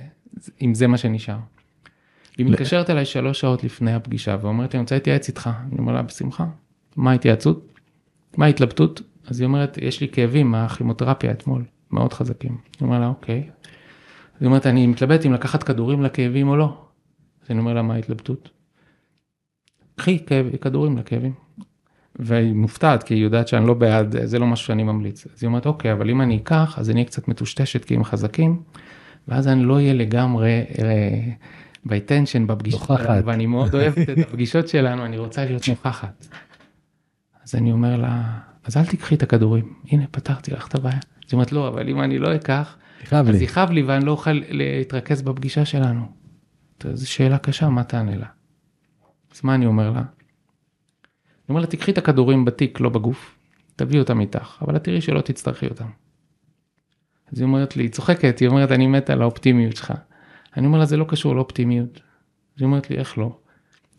אם 0.62 0.74
זה 0.74 0.86
מה 0.86 0.98
שנשאר. 0.98 1.38
היא 2.38 2.46
מתקשרת 2.46 2.90
אליי 2.90 3.04
שלוש 3.04 3.40
שעות 3.40 3.64
לפני 3.64 3.94
הפגישה 3.94 4.36
ואומרת 4.40 4.74
לי, 4.74 4.78
אני 4.78 4.82
רוצה 4.82 4.94
להתייעץ 4.94 5.28
איתך. 5.28 5.50
אני 5.68 5.78
אומר 5.78 5.92
לה, 5.92 6.02
בשמחה. 6.02 6.46
מה 6.96 7.10
ההתייעצות? 7.10 7.72
מה 8.36 8.46
ההתלבטות? 8.46 9.02
אז 9.26 9.40
היא 9.40 9.46
אומרת, 9.46 9.78
יש 9.82 10.00
לי 10.00 10.08
כאבים 10.08 10.50
מהכימותרפיה 10.50 11.30
אתמול, 11.30 11.64
מאוד 11.90 12.12
חזקים. 12.12 12.50
אני 12.50 12.86
אומר 12.86 13.00
לה, 13.00 13.06
אוקיי. 13.06 13.50
היא 14.40 14.46
אומרת, 14.46 14.66
אני 14.66 14.86
מתלבטת 14.86 15.26
אם 15.26 15.32
לקחת 15.32 15.62
כדורים 15.62 16.02
לכאבים 16.02 16.48
או 16.48 16.56
לא. 16.56 16.78
אז 17.44 17.50
אני 17.50 17.58
אומר 17.58 17.74
לה, 17.74 17.82
מה 17.82 17.94
ההתלבטות? 17.94 18.50
קחי 19.96 20.18
כדורים 20.60 20.98
לכאבים. 20.98 21.32
והיא 22.18 22.54
מופתעת 22.54 23.02
כי 23.02 23.14
היא 23.14 23.22
יודעת 23.22 23.48
שאני 23.48 23.66
לא 23.66 23.74
בעד, 23.74 24.16
זה 24.24 24.38
לא 24.38 24.46
משהו 24.46 24.66
שאני 24.66 24.82
ממליץ. 24.82 25.26
אז 25.26 25.42
היא 25.42 25.48
אומרת, 25.48 25.66
אוקיי, 25.66 25.92
אבל 25.92 26.10
אם 26.10 26.20
אני 26.20 26.36
אקח, 26.36 26.78
אז 26.78 26.90
אני 26.90 26.96
אהיה 26.96 27.06
קצת 27.06 27.28
מטושטשת 27.28 27.84
כי 27.84 27.94
הם 27.94 28.04
חזקים, 28.04 28.62
ואז 29.28 29.48
אני 29.48 29.64
לא 29.64 29.74
אהיה 29.74 29.94
לגמרי 29.94 30.64
ב 30.70 30.77
attention 30.77 31.36
אה, 31.92 32.46
בפגישות 32.46 32.88
שלנו, 32.98 33.26
ואני 33.26 33.46
מאוד 33.46 33.74
אוהבת 33.74 34.10
את 34.10 34.18
הפגישות 34.18 34.68
שלנו, 34.68 35.04
אני 35.04 35.18
רוצה 35.18 35.44
להיות 35.44 35.68
נוכחת. 35.68 36.26
אז 37.44 37.54
אני 37.54 37.72
אומר 37.72 37.96
לה, 37.96 38.38
אז 38.64 38.76
אל 38.76 38.84
תקחי 38.84 39.14
את 39.14 39.22
הכדורים, 39.22 39.74
הנה 39.90 40.06
פתרתי 40.10 40.50
לך 40.50 40.68
את 40.68 40.74
הבעיה. 40.74 40.96
אז 40.96 41.02
היא 41.22 41.32
אומרת, 41.32 41.52
לא, 41.52 41.68
אבל 41.68 41.88
אם 41.88 42.02
אני 42.02 42.18
לא 42.18 42.34
אקח, 42.34 42.76
אז 43.12 43.42
יכאב 43.42 43.70
לי 43.70 43.82
ואני 43.82 44.04
לא 44.04 44.10
אוכל 44.10 44.40
להתרכז 44.48 45.22
בפגישה 45.22 45.64
שלנו. 45.64 46.06
זו 46.92 47.10
שאלה 47.10 47.38
קשה, 47.38 47.68
מה 47.68 47.84
תענה 47.84 48.16
לה? 48.16 48.26
אז 49.34 49.40
מה 49.44 49.54
אני 49.54 49.66
אומר 49.66 49.90
לה? 49.90 49.98
אני 49.98 51.48
אומר 51.48 51.60
לה, 51.60 51.66
תקחי 51.66 51.90
את 51.90 51.98
הכדורים 51.98 52.44
בתיק, 52.44 52.80
לא 52.80 52.88
בגוף, 52.88 53.36
תביאי 53.76 53.98
אותם 53.98 54.20
איתך, 54.20 54.62
אבל 54.62 54.78
תראי 54.78 55.00
שלא 55.00 55.20
תצטרכי 55.20 55.66
אותם. 55.66 55.88
אז 57.32 57.38
היא 57.38 57.46
אומרת 57.46 57.76
לי, 57.76 57.82
היא 57.82 57.90
צוחקת, 57.90 58.38
היא 58.38 58.48
אומרת, 58.48 58.72
אני 58.72 58.86
מתה 58.86 59.12
על 59.12 59.22
האופטימיות 59.22 59.76
שלך. 59.76 59.92
אני 60.56 60.66
אומר 60.66 60.78
לה, 60.78 60.84
זה 60.84 60.96
לא 60.96 61.04
קשור 61.08 61.36
לאופטימיות. 61.36 61.94
אז 62.56 62.62
היא 62.62 62.66
אומרת 62.66 62.90
לי, 62.90 62.96
איך 62.96 63.18
לא? 63.18 63.38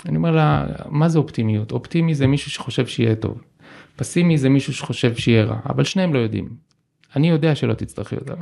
אני 0.06 0.18
אומר 0.18 0.32
לה, 0.32 0.66
מה 0.90 1.10
זה 1.10 1.20
אופטימיות? 1.20 1.72
אופטימי 1.72 2.16
זה 2.16 2.28
מישהו 2.28 2.52
שחושב 2.52 2.88
שיהיה 2.88 3.16
טוב. 3.16 3.42
פסימי 3.96 4.38
זה 4.38 4.50
מישהו 4.50 4.74
שחושב 4.74 5.16
שיהיה 5.16 5.44
רע, 5.44 5.60
אבל 5.70 5.84
שניהם 5.84 6.14
לא 6.14 6.20
יודעים. 6.20 6.50
אני 7.16 7.30
יודע 7.30 7.56
שלא 7.56 7.74
תצטרכי 7.74 8.16
אותם. 8.16 8.42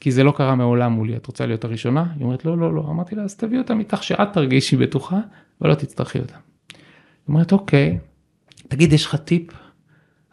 כי 0.00 0.10
זה 0.10 0.24
לא 0.24 0.32
קרה 0.36 0.54
מעולם 0.54 0.92
מולי, 0.92 1.16
את 1.16 1.26
רוצה 1.26 1.46
להיות 1.46 1.64
הראשונה? 1.64 2.12
היא 2.16 2.24
אומרת, 2.24 2.44
לא, 2.44 2.58
לא, 2.58 2.74
לא. 2.74 2.80
אמרתי 2.90 3.14
לה, 3.14 3.22
אז 3.22 3.36
תביא 3.36 3.58
אותם 3.58 3.78
איתך 3.78 4.02
שאת 4.02 4.32
תרגישי 4.32 4.76
בטוחה, 4.76 5.18
ולא 5.60 5.74
תצטרכי 5.74 6.18
אותם. 6.18 6.38
היא 6.72 6.78
אומרת, 7.28 7.52
אוקיי, 7.52 7.98
תגיד, 8.68 8.92
יש 8.92 9.06
לך 9.06 9.14
טיפ? 9.14 9.52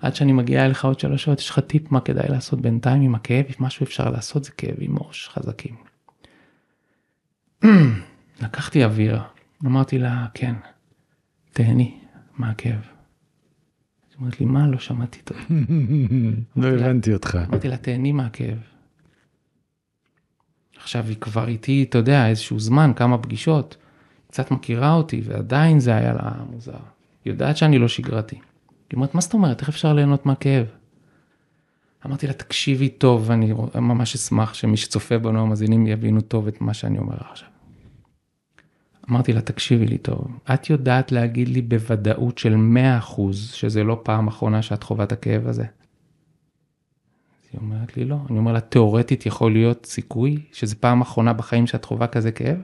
עד 0.01 0.15
שאני 0.15 0.33
מגיעה 0.33 0.65
אליך 0.65 0.85
עוד 0.85 0.99
שלוש 0.99 1.23
שעות, 1.23 1.39
יש 1.39 1.49
לך 1.49 1.59
טיפ 1.59 1.91
מה 1.91 1.99
כדאי 1.99 2.29
לעשות 2.29 2.61
בינתיים 2.61 3.01
עם 3.01 3.15
הכאב? 3.15 3.45
אם 3.45 3.65
משהו 3.65 3.83
אפשר 3.83 4.09
לעשות 4.09 4.43
זה 4.43 4.51
כאבים 4.51 4.95
ראש 4.99 5.29
חזקים. 5.29 5.86
לקחתי 8.41 8.83
אוויר, 8.83 9.21
אמרתי 9.65 9.97
לה, 9.97 10.25
כן, 10.33 10.53
תהני 11.53 11.99
מהכאב. 12.37 12.73
היא 12.73 14.17
אומרת 14.19 14.39
לי, 14.39 14.45
מה, 14.45 14.67
לא 14.67 14.79
שמעתי 14.79 15.19
טוב. 15.23 15.37
לא 16.55 16.67
הבנתי 16.67 17.13
אותך. 17.13 17.37
אמרתי 17.49 17.67
לה, 17.67 17.77
תהני 17.77 18.11
מהכאב. 18.11 18.57
עכשיו 20.77 21.05
היא 21.07 21.17
כבר 21.17 21.47
איתי, 21.47 21.85
אתה 21.89 21.97
יודע, 21.97 22.27
איזשהו 22.27 22.59
זמן, 22.59 22.91
כמה 22.95 23.17
פגישות. 23.17 23.77
קצת 24.27 24.51
מכירה 24.51 24.93
אותי, 24.93 25.21
ועדיין 25.25 25.79
זה 25.79 25.95
היה 25.95 26.13
לה 26.13 26.31
מוזר. 26.51 26.71
היא 27.25 27.33
יודעת 27.33 27.57
שאני 27.57 27.79
לא 27.79 27.87
שגרתי. 27.87 28.35
היא 28.35 28.95
אומרת, 28.95 29.15
מה 29.15 29.21
זאת 29.21 29.33
אומרת, 29.33 29.61
איך 29.61 29.69
אפשר 29.69 29.93
ליהנות 29.93 30.25
מהכאב? 30.25 30.65
אמרתי 32.05 32.27
לה, 32.27 32.33
תקשיבי 32.33 32.89
טוב, 32.89 33.23
ואני 33.27 33.53
ממש 33.75 34.15
אשמח 34.15 34.53
שמי 34.53 34.77
שצופה 34.77 35.17
בנו 35.17 35.41
המאזינים 35.41 35.87
יבינו 35.87 36.21
טוב 36.21 36.47
את 36.47 36.61
מה 36.61 36.73
שאני 36.73 36.97
אומר 36.97 37.15
עכשיו. 37.31 37.49
אמרתי 39.09 39.33
לה, 39.33 39.41
תקשיבי 39.41 39.85
לי 39.85 39.97
טוב, 39.97 40.27
את 40.53 40.69
יודעת 40.69 41.11
להגיד 41.11 41.47
לי 41.47 41.61
בוודאות 41.61 42.37
של 42.37 42.55
100% 43.01 43.33
שזה 43.33 43.83
לא 43.83 44.01
פעם 44.03 44.27
אחרונה 44.27 44.61
שאת 44.61 44.83
חווה 44.83 45.03
את 45.03 45.11
הכאב 45.11 45.47
הזה? 45.47 45.65
היא 47.51 47.61
אומרת 47.61 47.97
לי, 47.97 48.05
לא. 48.05 48.17
אני 48.29 48.37
אומר 48.37 48.53
לה, 48.53 48.59
תיאורטית 48.59 49.25
יכול 49.25 49.51
להיות 49.51 49.85
סיכוי 49.85 50.41
שזה 50.51 50.75
פעם 50.75 51.01
אחרונה 51.01 51.33
בחיים 51.33 51.67
שאת 51.67 51.85
חווה 51.85 52.07
כזה 52.07 52.31
כאב? 52.31 52.57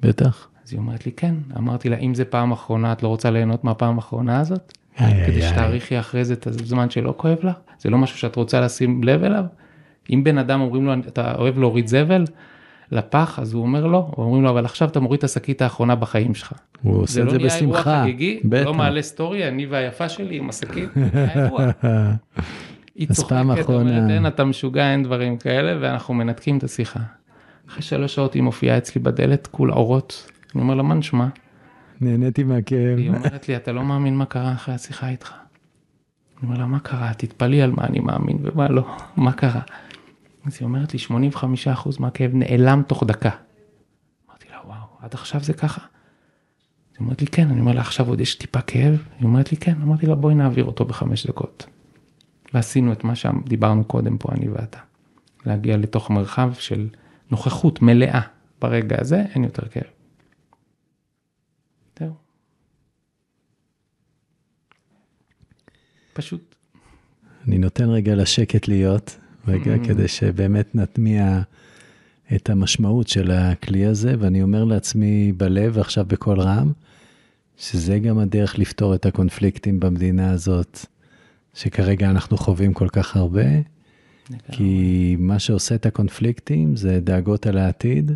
בטח. 0.00 0.48
אז 0.64 0.72
היא 0.72 0.78
אומרת 0.78 1.06
לי, 1.06 1.12
כן. 1.12 1.34
אמרתי 1.56 1.88
לה, 1.88 1.96
אם 1.96 2.14
זה 2.14 2.24
פעם 2.24 2.52
אחרונה, 2.52 2.92
את 2.92 3.02
לא 3.02 3.08
רוצה 3.08 3.30
ליהנות 3.30 3.64
מהפעם 3.64 3.96
האחרונה 3.96 4.40
הזאת? 4.40 4.78
כדי 5.26 5.42
שתאריכי 5.42 5.98
אחרי 5.98 6.24
זה 6.24 6.34
את 6.34 6.46
הזמן 6.46 6.90
שלא 6.90 7.14
כואב 7.16 7.38
לך? 7.42 7.56
זה 7.78 7.90
לא 7.90 7.98
משהו 7.98 8.18
שאת 8.18 8.36
רוצה 8.36 8.60
לשים 8.60 9.04
לב 9.04 9.24
אליו? 9.24 9.44
אם 10.10 10.24
בן 10.24 10.38
אדם 10.38 10.60
אומרים 10.60 10.86
לו, 10.86 10.92
אתה 11.08 11.34
אוהב 11.34 11.58
להוריד 11.58 11.86
זבל 11.86 12.24
לפח, 12.92 13.38
אז 13.38 13.52
הוא 13.52 13.62
אומר 13.62 13.86
לא, 13.86 14.10
אומרים 14.18 14.42
לו, 14.42 14.50
אבל 14.50 14.64
עכשיו 14.64 14.88
אתה 14.88 15.00
מוריד 15.00 15.18
את 15.18 15.24
השקית 15.24 15.62
האחרונה 15.62 15.94
בחיים 15.94 16.34
שלך. 16.34 16.52
הוא 16.82 17.02
עושה 17.02 17.22
את 17.22 17.30
זה 17.30 17.38
בשמחה. 17.38 17.58
זה 17.58 17.66
לא 17.66 17.70
נהיה 17.70 17.84
אירוע 17.84 18.02
חגיגי, 18.02 18.40
לא 18.64 18.74
מעלה 18.74 19.02
סטורי, 19.02 19.48
אני 19.48 19.66
והיפה 19.66 20.08
שלי 20.08 20.36
עם 20.36 20.48
השקית, 20.48 20.90
היא 22.96 23.08
צוחקת, 23.12 23.68
אומרת, 23.68 24.10
אין, 24.10 24.26
אתה 24.26 24.44
משוגע, 24.44 24.92
אין 24.92 25.02
דברים 25.02 25.36
כאלה, 25.36 25.78
ואנחנו 25.80 26.14
מנתקים 26.14 26.58
את 26.58 26.64
השיחה. 26.64 27.00
אחרי 27.68 27.82
שלוש 27.82 28.14
שעות 28.14 28.34
היא 28.34 28.42
מופיעה 28.42 28.78
אצלי 28.78 29.02
בדלת, 29.02 29.46
כול 29.46 29.72
אורות, 29.72 30.32
אני 30.54 30.62
אומר 30.62 30.74
לה, 30.74 30.82
מה 30.82 30.94
נשמע? 30.94 31.26
נהניתי 32.00 32.42
מהכאב. 32.42 32.98
היא 32.98 33.08
אומרת 33.08 33.48
לי, 33.48 33.56
אתה 33.56 33.72
לא 33.72 33.84
מאמין 33.84 34.16
מה 34.16 34.26
קרה 34.26 34.52
אחרי 34.52 34.74
השיחה 34.74 35.08
איתך. 35.08 35.34
אני 36.38 36.46
אומר 36.46 36.58
לה, 36.58 36.66
מה 36.66 36.80
קרה? 36.80 37.14
תתפלאי 37.14 37.62
על 37.62 37.70
מה 37.70 37.84
אני 37.84 38.00
מאמין 38.00 38.38
ומה 38.42 38.68
לא, 38.68 38.96
מה 39.16 39.32
קרה? 39.32 39.60
אז 40.46 40.56
היא 40.60 40.66
אומרת 40.66 40.94
לי, 40.94 41.00
85% 41.34 42.00
מהכאב 42.00 42.30
נעלם 42.34 42.82
תוך 42.86 43.04
דקה. 43.06 43.30
אמרתי 44.28 44.46
לה, 44.50 44.56
וואו, 44.66 44.86
עד 45.00 45.14
עכשיו 45.14 45.40
זה 45.40 45.52
ככה? 45.52 45.80
היא 46.98 47.04
אומרת 47.04 47.20
לי, 47.20 47.26
כן, 47.26 47.50
אני 47.50 47.60
אומר 47.60 47.72
לה, 47.72 47.80
עכשיו 47.80 48.08
עוד 48.08 48.20
יש 48.20 48.34
טיפה 48.34 48.60
כאב? 48.60 49.02
היא 49.18 49.24
אומרת 49.24 49.52
לי, 49.52 49.56
כן, 49.56 49.82
אמרתי 49.82 50.06
לה, 50.06 50.14
בואי 50.14 50.34
נעביר 50.34 50.64
אותו 50.64 50.84
בחמש 50.84 51.26
דקות. 51.26 51.66
ועשינו 52.54 52.92
את 52.92 53.04
מה 53.04 53.14
שדיברנו 53.14 53.84
קודם 53.84 54.18
פה, 54.18 54.28
אני 54.32 54.48
ואתה. 54.48 54.78
להגיע 55.46 55.76
לתוך 55.76 56.10
מרחב 56.10 56.52
של 56.54 56.88
נוכחות 57.30 57.82
מלאה. 57.82 58.20
ברגע 58.60 58.96
הזה 59.00 59.24
אין 59.34 59.44
יותר 59.44 59.68
כאב. 59.68 59.82
זהו. 61.98 62.14
פשוט. 66.18 66.54
אני 67.46 67.58
נותן 67.58 67.88
רגע 67.88 68.14
לשקט 68.14 68.68
להיות, 68.68 69.16
רגע, 69.48 69.74
mm. 69.74 69.88
כדי 69.88 70.08
שבאמת 70.08 70.74
נטמיע 70.74 71.40
את 72.36 72.50
המשמעות 72.50 73.08
של 73.08 73.30
הכלי 73.30 73.86
הזה, 73.86 74.14
ואני 74.18 74.42
אומר 74.42 74.64
לעצמי 74.64 75.32
בלב, 75.32 75.72
ועכשיו 75.76 76.04
בקול 76.08 76.40
רם, 76.40 76.72
שזה 77.56 77.98
גם 77.98 78.18
הדרך 78.18 78.58
לפתור 78.58 78.94
את 78.94 79.06
הקונפליקטים 79.06 79.80
במדינה 79.80 80.30
הזאת, 80.30 80.78
שכרגע 81.54 82.10
אנחנו 82.10 82.36
חווים 82.36 82.72
כל 82.72 82.88
כך 82.88 83.16
הרבה, 83.16 83.46
כי 84.52 85.16
מה 85.18 85.38
שעושה 85.38 85.74
את 85.74 85.86
הקונפליקטים 85.86 86.76
זה 86.76 87.00
דאגות 87.00 87.46
על 87.46 87.58
העתיד 87.58 88.12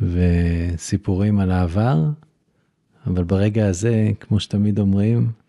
וסיפורים 0.00 1.40
על 1.40 1.50
העבר, 1.50 2.04
אבל 3.06 3.24
ברגע 3.24 3.66
הזה, 3.66 4.10
כמו 4.20 4.40
שתמיד 4.40 4.78
אומרים, 4.78 5.41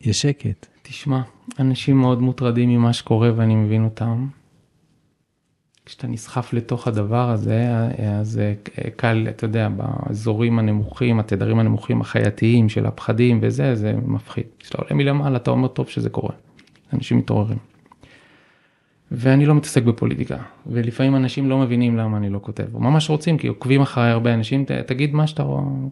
יש 0.00 0.22
שקט. 0.22 0.66
תשמע, 0.82 1.20
אנשים 1.58 2.00
מאוד 2.00 2.22
מוטרדים 2.22 2.68
ממה 2.68 2.92
שקורה 2.92 3.30
ואני 3.36 3.54
מבין 3.54 3.84
אותם. 3.84 4.26
כשאתה 5.86 6.06
נסחף 6.06 6.52
לתוך 6.52 6.88
הדבר 6.88 7.30
הזה, 7.30 7.68
אז 8.20 8.40
קל, 8.96 9.26
אתה 9.28 9.44
יודע, 9.44 9.68
באזורים 9.68 10.58
הנמוכים, 10.58 11.20
התדרים 11.20 11.58
הנמוכים 11.58 12.00
החייתיים 12.00 12.68
של 12.68 12.86
הפחדים 12.86 13.38
וזה, 13.42 13.74
זה 13.74 13.92
מפחיד. 14.06 14.44
כשאתה 14.58 14.78
עולה 14.78 14.94
מלמעלה, 14.94 15.36
אתה 15.36 15.50
אומר, 15.50 15.68
טוב 15.68 15.88
שזה 15.88 16.10
קורה. 16.10 16.32
אנשים 16.92 17.18
מתעוררים. 17.18 17.58
ואני 19.10 19.46
לא 19.46 19.54
מתעסק 19.54 19.82
בפוליטיקה, 19.82 20.36
ולפעמים 20.66 21.16
אנשים 21.16 21.50
לא 21.50 21.58
מבינים 21.58 21.96
למה 21.96 22.16
אני 22.16 22.30
לא 22.30 22.38
כותב, 22.42 22.76
ממש 22.78 23.10
רוצים, 23.10 23.38
כי 23.38 23.46
עוקבים 23.46 23.80
אחרי 23.80 24.10
הרבה 24.10 24.34
אנשים, 24.34 24.64
ת, 24.64 24.70
תגיד 24.70 25.14
מה 25.14 25.26
שאתה 25.26 25.42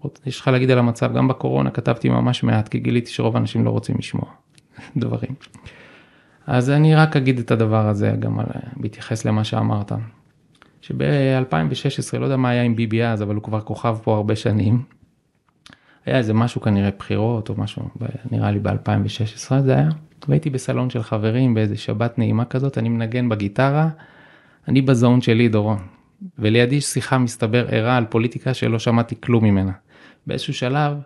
רוצה, 0.02 0.22
יש 0.26 0.40
לך 0.40 0.48
להגיד 0.48 0.70
על 0.70 0.78
המצב, 0.78 1.14
גם 1.14 1.28
בקורונה 1.28 1.70
כתבתי 1.70 2.08
ממש 2.08 2.42
מעט, 2.42 2.68
כי 2.68 2.78
גיליתי 2.78 3.10
שרוב 3.10 3.36
האנשים 3.36 3.64
לא 3.64 3.70
רוצים 3.70 3.96
לשמוע 3.98 4.30
דברים. 4.96 5.34
אז 6.46 6.70
אני 6.70 6.94
רק 6.94 7.16
אגיד 7.16 7.38
את 7.38 7.50
הדבר 7.50 7.88
הזה 7.88 8.14
גם 8.18 8.38
על, 8.38 8.46
בהתייחס 8.76 9.24
למה 9.24 9.44
שאמרת. 9.44 9.92
שב-2016, 10.80 12.18
לא 12.18 12.24
יודע 12.24 12.36
מה 12.36 12.48
היה 12.48 12.62
עם 12.62 12.76
ביבי 12.76 13.04
אז, 13.04 13.22
אבל 13.22 13.34
הוא 13.34 13.42
כבר 13.42 13.60
כוכב 13.60 13.98
פה 14.02 14.16
הרבה 14.16 14.36
שנים. 14.36 14.82
היה 16.06 16.18
איזה 16.18 16.34
משהו 16.34 16.60
כנראה 16.60 16.90
בחירות 16.98 17.48
או 17.48 17.54
משהו, 17.58 17.88
נראה 18.30 18.50
לי 18.50 18.58
ב-2016 18.58 19.60
זה 19.60 19.74
היה. 19.74 19.88
והייתי 20.28 20.50
בסלון 20.50 20.90
של 20.90 21.02
חברים 21.02 21.54
באיזה 21.54 21.76
שבת 21.76 22.18
נעימה 22.18 22.44
כזאת, 22.44 22.78
אני 22.78 22.88
מנגן 22.88 23.28
בגיטרה, 23.28 23.88
אני 24.68 24.82
בזון 24.82 25.20
שלי 25.20 25.48
דורון. 25.48 25.78
ולידי 26.38 26.74
יש 26.74 26.84
שיחה 26.84 27.18
מסתבר 27.18 27.66
ערה 27.70 27.96
על 27.96 28.04
פוליטיקה 28.04 28.54
שלא 28.54 28.78
שמעתי 28.78 29.14
כלום 29.20 29.44
ממנה. 29.44 29.72
באיזשהו 30.26 30.54
שלב 30.54 30.96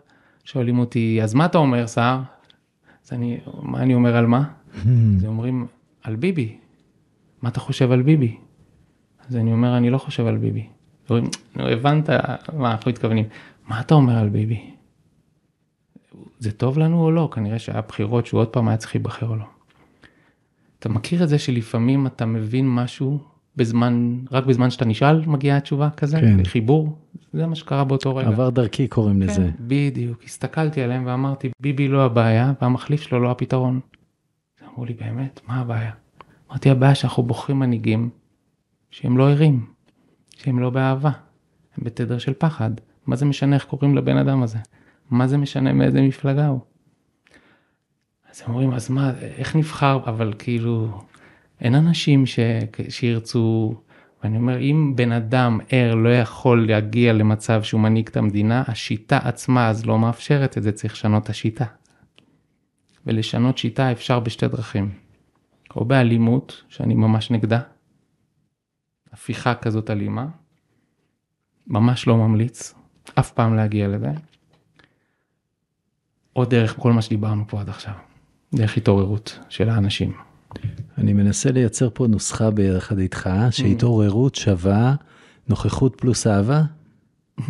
שואלים 0.45 0.79
אותי, 0.79 1.21
אז 1.23 1.35
מה 1.35 1.45
אתה 1.45 1.59
אומר, 1.59 1.87
סער? 1.87 2.21
אז 3.05 3.13
אני, 3.13 3.39
מה 3.63 3.83
אני 3.83 3.95
אומר 3.95 4.17
על 4.17 4.27
מה? 4.27 4.45
אז 5.17 5.25
אומרים, 5.25 5.67
על 6.03 6.17
ביבי. 6.17 6.57
מה 7.43 7.49
אתה 7.49 7.61
חושב 7.61 7.93
על 7.93 8.03
ביבי? 8.03 8.37
אז 9.29 9.37
אני 9.37 9.53
אומר, 9.53 9.77
אני 9.77 9.91
לא 9.91 9.99
חושב 9.99 10.27
על 10.27 10.37
ביבי. 10.37 10.67
אומרים, 11.11 11.27
נו, 11.57 11.69
הבנת 11.69 12.11
מה 12.53 12.73
אנחנו 12.73 12.91
מתכוונים. 12.91 13.25
מה 13.69 13.81
אתה 13.81 13.95
אומר 13.95 14.19
על 14.19 14.29
ביבי? 14.29 14.72
זה 16.43 16.53
טוב 16.53 16.79
לנו 16.79 17.05
או 17.05 17.11
לא? 17.11 17.29
כנראה 17.33 17.59
שהיה 17.59 17.81
בחירות 17.81 18.27
שהוא 18.27 18.41
עוד 18.41 18.49
פעם 18.49 18.69
היה 18.69 18.77
צריך 18.77 18.95
להיבחר 18.95 19.29
או 19.29 19.37
לא. 19.37 19.45
אתה 20.79 20.89
מכיר 20.89 21.23
את 21.23 21.29
זה 21.29 21.39
שלפעמים 21.39 22.07
אתה 22.07 22.27
מבין 22.27 22.69
משהו 22.75 23.19
בזמן, 23.57 24.19
רק 24.31 24.47
בזמן 24.47 24.71
שאתה 24.71 24.85
נשאל 24.85 25.27
מגיעה 25.27 25.57
התשובה 25.57 25.91
כזה, 25.91 26.21
כן. 26.21 26.45
חיבור, 26.45 26.99
זה 27.33 27.47
מה 27.47 27.55
שקרה 27.55 27.85
באותו 27.85 28.17
רגע. 28.17 28.29
עבר 28.29 28.51
דרכי 28.51 28.89
קוראים 28.89 29.21
כן, 29.21 29.27
לזה. 29.27 29.51
בדיוק, 29.61 30.23
הסתכלתי 30.25 30.83
עליהם 30.83 31.07
ואמרתי, 31.07 31.51
ביבי 31.61 31.89
לא 31.89 32.05
הבעיה 32.05 32.53
והמחליף 32.63 33.01
שלו 33.01 33.21
לא 33.21 33.31
הפתרון. 33.31 33.81
אמרו 34.69 34.85
לי, 34.85 34.95
באמת, 34.95 35.41
מה 35.49 35.61
הבעיה? 35.61 35.93
אמרתי, 36.51 36.71
הבעיה 36.71 36.95
שאנחנו 36.95 37.23
בוחרים 37.23 37.59
מנהיגים 37.59 38.11
שהם 38.91 39.19
לא 39.19 39.31
ערים, 39.31 39.67
שהם 40.37 40.59
לא 40.59 40.71
באהבה, 40.71 41.11
הם 41.77 41.85
בתדר 41.85 42.19
של 42.19 42.33
פחד. 42.39 42.71
מה 43.07 43.17
זה 43.17 43.27
משנה 43.27 43.57
איך 43.57 43.65
קוראים 43.65 43.97
לבן 43.97 44.17
אדם 44.17 44.43
הזה? 44.43 44.59
מה 45.13 45.27
זה 45.27 45.39
משנה 45.39 45.73
מאיזה 45.73 46.03
מפלגה 46.03 46.47
הוא? 46.47 46.61
אז 48.31 48.43
הם 48.43 48.51
אומרים, 48.51 48.73
אז 48.73 48.91
מה, 48.91 49.13
איך 49.21 49.57
נבחר? 49.57 50.01
אבל 50.07 50.33
כאילו, 50.39 51.01
אין 51.61 51.75
אנשים 51.75 52.27
ש... 52.27 52.39
שירצו, 52.89 53.75
ואני 54.23 54.37
אומר, 54.37 54.59
אם 54.59 54.93
בן 54.97 55.13
אדם 55.13 55.61
ער 55.69 55.95
לא 55.95 56.09
יכול 56.09 56.67
להגיע 56.67 57.13
למצב 57.13 57.63
שהוא 57.63 57.81
מנהיג 57.81 58.09
את 58.09 58.17
המדינה, 58.17 58.63
השיטה 58.67 59.19
עצמה 59.19 59.69
אז 59.69 59.87
לא 59.87 59.99
מאפשרת 59.99 60.59
את 60.59 60.63
זה, 60.63 60.73
צריך 60.73 60.93
לשנות 60.93 61.25
את 61.25 61.29
השיטה. 61.29 61.65
ולשנות 63.07 63.59
שיטה 63.59 63.93
אפשר 63.93 64.21
בשתי 64.21 64.49
דרכים. 64.49 64.91
או 65.77 65.85
באלימות, 65.85 66.63
שאני 66.69 66.95
ממש 66.95 67.31
נגדה, 67.31 67.61
הפיכה 69.13 69.55
כזאת 69.55 69.91
אלימה, 69.91 70.27
ממש 71.67 72.07
לא 72.07 72.17
ממליץ, 72.17 72.75
אף 73.15 73.31
פעם 73.33 73.57
להגיע 73.57 73.89
לזה, 73.89 74.11
או 76.37 76.45
דרך 76.45 76.75
כל 76.79 76.93
מה 76.93 77.03
שדיברנו 77.03 77.45
פה 77.49 77.61
עד 77.61 77.69
עכשיו, 77.69 77.93
דרך 78.55 78.77
התעוררות 78.77 79.39
של 79.49 79.69
האנשים. 79.69 80.13
אני 80.99 81.13
מנסה 81.13 81.51
לייצר 81.53 81.89
פה 81.95 82.07
נוסחה 82.07 82.51
ביחד 82.51 82.99
איתך, 82.99 83.31
שהתעוררות 83.51 84.35
שווה 84.35 84.95
נוכחות 85.49 85.95
פלוס 86.01 86.27
אהבה? 86.27 86.63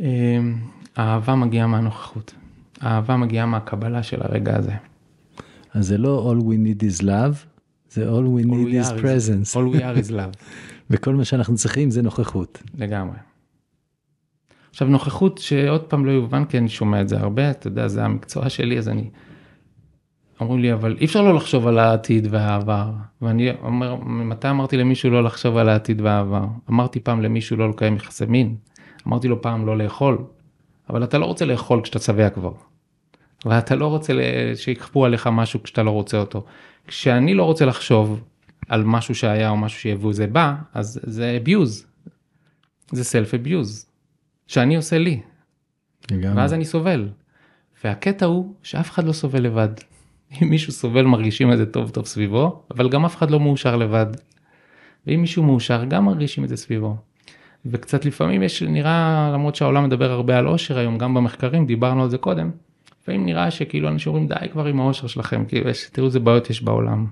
אמ, 0.00 0.56
האהבה 0.96 1.34
מגיעה 1.34 1.66
מהנוכחות, 1.66 2.34
האהבה 2.80 3.16
מגיעה 3.16 3.46
מהקבלה 3.46 4.02
של 4.02 4.22
הרגע 4.22 4.56
הזה. 4.56 4.72
אז 5.74 5.86
זה 5.86 5.98
לא 5.98 6.32
all 6.34 6.42
we 6.42 6.54
need 6.56 6.82
is 6.82 7.02
love, 7.04 7.36
זה 7.90 8.10
all 8.10 8.24
we 8.24 8.44
All 8.44 8.50
need 8.50 8.66
we 8.66 8.84
is 8.84 8.90
is- 8.90 9.00
presence. 9.02 9.56
All 9.56 9.76
we 9.76 9.80
are 9.80 10.08
is 10.08 10.10
love. 10.20 10.36
וכל 10.90 11.14
מה 11.14 11.24
שאנחנו 11.24 11.54
צריכים 11.56 11.90
זה 11.90 12.02
נוכחות. 12.02 12.62
לגמרי. 12.78 13.16
עכשיו 14.74 14.88
נוכחות 14.88 15.38
שעוד 15.38 15.82
פעם 15.82 16.06
לא 16.06 16.10
יובן 16.10 16.44
כי 16.44 16.58
אני 16.58 16.68
שומע 16.68 17.00
את 17.00 17.08
זה 17.08 17.20
הרבה 17.20 17.50
אתה 17.50 17.66
יודע 17.66 17.88
זה 17.88 18.04
המקצוע 18.04 18.48
שלי 18.48 18.78
אז 18.78 18.88
אני. 18.88 19.10
אמרו 20.42 20.56
לי 20.56 20.72
אבל 20.72 20.96
אי 21.00 21.04
אפשר 21.04 21.22
לא 21.22 21.34
לחשוב 21.34 21.66
על 21.66 21.78
העתיד 21.78 22.26
והעבר 22.30 22.90
ואני 23.22 23.50
אומר 23.62 23.94
מתי 24.04 24.50
אמרתי 24.50 24.76
למישהו 24.76 25.10
לא 25.10 25.24
לחשוב 25.24 25.56
על 25.56 25.68
העתיד 25.68 26.00
והעבר 26.00 26.44
אמרתי 26.70 27.00
פעם 27.00 27.22
למישהו 27.22 27.56
לא 27.56 27.70
לקיים 27.70 27.96
יחסי 27.96 28.26
מין 28.26 28.56
אמרתי 29.06 29.28
לו 29.28 29.42
פעם 29.42 29.66
לא 29.66 29.78
לאכול 29.78 30.18
אבל 30.90 31.04
אתה 31.04 31.18
לא 31.18 31.26
רוצה 31.26 31.44
לאכול 31.44 31.80
כשאתה 31.82 31.98
שבע 31.98 32.30
כבר. 32.30 32.52
ואתה 33.44 33.74
לא 33.74 33.86
רוצה 33.86 34.12
שיכפו 34.54 35.04
עליך 35.04 35.26
משהו 35.32 35.62
כשאתה 35.62 35.82
לא 35.82 35.90
רוצה 35.90 36.18
אותו. 36.18 36.44
כשאני 36.86 37.34
לא 37.34 37.42
רוצה 37.42 37.64
לחשוב 37.64 38.24
על 38.68 38.84
משהו 38.84 39.14
שהיה 39.14 39.50
או 39.50 39.56
משהו 39.56 39.80
שיבוא 39.80 40.12
זה 40.12 40.26
בא 40.26 40.54
אז 40.74 41.00
זה 41.02 41.38
abuse. 41.44 41.86
זה 42.92 43.04
סלף 43.04 43.34
אביוז 43.34 43.93
שאני 44.46 44.76
עושה 44.76 44.98
לי 44.98 45.20
לגמרי. 46.10 46.36
ואז 46.36 46.54
אני 46.54 46.64
סובל. 46.64 47.08
והקטע 47.84 48.26
הוא 48.26 48.54
שאף 48.62 48.90
אחד 48.90 49.04
לא 49.04 49.12
סובל 49.12 49.42
לבד. 49.42 49.68
אם 50.42 50.48
מישהו 50.48 50.72
סובל 50.72 51.02
מרגישים 51.02 51.52
את 51.52 51.56
זה 51.56 51.66
טוב 51.66 51.90
טוב 51.90 52.06
סביבו 52.06 52.62
אבל 52.70 52.88
גם 52.88 53.04
אף 53.04 53.16
אחד 53.16 53.30
לא 53.30 53.40
מאושר 53.40 53.76
לבד. 53.76 54.06
ואם 55.06 55.20
מישהו 55.20 55.42
מאושר 55.42 55.84
גם 55.84 56.04
מרגישים 56.04 56.44
את 56.44 56.48
זה 56.48 56.56
סביבו. 56.56 56.96
וקצת 57.66 58.04
לפעמים 58.04 58.42
יש 58.42 58.62
נראה 58.62 59.30
למרות 59.34 59.54
שהעולם 59.54 59.84
מדבר 59.84 60.10
הרבה 60.10 60.38
על 60.38 60.48
אושר 60.48 60.78
היום 60.78 60.98
גם 60.98 61.14
במחקרים 61.14 61.66
דיברנו 61.66 62.02
על 62.02 62.10
זה 62.10 62.18
קודם. 62.18 62.50
לפעמים 63.02 63.26
נראה 63.26 63.50
שכאילו 63.50 63.88
אנשים 63.88 64.12
אומרים 64.12 64.28
די 64.28 64.48
כבר 64.52 64.66
עם 64.66 64.80
האושר 64.80 65.06
שלכם 65.06 65.44
כאילו 65.48 65.68
יש 65.68 65.88
תראו 65.92 66.06
איזה 66.06 66.20
בעיות 66.20 66.50
יש 66.50 66.62
בעולם. 66.62 67.06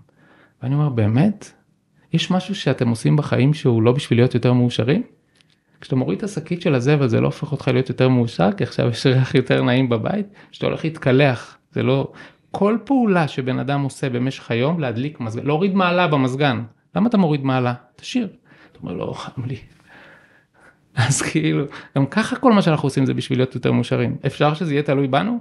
ואני 0.62 0.74
אומר 0.74 0.88
באמת 0.88 1.52
יש 2.12 2.30
משהו 2.30 2.54
שאתם 2.54 2.88
עושים 2.88 3.16
בחיים 3.16 3.54
שהוא 3.54 3.82
לא 3.82 3.92
בשביל 3.92 4.18
להיות 4.18 4.34
יותר 4.34 4.52
מאושרים? 4.52 5.02
כשאתה 5.82 5.96
מוריד 5.96 6.18
את 6.18 6.24
השקית 6.24 6.62
של 6.62 6.74
הזבל 6.74 7.08
זה 7.08 7.20
לא 7.20 7.26
הופך 7.26 7.52
אותך 7.52 7.68
להיות 7.68 7.88
יותר 7.88 8.08
מאושר 8.08 8.52
כי 8.52 8.64
עכשיו 8.64 8.88
יש 8.88 9.06
ריח 9.06 9.34
יותר 9.34 9.62
נעים 9.62 9.88
בבית 9.88 10.26
שאתה 10.52 10.66
הולך 10.66 10.84
להתקלח 10.84 11.58
זה 11.72 11.82
לא 11.82 12.12
כל 12.50 12.78
פעולה 12.84 13.28
שבן 13.28 13.58
אדם 13.58 13.82
עושה 13.82 14.08
במשך 14.08 14.50
היום 14.50 14.80
להדליק 14.80 15.20
מזגן 15.20 15.46
להוריד 15.46 15.74
מעלה 15.74 16.08
במזגן. 16.08 16.62
למה 16.94 17.08
אתה 17.08 17.16
מוריד 17.16 17.44
מעלה? 17.44 17.74
תשאיר. 17.96 18.28
אתה 18.72 18.78
אומר 18.82 18.92
לא 18.92 19.12
חם 19.12 19.44
לי. 19.44 19.56
אז 20.94 21.22
כאילו 21.22 21.64
גם 21.96 22.06
ככה 22.06 22.36
כל 22.36 22.52
מה 22.52 22.62
שאנחנו 22.62 22.86
עושים 22.86 23.06
זה 23.06 23.14
בשביל 23.14 23.38
להיות 23.38 23.54
יותר 23.54 23.72
מאושרים. 23.72 24.16
אפשר 24.26 24.54
שזה 24.54 24.72
יהיה 24.72 24.82
תלוי 24.82 25.08
בנו? 25.08 25.40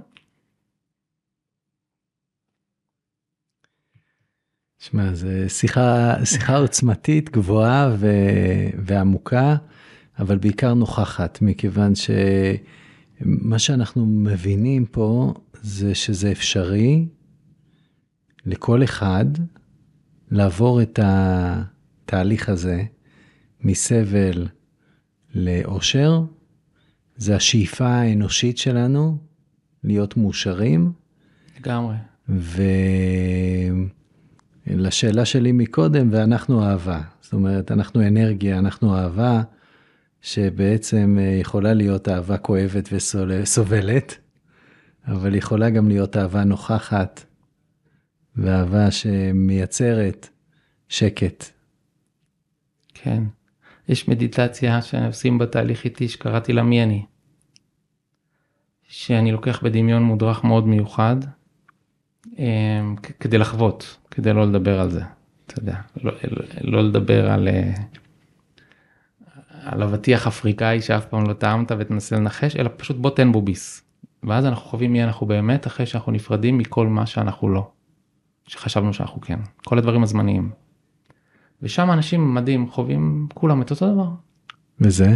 שמע, 4.78 5.14
זו 5.14 5.28
שיחה, 5.48 6.14
שיחה 6.24 6.56
עוצמתית, 6.56 7.30
גבוהה 7.30 7.94
ו... 7.98 8.06
ועמוקה, 8.78 9.56
אבל 10.18 10.38
בעיקר 10.38 10.74
נוכחת, 10.74 11.38
מכיוון 11.42 11.92
שמה 11.94 13.58
שאנחנו 13.58 14.06
מבינים 14.06 14.86
פה 14.86 15.34
זה 15.62 15.94
שזה 15.94 16.32
אפשרי 16.32 17.06
לכל 18.46 18.84
אחד 18.84 19.24
לעבור 20.30 20.82
את 20.82 20.98
התהליך 21.02 22.48
הזה 22.48 22.82
מסבל 23.60 24.48
לאושר. 25.34 26.22
זה 27.16 27.36
השאיפה 27.36 27.86
האנושית 27.86 28.58
שלנו 28.58 29.16
להיות 29.84 30.16
מאושרים. 30.16 30.92
לגמרי. 31.60 31.96
ולשאלה 34.66 35.24
שלי 35.24 35.52
מקודם, 35.52 36.08
ואנחנו 36.12 36.64
אהבה. 36.64 37.00
זאת 37.20 37.32
אומרת, 37.32 37.72
אנחנו 37.72 38.06
אנרגיה, 38.06 38.58
אנחנו 38.58 38.96
אהבה, 38.96 39.42
שבעצם 40.22 41.16
אה, 41.20 41.24
יכולה 41.40 41.74
להיות 41.74 42.08
אהבה 42.08 42.38
כואבת 42.38 42.88
וסובלת, 42.92 44.18
אבל 45.08 45.34
יכולה 45.34 45.70
גם 45.70 45.88
להיות 45.88 46.16
אהבה 46.16 46.44
נוכחת, 46.44 47.24
ואהבה 48.36 48.90
שמייצרת 48.90 50.28
שקט. 50.88 51.44
כן. 52.94 53.22
יש 53.88 54.08
מדיטציה 54.08 54.82
שעושים 54.82 55.38
בתהליך 55.38 55.84
איתי 55.84 56.08
שקראתי 56.08 56.52
לה 56.52 56.62
מי 56.62 56.82
אני. 56.82 57.04
שאני 58.88 59.32
לוקח 59.32 59.62
בדמיון 59.62 60.02
מודרך 60.02 60.44
מאוד 60.44 60.68
מיוחד 60.68 61.16
אמ, 62.38 62.96
כדי 63.20 63.38
לחוות, 63.38 63.96
כדי 64.10 64.32
לא 64.32 64.46
לדבר 64.46 64.80
על 64.80 64.90
זה. 64.90 65.02
אתה 65.46 65.60
יודע, 65.60 65.76
לא, 66.02 66.12
לא 66.60 66.88
לדבר 66.88 67.30
על, 67.30 67.48
אה, 67.48 67.72
על 69.64 69.82
אבטיח 69.82 70.26
אפריקאי 70.26 70.80
שאף 70.80 71.06
פעם 71.06 71.26
לא 71.28 71.32
טעמת 71.32 71.72
ותנסה 71.78 72.16
לנחש, 72.16 72.56
אלא 72.56 72.70
פשוט 72.76 72.96
בוא 72.96 73.10
תן 73.10 73.32
בו 73.32 73.42
ביס. 73.42 73.82
ואז 74.22 74.46
אנחנו 74.46 74.70
חווים 74.70 74.92
מי 74.92 75.04
אנחנו 75.04 75.26
באמת 75.26 75.66
אחרי 75.66 75.86
שאנחנו 75.86 76.12
נפרדים 76.12 76.58
מכל 76.58 76.86
מה 76.86 77.06
שאנחנו 77.06 77.48
לא. 77.48 77.70
שחשבנו 78.46 78.92
שאנחנו 78.94 79.20
כן. 79.20 79.38
כל 79.64 79.78
הדברים 79.78 80.02
הזמניים. 80.02 80.50
ושם 81.62 81.90
אנשים 81.90 82.34
מדהים 82.34 82.70
חווים 82.70 83.26
כולם 83.34 83.62
את 83.62 83.70
אותו 83.70 83.92
דבר. 83.94 84.08
וזה? 84.80 85.14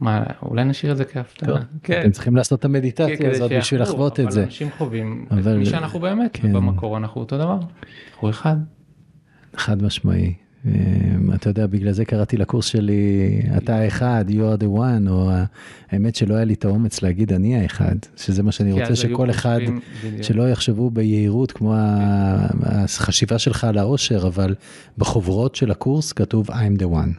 מה 0.00 0.22
אולי 0.42 0.64
נשאיר 0.64 0.92
את 0.92 0.96
זה 0.96 1.04
כהפתעה. 1.04 1.48
טוב, 1.48 1.58
אתם 1.84 2.10
צריכים 2.10 2.36
לעשות 2.36 2.58
את 2.60 2.64
המדיטציה 2.64 3.16
כן, 3.16 3.30
הזאת 3.30 3.52
בשביל 3.52 3.82
לחוות 3.82 4.20
את 4.20 4.30
זה. 4.30 4.44
אנשים 4.44 4.68
חווים 4.78 5.24
את 5.28 5.32
אבל- 5.32 5.56
מי 5.58 5.66
שאנחנו 5.66 6.00
באמת, 6.00 6.30
כן. 6.32 6.52
במקור 6.52 6.96
אנחנו 6.96 7.20
אותו 7.20 7.38
דבר. 7.38 7.58
אנחנו 8.12 8.30
אחד. 8.30 8.56
חד 9.56 9.82
משמעי. 9.82 10.34
אמ, 10.66 11.32
אתה 11.34 11.50
יודע, 11.50 11.66
בגלל 11.66 11.92
זה 11.92 12.04
קראתי 12.04 12.36
לקורס 12.36 12.66
שלי, 12.66 13.42
אתה 13.56 13.76
האחד, 13.76 14.24
you 14.28 14.32
are 14.32 14.62
the 14.62 14.78
one, 14.78 15.10
או 15.10 15.30
האמת 15.90 16.14
שלא 16.14 16.34
היה 16.34 16.44
לי 16.44 16.54
את 16.54 16.64
האומץ 16.64 17.02
להגיד 17.02 17.32
אני 17.32 17.62
האחד, 17.62 17.96
שזה 18.16 18.42
מה 18.42 18.52
שאני 18.52 18.72
כי 18.72 18.80
רוצה 18.80 18.96
שכל 18.96 19.30
אחד. 19.30 19.58
שלא 20.22 20.50
יחשבו 20.50 20.90
ביהירות 20.90 21.52
כמו 21.52 21.74
החשיבה 22.62 23.38
שלך 23.38 23.64
על 23.64 23.78
האושר, 23.78 24.26
אבל 24.26 24.54
בחוברות 24.98 25.54
של 25.54 25.70
הקורס 25.70 26.12
כתוב 26.12 26.50
I'm 26.50 26.78
the 26.78 26.86
one. 26.86 27.18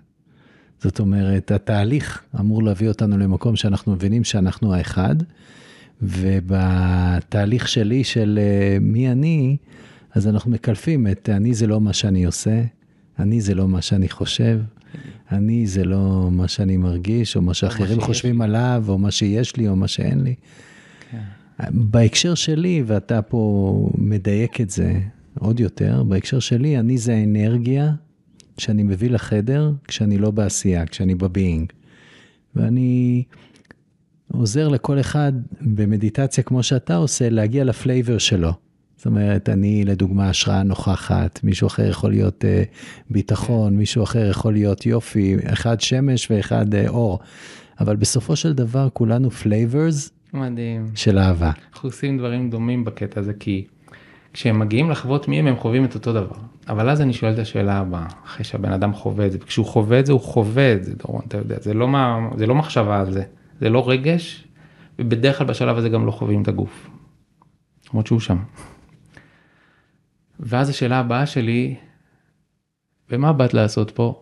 זאת 0.84 1.00
אומרת, 1.00 1.52
התהליך 1.52 2.22
אמור 2.40 2.64
להביא 2.64 2.88
אותנו 2.88 3.18
למקום 3.18 3.56
שאנחנו 3.56 3.92
מבינים 3.92 4.24
שאנחנו 4.24 4.74
האחד, 4.74 5.16
ובתהליך 6.02 7.68
שלי 7.68 8.04
של 8.04 8.40
אה, 8.42 8.78
מי 8.82 9.12
אני, 9.12 9.58
אז 10.14 10.28
אנחנו 10.28 10.52
מקלפים 10.52 11.08
את 11.08 11.30
אני 11.30 11.54
זה 11.54 11.68
לא 11.68 11.82
מה 11.82 11.94
שאני 11.94 12.26
עושה, 12.26 12.62
אני 13.22 13.42
זה 13.42 13.56
לא 13.56 13.68
מה 13.68 13.82
שאני 13.82 14.10
חושב, 14.10 14.60
אני 15.32 15.68
זה 15.68 15.84
לא 15.84 16.30
מה 16.32 16.48
שאני 16.48 16.78
מרגיש, 16.78 17.36
או 17.36 17.42
מה 17.42 17.54
שאחרים 17.54 17.96
שיש 17.96 18.04
חושבים 18.04 18.42
עליו, 18.42 18.86
או 18.88 18.98
מה 18.98 19.12
שיש 19.12 19.56
לי, 19.56 19.68
או 19.68 19.76
מה 19.76 19.88
שאין 19.88 20.24
לי. 20.24 20.36
כן. 21.12 21.22
בהקשר 21.70 22.36
שלי, 22.36 22.84
ואתה 22.86 23.22
פה 23.22 23.90
מדייק 23.98 24.62
את 24.62 24.70
זה 24.70 25.00
עוד 25.40 25.60
יותר, 25.60 26.04
בהקשר 26.04 26.40
שלי, 26.40 26.80
אני 26.80 26.98
זה 26.98 27.14
האנרגיה 27.16 27.94
שאני 28.58 28.84
מביא 28.84 29.10
לחדר 29.10 29.72
כשאני 29.88 30.18
לא 30.18 30.32
בעשייה, 30.32 30.86
כשאני 30.86 31.16
ב 31.16 31.24
being. 31.24 31.72
ואני 32.56 33.24
עוזר 34.32 34.68
לכל 34.68 35.00
אחד 35.00 35.34
במדיטציה 35.62 36.44
כמו 36.44 36.64
שאתה 36.64 36.96
עושה, 36.96 37.30
להגיע 37.30 37.64
ל 37.64 37.72
flavor 37.72 38.18
שלו. 38.18 38.54
זאת 39.02 39.06
אומרת, 39.06 39.50
אני 39.50 39.84
לדוגמה 39.86 40.30
השראה 40.30 40.64
נוכחת, 40.64 41.40
מישהו 41.44 41.68
אחר 41.68 41.90
יכול 41.90 42.10
להיות 42.10 42.44
אה, 42.44 42.48
ביטחון, 43.10 43.78
מישהו 43.78 44.04
אחר 44.04 44.30
יכול 44.30 44.54
להיות 44.54 44.86
יופי, 44.86 45.36
אחד 45.54 45.82
שמש 45.82 46.32
ואחד 46.32 46.74
אה, 46.74 46.78
אור. 46.88 47.20
אבל 47.80 47.96
בסופו 47.96 48.36
של 48.36 48.54
דבר 48.54 48.88
כולנו 48.94 49.32
flavors 49.32 50.12
מדהים. 50.34 50.88
של 50.96 51.18
אהבה. 51.20 51.52
אנחנו 51.74 51.90
עושים 51.90 52.18
דברים 52.18 52.50
דומים 52.50 52.86
בקטע 52.86 53.20
הזה, 53.20 53.34
כי 53.34 53.66
כשהם 54.34 54.60
מגיעים 54.60 54.90
לחוות 54.90 55.28
מי 55.28 55.40
הם, 55.40 55.48
הם 55.48 55.56
חווים 55.56 55.86
את 55.86 55.96
אותו 55.96 56.14
דבר. 56.14 56.36
אבל 56.70 56.90
אז 56.90 57.02
אני 57.02 57.14
שואל 57.14 57.34
את 57.34 57.40
השאלה 57.40 57.78
הבאה, 57.78 58.08
אחרי 58.26 58.44
שהבן 58.44 58.72
אדם 58.72 58.94
חווה 58.94 59.26
את 59.26 59.32
זה, 59.32 59.38
וכשהוא 59.42 59.66
חווה 59.66 60.00
את 60.00 60.06
זה, 60.06 60.12
הוא 60.12 60.22
חווה 60.22 60.74
את 60.74 60.84
זה, 60.84 60.94
דורון, 60.96 61.22
אתה 61.28 61.38
יודע, 61.38 61.56
זה 61.60 61.74
לא, 61.74 61.88
מה, 61.88 62.20
זה 62.38 62.48
לא 62.48 62.56
מחשבה 62.56 63.00
על 63.00 63.12
זה, 63.12 63.24
זה 63.62 63.70
לא 63.70 63.90
רגש, 63.90 64.48
ובדרך 65.00 65.38
כלל 65.38 65.48
בשלב 65.48 65.78
הזה 65.78 65.90
גם 65.90 66.06
לא 66.06 66.12
חווים 66.12 66.42
את 66.42 66.48
הגוף. 66.48 66.90
למרות 67.92 68.08
שהוא 68.08 68.20
שם. 68.20 68.38
ואז 70.42 70.70
השאלה 70.70 71.00
הבאה 71.00 71.26
שלי, 71.26 71.76
ומה 73.10 73.34
באת 73.34 73.54
לעשות 73.54 73.92
פה? 73.92 74.22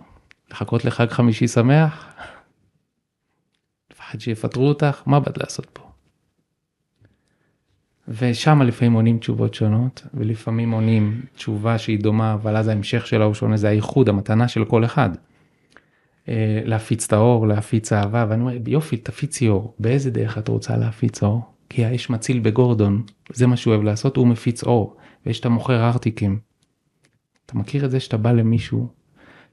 לחכות 0.52 0.86
לחג 0.86 1.10
חמישי 1.10 1.48
שמח? 1.48 2.08
לפחד 3.92 4.20
שיפטרו 4.20 4.68
אותך? 4.68 5.02
מה 5.06 5.20
באת 5.20 5.38
לעשות 5.38 5.68
פה? 5.74 5.90
ושם 8.08 8.62
לפעמים 8.62 8.94
עונים 8.94 9.20
תשובות 9.20 9.54
שונות, 9.54 10.08
ולפעמים 10.14 10.72
עונים 10.72 11.22
תשובה 11.36 11.78
שהיא 11.78 12.00
דומה, 12.00 12.34
אבל 12.34 12.58
אז 12.58 12.68
ההמשך 12.68 13.08
שלה 13.08 13.26
הוא 13.26 13.34
שונה, 13.34 13.58
זה 13.58 13.70
הייחוד, 13.70 14.10
המתנה 14.10 14.48
של 14.48 14.66
כל 14.66 14.86
אחד. 14.86 15.10
אה, 16.30 16.62
להפיץ 16.66 17.06
את 17.06 17.14
האור, 17.14 17.48
להפיץ 17.48 17.94
אהבה, 17.94 18.26
ואני 18.30 18.42
אומר, 18.42 18.54
יופי, 18.68 18.98
תפיצי 18.98 19.50
אור. 19.50 19.76
באיזה 19.80 20.12
דרך 20.12 20.38
את 20.38 20.48
רוצה 20.48 20.78
להפיץ 20.78 21.24
אור? 21.24 21.42
כי 21.70 21.86
האש 21.86 22.10
מציל 22.10 22.40
בגורדון, 22.40 23.04
זה 23.34 23.48
מה 23.48 23.58
שהוא 23.58 23.74
אוהב 23.74 23.84
לעשות, 23.84 24.18
הוא 24.18 24.28
מפיץ 24.28 24.64
אור. 24.64 24.98
ויש 25.26 25.40
את 25.40 25.46
המוכר 25.46 25.88
ארטיקים. 25.88 26.40
אתה 27.46 27.58
מכיר 27.58 27.86
את 27.86 27.92
זה 27.92 28.00
שאתה 28.00 28.18
בא 28.18 28.32
למישהו 28.32 28.88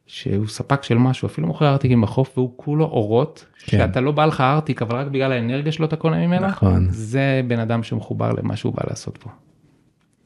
שהוא 0.07 0.47
ספק 0.47 0.83
של 0.83 0.99
משהו, 0.99 1.27
אפילו 1.27 1.47
מוכר 1.47 1.73
ארטיקים 1.73 2.01
בחוף 2.01 2.39
והוא 2.39 2.53
כולו 2.57 2.85
אורות, 2.85 3.47
כן. 3.59 3.79
שאתה 3.79 4.01
לא 4.01 4.13
בא 4.13 4.27
לך 4.27 4.41
ארטיק, 4.41 4.83
אבל 4.83 4.97
רק 4.97 5.07
בגלל 5.07 5.33
האנרגיה 5.33 5.73
שלו 5.73 5.87
אתה 5.87 5.97
קונה 5.97 6.27
ממנו, 6.27 6.47
נכון. 6.47 6.87
זה 6.91 7.41
בן 7.49 7.59
אדם 7.59 7.83
שמחובר 7.83 8.33
למה 8.33 8.57
שהוא 8.57 8.75
בא 8.75 8.83
לעשות 8.91 9.17
פה. 9.17 9.31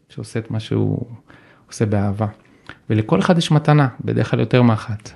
שעושה 0.08 0.38
את 0.38 0.50
מה 0.50 0.60
שהוא 0.60 1.06
עושה 1.68 1.86
באהבה. 1.86 2.26
ולכל 2.90 3.20
אחד 3.20 3.38
יש 3.38 3.50
מתנה, 3.50 3.88
בדרך 4.04 4.30
כלל 4.30 4.40
יותר 4.40 4.62
מאחת. 4.62 5.10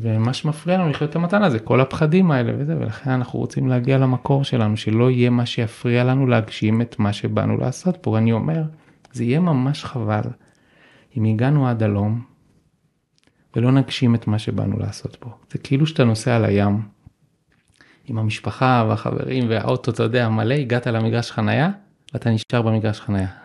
ומה 0.00 0.34
שמפריע 0.34 0.78
לנו 0.78 0.90
לחיות 0.90 1.10
את 1.10 1.16
המתנה 1.16 1.50
זה 1.50 1.58
כל 1.58 1.80
הפחדים 1.80 2.30
האלה 2.30 2.52
וזה, 2.58 2.76
ולכן 2.76 3.10
אנחנו 3.10 3.38
רוצים 3.38 3.68
להגיע 3.68 3.98
למקור 3.98 4.44
שלנו, 4.44 4.76
שלא 4.76 5.10
יהיה 5.10 5.30
מה 5.30 5.46
שיפריע 5.46 6.04
לנו 6.04 6.26
להגשים 6.26 6.80
את 6.80 6.98
מה 6.98 7.12
שבאנו 7.12 7.56
לעשות 7.56 7.96
פה. 7.96 8.18
אני 8.18 8.32
אומר, 8.32 8.62
זה 9.12 9.24
יהיה 9.24 9.40
ממש 9.40 9.84
חבל 9.84 10.22
אם 11.16 11.24
הגענו 11.24 11.68
עד 11.68 11.82
הלום 11.82 12.22
ולא 13.56 13.72
נגשים 13.72 14.14
את 14.14 14.26
מה 14.26 14.38
שבאנו 14.38 14.78
לעשות 14.78 15.16
פה. 15.16 15.30
זה 15.52 15.58
כאילו 15.58 15.86
שאתה 15.86 16.04
נוסע 16.04 16.36
על 16.36 16.44
הים 16.44 16.82
עם 18.06 18.18
המשפחה 18.18 18.84
והחברים 18.88 19.44
והאוטו, 19.48 19.90
אתה 19.90 20.02
יודע, 20.02 20.28
מלא, 20.28 20.54
הגעת 20.54 20.86
למגרש 20.86 21.30
חנייה 21.30 21.70
ואתה 22.12 22.30
נשאר 22.30 22.62
במגרש 22.62 23.00
חנייה. 23.00 23.43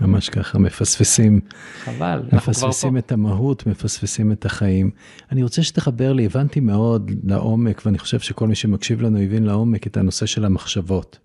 ממש 0.00 0.28
ככה, 0.28 0.58
מפספסים. 0.58 1.40
חבל, 1.84 2.22
מפספסים 2.32 2.96
את 2.96 3.12
המהות, 3.12 3.66
מפספסים 3.66 4.32
את 4.32 4.46
החיים. 4.46 4.90
אני 5.32 5.42
רוצה 5.42 5.62
שתחבר 5.62 6.12
לי, 6.12 6.26
הבנתי 6.26 6.60
מאוד 6.60 7.10
לעומק, 7.24 7.82
ואני 7.86 7.98
חושב 7.98 8.20
שכל 8.20 8.48
מי 8.48 8.54
שמקשיב 8.54 9.02
לנו 9.02 9.18
הבין 9.18 9.44
לעומק 9.44 9.86
את 9.86 9.96
הנושא 9.96 10.26
של 10.26 10.44
המחשבות. 10.44 11.18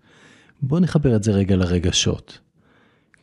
בוא 0.62 0.80
נחבר 0.80 1.16
את 1.16 1.22
זה 1.22 1.32
רגע 1.32 1.56
לרגשות. 1.56 2.38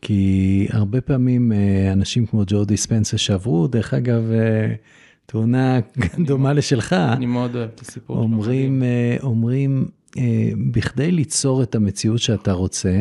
כי 0.01 0.67
הרבה 0.69 1.01
פעמים 1.01 1.51
אה, 1.51 1.91
אנשים 1.91 2.25
כמו 2.25 2.43
ג'ו 2.47 2.65
דיספנסה 2.65 3.17
שעברו, 3.17 3.67
דרך 3.67 3.93
אגב, 3.93 4.31
אה, 4.31 4.73
תאונה 5.25 5.79
דומה 6.27 6.53
לשלך, 6.53 6.93
אני 6.93 7.25
מאוד 7.25 7.55
אוהב 7.55 7.69
את 7.75 7.79
הסיפור. 7.79 8.17
אומרים, 8.17 8.83
אה, 8.83 9.17
אומרים, 9.23 9.87
בכדי 10.71 11.11
ליצור 11.11 11.63
את 11.63 11.75
המציאות 11.75 12.19
שאתה 12.19 12.51
רוצה, 12.51 12.93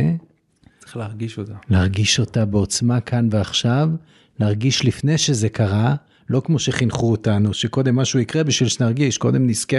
צריך 0.90 0.96
להרגיש 0.96 1.38
אותה. 1.38 1.54
להרגיש 1.68 2.20
אותה 2.20 2.44
בעוצמה 2.44 3.00
כאן 3.00 3.28
ועכשיו, 3.30 3.88
להרגיש 4.40 4.84
לפני 4.84 5.18
שזה 5.18 5.48
קרה, 5.48 5.94
לא 6.30 6.42
כמו 6.44 6.58
שחינכו 6.58 7.10
אותנו, 7.10 7.54
שקודם 7.54 7.96
משהו 7.96 8.20
יקרה 8.20 8.44
בשביל 8.44 8.68
שנרגיש, 8.68 9.18
קודם 9.18 9.46
נזכה 9.46 9.76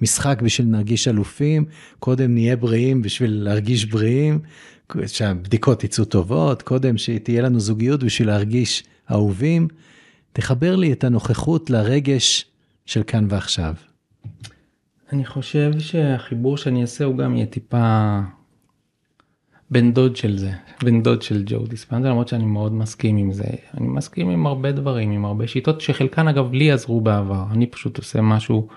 במשחק 0.00 0.42
בשביל 0.42 0.66
נרגיש 0.66 1.08
אלופים, 1.08 1.64
קודם 1.98 2.34
נהיה 2.34 2.56
בריאים 2.56 3.02
בשביל 3.02 3.42
להרגיש 3.42 3.84
בריאים, 3.84 4.38
שהבדיקות 5.06 5.84
יצאו 5.84 6.04
טובות, 6.04 6.62
קודם 6.62 6.98
שתהיה 6.98 7.42
לנו 7.42 7.60
זוגיות 7.60 8.04
בשביל 8.04 8.28
להרגיש 8.28 8.84
אהובים. 9.10 9.68
תחבר 10.32 10.76
לי 10.76 10.92
את 10.92 11.04
הנוכחות 11.04 11.70
לרגש 11.70 12.46
של 12.86 13.02
כאן 13.02 13.26
ועכשיו. 13.28 13.74
אני 15.12 15.24
חושב 15.24 15.72
שהחיבור 15.78 16.56
שאני 16.56 16.82
אעשה 16.82 17.04
הוא 17.04 17.18
גם 17.18 17.36
יהיה 17.36 17.46
טיפה 17.46 18.20
בן 19.70 19.92
דוד 19.92 20.16
של 20.16 20.38
זה, 20.38 20.52
בן 20.82 21.02
דוד 21.02 21.22
של 21.22 21.42
ג'ו 21.46 21.66
דיספנזה, 21.66 22.08
למרות 22.08 22.28
שאני 22.28 22.44
מאוד 22.44 22.72
מסכים 22.72 23.16
עם 23.16 23.32
זה. 23.32 23.44
אני 23.76 23.88
מסכים 23.88 24.30
עם 24.30 24.46
הרבה 24.46 24.72
דברים, 24.72 25.10
עם 25.10 25.24
הרבה 25.24 25.46
שיטות 25.46 25.80
שחלקן 25.80 26.28
אגב 26.28 26.52
לי 26.52 26.72
עזרו 26.72 27.00
בעבר. 27.00 27.44
אני 27.50 27.66
פשוט 27.66 27.98
עושה 27.98 28.20
משהו 28.20 28.68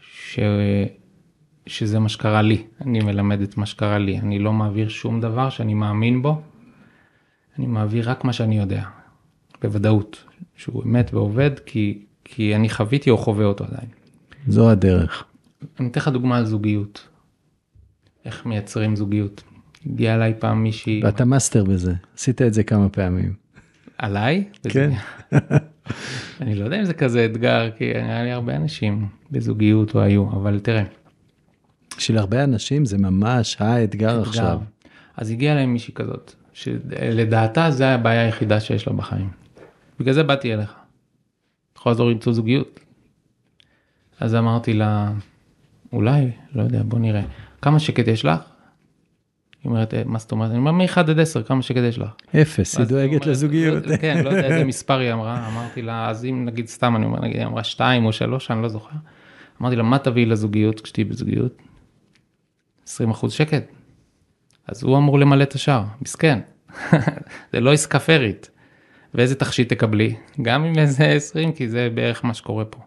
ש... 0.00 0.38
שזה 1.66 1.98
מה 1.98 2.08
שקרה 2.08 2.42
לי, 2.42 2.66
אני 2.80 3.00
מלמד 3.00 3.40
את 3.40 3.56
מה 3.56 3.66
שקרה 3.66 3.98
לי, 3.98 4.18
אני 4.18 4.38
לא 4.38 4.52
מעביר 4.52 4.88
שום 4.88 5.20
דבר 5.20 5.50
שאני 5.50 5.74
מאמין 5.74 6.22
בו, 6.22 6.42
אני 7.58 7.66
מעביר 7.66 8.10
רק 8.10 8.24
מה 8.24 8.32
שאני 8.32 8.58
יודע, 8.58 8.84
בוודאות, 9.62 10.24
שהוא 10.56 10.84
אמת 10.84 11.14
ועובד, 11.14 11.50
כי, 11.66 12.04
כי 12.24 12.54
אני 12.54 12.68
חוויתי 12.68 13.10
או 13.10 13.18
חווה 13.18 13.44
אותו 13.44 13.64
עדיין. 13.64 13.88
זו 14.46 14.70
הדרך. 14.70 15.24
אני 15.80 15.88
אתן 15.88 16.00
לך 16.00 16.08
דוגמה 16.08 16.36
על 16.36 16.44
זוגיות, 16.44 17.08
איך 18.24 18.46
מייצרים 18.46 18.96
זוגיות. 18.96 19.42
הגיעה 19.86 20.14
אליי 20.14 20.34
פעם 20.38 20.62
מישהי... 20.62 21.00
ואתה 21.04 21.24
master 21.24 21.64
בזה, 21.64 21.94
עשית 22.16 22.42
את 22.42 22.54
זה 22.54 22.62
כמה 22.62 22.88
פעמים. 22.88 23.34
עליי? 23.98 24.44
כן. 24.68 24.90
אני 26.40 26.54
לא 26.54 26.64
יודע 26.64 26.78
אם 26.80 26.84
זה 26.84 26.94
כזה 26.94 27.24
אתגר, 27.24 27.70
כי 27.70 27.84
היה 27.84 28.22
לי 28.24 28.30
הרבה 28.30 28.56
אנשים 28.56 29.08
בזוגיות 29.30 29.94
או 29.94 30.00
היו, 30.00 30.30
אבל 30.30 30.58
תראה. 30.58 30.84
בשביל 31.96 32.18
הרבה 32.18 32.44
אנשים 32.44 32.84
זה 32.84 32.98
ממש 32.98 33.56
האתגר 33.60 34.20
עכשיו. 34.20 34.60
אז 35.16 35.30
הגיעה 35.30 35.54
אליי 35.54 35.66
מישהי 35.66 35.94
כזאת, 35.94 36.34
שלדעתה 36.52 37.70
זה 37.70 37.88
הבעיה 37.88 38.22
היחידה 38.22 38.60
שיש 38.60 38.86
לה 38.86 38.92
בחיים. 38.92 39.30
בגלל 40.00 40.14
זה 40.14 40.22
באתי 40.22 40.54
אליך. 40.54 40.74
יכול 41.78 41.90
לעזור 41.92 42.10
למצוא 42.10 42.32
זוגיות. 42.32 42.80
אז 44.20 44.34
אמרתי 44.34 44.72
לה, 44.72 45.12
אולי, 45.92 46.30
לא 46.54 46.62
יודע, 46.62 46.82
בוא 46.84 46.98
נראה. 46.98 47.22
כמה 47.62 47.78
שקט 47.78 48.08
יש 48.08 48.24
לך? 48.24 48.53
היא 49.64 49.70
אומרת, 49.70 49.94
אה, 49.94 50.02
מה 50.06 50.18
זאת 50.18 50.32
אומרת? 50.32 50.50
אני 50.50 50.58
אומר, 50.58 50.72
מ-1 50.72 51.00
עד 51.00 51.20
10, 51.20 51.42
כמה 51.42 51.62
שקט 51.62 51.82
יש 51.88 51.98
לך? 51.98 52.08
אפס, 52.42 52.78
היא 52.78 52.86
דואגת 52.86 53.26
לזוגיות. 53.26 53.86
לא, 53.86 53.96
כן, 53.96 54.24
לא 54.24 54.28
יודע 54.28 54.44
איזה 54.44 54.64
מספר 54.64 54.98
היא 54.98 55.12
אמרה, 55.12 55.48
אמרתי 55.48 55.82
לה, 55.82 56.10
אז 56.10 56.24
אם 56.24 56.44
נגיד 56.44 56.66
סתם, 56.66 56.96
אני 56.96 57.04
אומר, 57.04 57.20
נגיד, 57.20 57.36
היא 57.36 57.46
אמרה 57.46 57.64
2 57.64 58.04
או 58.04 58.12
3, 58.12 58.50
אני 58.50 58.62
לא 58.62 58.68
זוכר. 58.68 58.96
אמרתי 59.60 59.76
לה, 59.76 59.82
מה 59.82 59.98
תביאי 59.98 60.26
לזוגיות 60.26 60.80
כשתהיי 60.80 61.04
בזוגיות? 61.04 61.62
20 62.86 63.10
אחוז 63.10 63.32
שקט. 63.32 63.64
אז 64.68 64.82
הוא 64.82 64.98
אמור 64.98 65.18
למלא 65.18 65.42
את 65.42 65.52
השאר, 65.52 65.84
מסכן. 66.02 66.38
זה 67.52 67.60
לא 67.60 67.72
עסקה 67.72 67.98
פרית. 67.98 68.50
ואיזה 69.14 69.34
תכשיט 69.34 69.72
תקבלי? 69.72 70.14
גם 70.42 70.64
עם 70.64 70.78
איזה 70.78 71.04
20, 71.04 71.52
כי 71.52 71.68
זה 71.68 71.88
בערך 71.94 72.24
מה 72.24 72.34
שקורה 72.34 72.64
פה. 72.64 72.78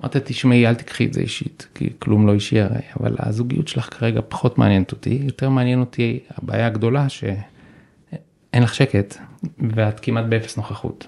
אמרת, 0.00 0.16
תשמעי, 0.16 0.66
אל 0.66 0.74
תקחי 0.74 1.06
את 1.06 1.12
זה 1.12 1.20
אישית, 1.20 1.68
כי 1.74 1.90
כלום 1.98 2.26
לא 2.26 2.34
אישי 2.34 2.60
הרי, 2.60 2.80
אבל 3.00 3.16
הזוגיות 3.18 3.68
שלך 3.68 3.94
כרגע 3.98 4.20
פחות 4.28 4.58
מעניינת 4.58 4.92
אותי, 4.92 5.20
יותר 5.22 5.48
מעניין 5.48 5.80
אותי 5.80 6.18
הבעיה 6.30 6.66
הגדולה 6.66 7.08
שאין 7.08 8.62
לך 8.62 8.74
שקט, 8.74 9.16
ואת 9.58 10.00
כמעט 10.00 10.24
באפס 10.28 10.56
נוכחות. 10.56 11.06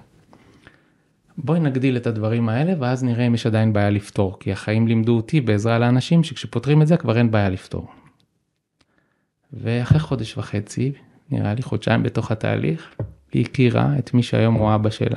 בואי 1.39 1.61
נגדיל 1.61 1.97
את 1.97 2.07
הדברים 2.07 2.49
האלה, 2.49 2.73
ואז 2.79 3.05
נראה 3.05 3.27
אם 3.27 3.35
יש 3.35 3.47
עדיין 3.47 3.73
בעיה 3.73 3.91
לפתור, 3.91 4.37
כי 4.41 4.53
החיים 4.53 4.89
לימדו 4.89 5.17
אותי 5.17 5.41
בעזרה 5.41 5.79
לאנשים 5.79 6.25
שכשפותרים 6.25 6.83
את 6.83 6.87
זה 6.87 6.97
כבר 6.97 7.19
אין 7.19 7.31
בעיה 7.31 7.49
לפתור. 7.49 7.87
ואחרי 9.53 9.99
חודש 9.99 10.39
וחצי, 10.39 10.93
נראה 11.31 11.55
לי 11.55 11.63
חודשיים 11.63 12.03
בתוך 12.03 12.31
התהליך, 12.31 12.95
היא 13.33 13.45
הכירה 13.45 13.99
את 13.99 14.15
מי 14.15 14.23
שהיום 14.23 14.55
הוא 14.55 14.75
אבא 14.75 14.91
של 14.91 15.13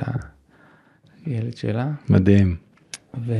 הילד 1.26 1.56
שלה. 1.56 1.90
מדהים. 2.08 2.69
ו... 3.18 3.32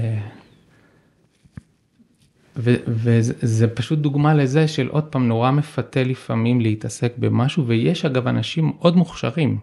וזה 2.56 3.68
פשוט 3.68 3.98
דוגמה 3.98 4.34
לזה 4.34 4.68
של 4.68 4.88
עוד 4.88 5.04
פעם 5.04 5.28
נורא 5.28 5.50
מפתה 5.50 6.02
לפעמים 6.02 6.60
להתעסק 6.60 7.12
במשהו 7.18 7.66
ויש 7.66 8.04
אגב 8.04 8.28
אנשים 8.28 8.72
מאוד 8.78 8.96
מוכשרים 8.96 9.58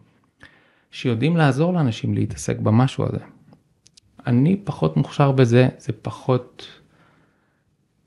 שיודעים 0.92 1.38
לעזור 1.38 1.74
לאנשים 1.74 2.14
להתעסק 2.14 2.60
במשהו 2.60 3.06
הזה. 3.06 3.20
אני 4.28 4.58
פחות 4.64 4.98
מוכשר 4.98 5.32
בזה, 5.32 5.68
זה 5.78 5.94
פחות, 6.02 6.68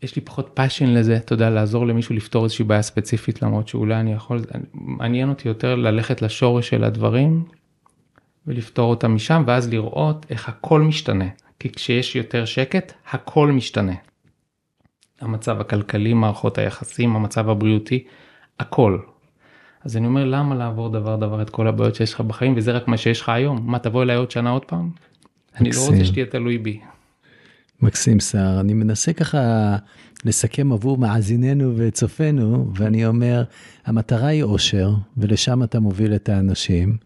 יש 0.02 0.16
לי 0.16 0.22
פחות 0.22 0.50
passion 0.54 0.86
לזה, 0.86 1.16
אתה 1.16 1.32
יודע, 1.32 1.50
לעזור 1.50 1.86
למישהו 1.86 2.14
לפתור 2.14 2.44
איזושהי 2.44 2.64
בעיה 2.64 2.82
ספציפית 2.82 3.42
למרות 3.42 3.68
שאולי 3.68 3.94
אני 3.94 4.12
יכול, 4.12 4.40
מעניין 4.72 5.28
אותי 5.28 5.48
יותר 5.48 5.74
ללכת 5.74 6.22
לשורש 6.22 6.68
של 6.68 6.84
הדברים 6.84 7.44
ולפתור 8.46 8.90
אותם 8.90 9.14
משם 9.14 9.42
ואז 9.46 9.68
לראות 9.68 10.26
איך 10.30 10.48
הכל 10.48 10.80
משתנה. 10.80 11.28
כי 11.60 11.72
כשיש 11.72 12.16
יותר 12.16 12.44
שקט 12.44 12.92
הכל 13.10 13.52
משתנה. 13.52 13.94
המצב 15.20 15.60
הכלכלי, 15.60 16.14
מערכות 16.14 16.58
היחסים, 16.58 17.16
המצב 17.16 17.48
הבריאותי, 17.48 18.04
הכל. 18.58 18.98
אז 19.84 19.96
אני 19.96 20.06
אומר 20.06 20.24
למה 20.24 20.54
לעבור 20.54 20.88
דבר 20.88 21.16
דבר 21.16 21.42
את 21.42 21.50
כל 21.50 21.68
הבעיות 21.68 21.94
שיש 21.94 22.14
לך 22.14 22.20
בחיים 22.20 22.54
וזה 22.56 22.72
רק 22.72 22.88
מה 22.88 22.96
שיש 22.96 23.20
לך 23.20 23.28
היום 23.28 23.70
מה 23.70 23.78
תבוא 23.78 24.02
אליי 24.02 24.16
עוד 24.16 24.30
שנה 24.30 24.50
עוד 24.50 24.64
פעם. 24.64 24.90
אני 25.56 25.70
לא 25.70 25.86
רוצה 25.86 26.04
שתהיה 26.04 26.26
תלוי 26.26 26.58
בי. 26.58 26.80
מקסים 27.82 28.20
סער 28.20 28.60
אני 28.60 28.74
מנסה 28.74 29.12
ככה 29.12 29.76
לסכם 30.24 30.72
עבור 30.72 30.98
מאזיננו 30.98 31.72
וצופינו 31.76 32.70
ואני 32.74 33.06
אומר 33.06 33.44
המטרה 33.86 34.26
היא 34.26 34.42
אושר 34.42 34.90
ולשם 35.16 35.62
אתה 35.62 35.80
מוביל 35.80 36.14
את 36.14 36.28
האנשים. 36.28 36.96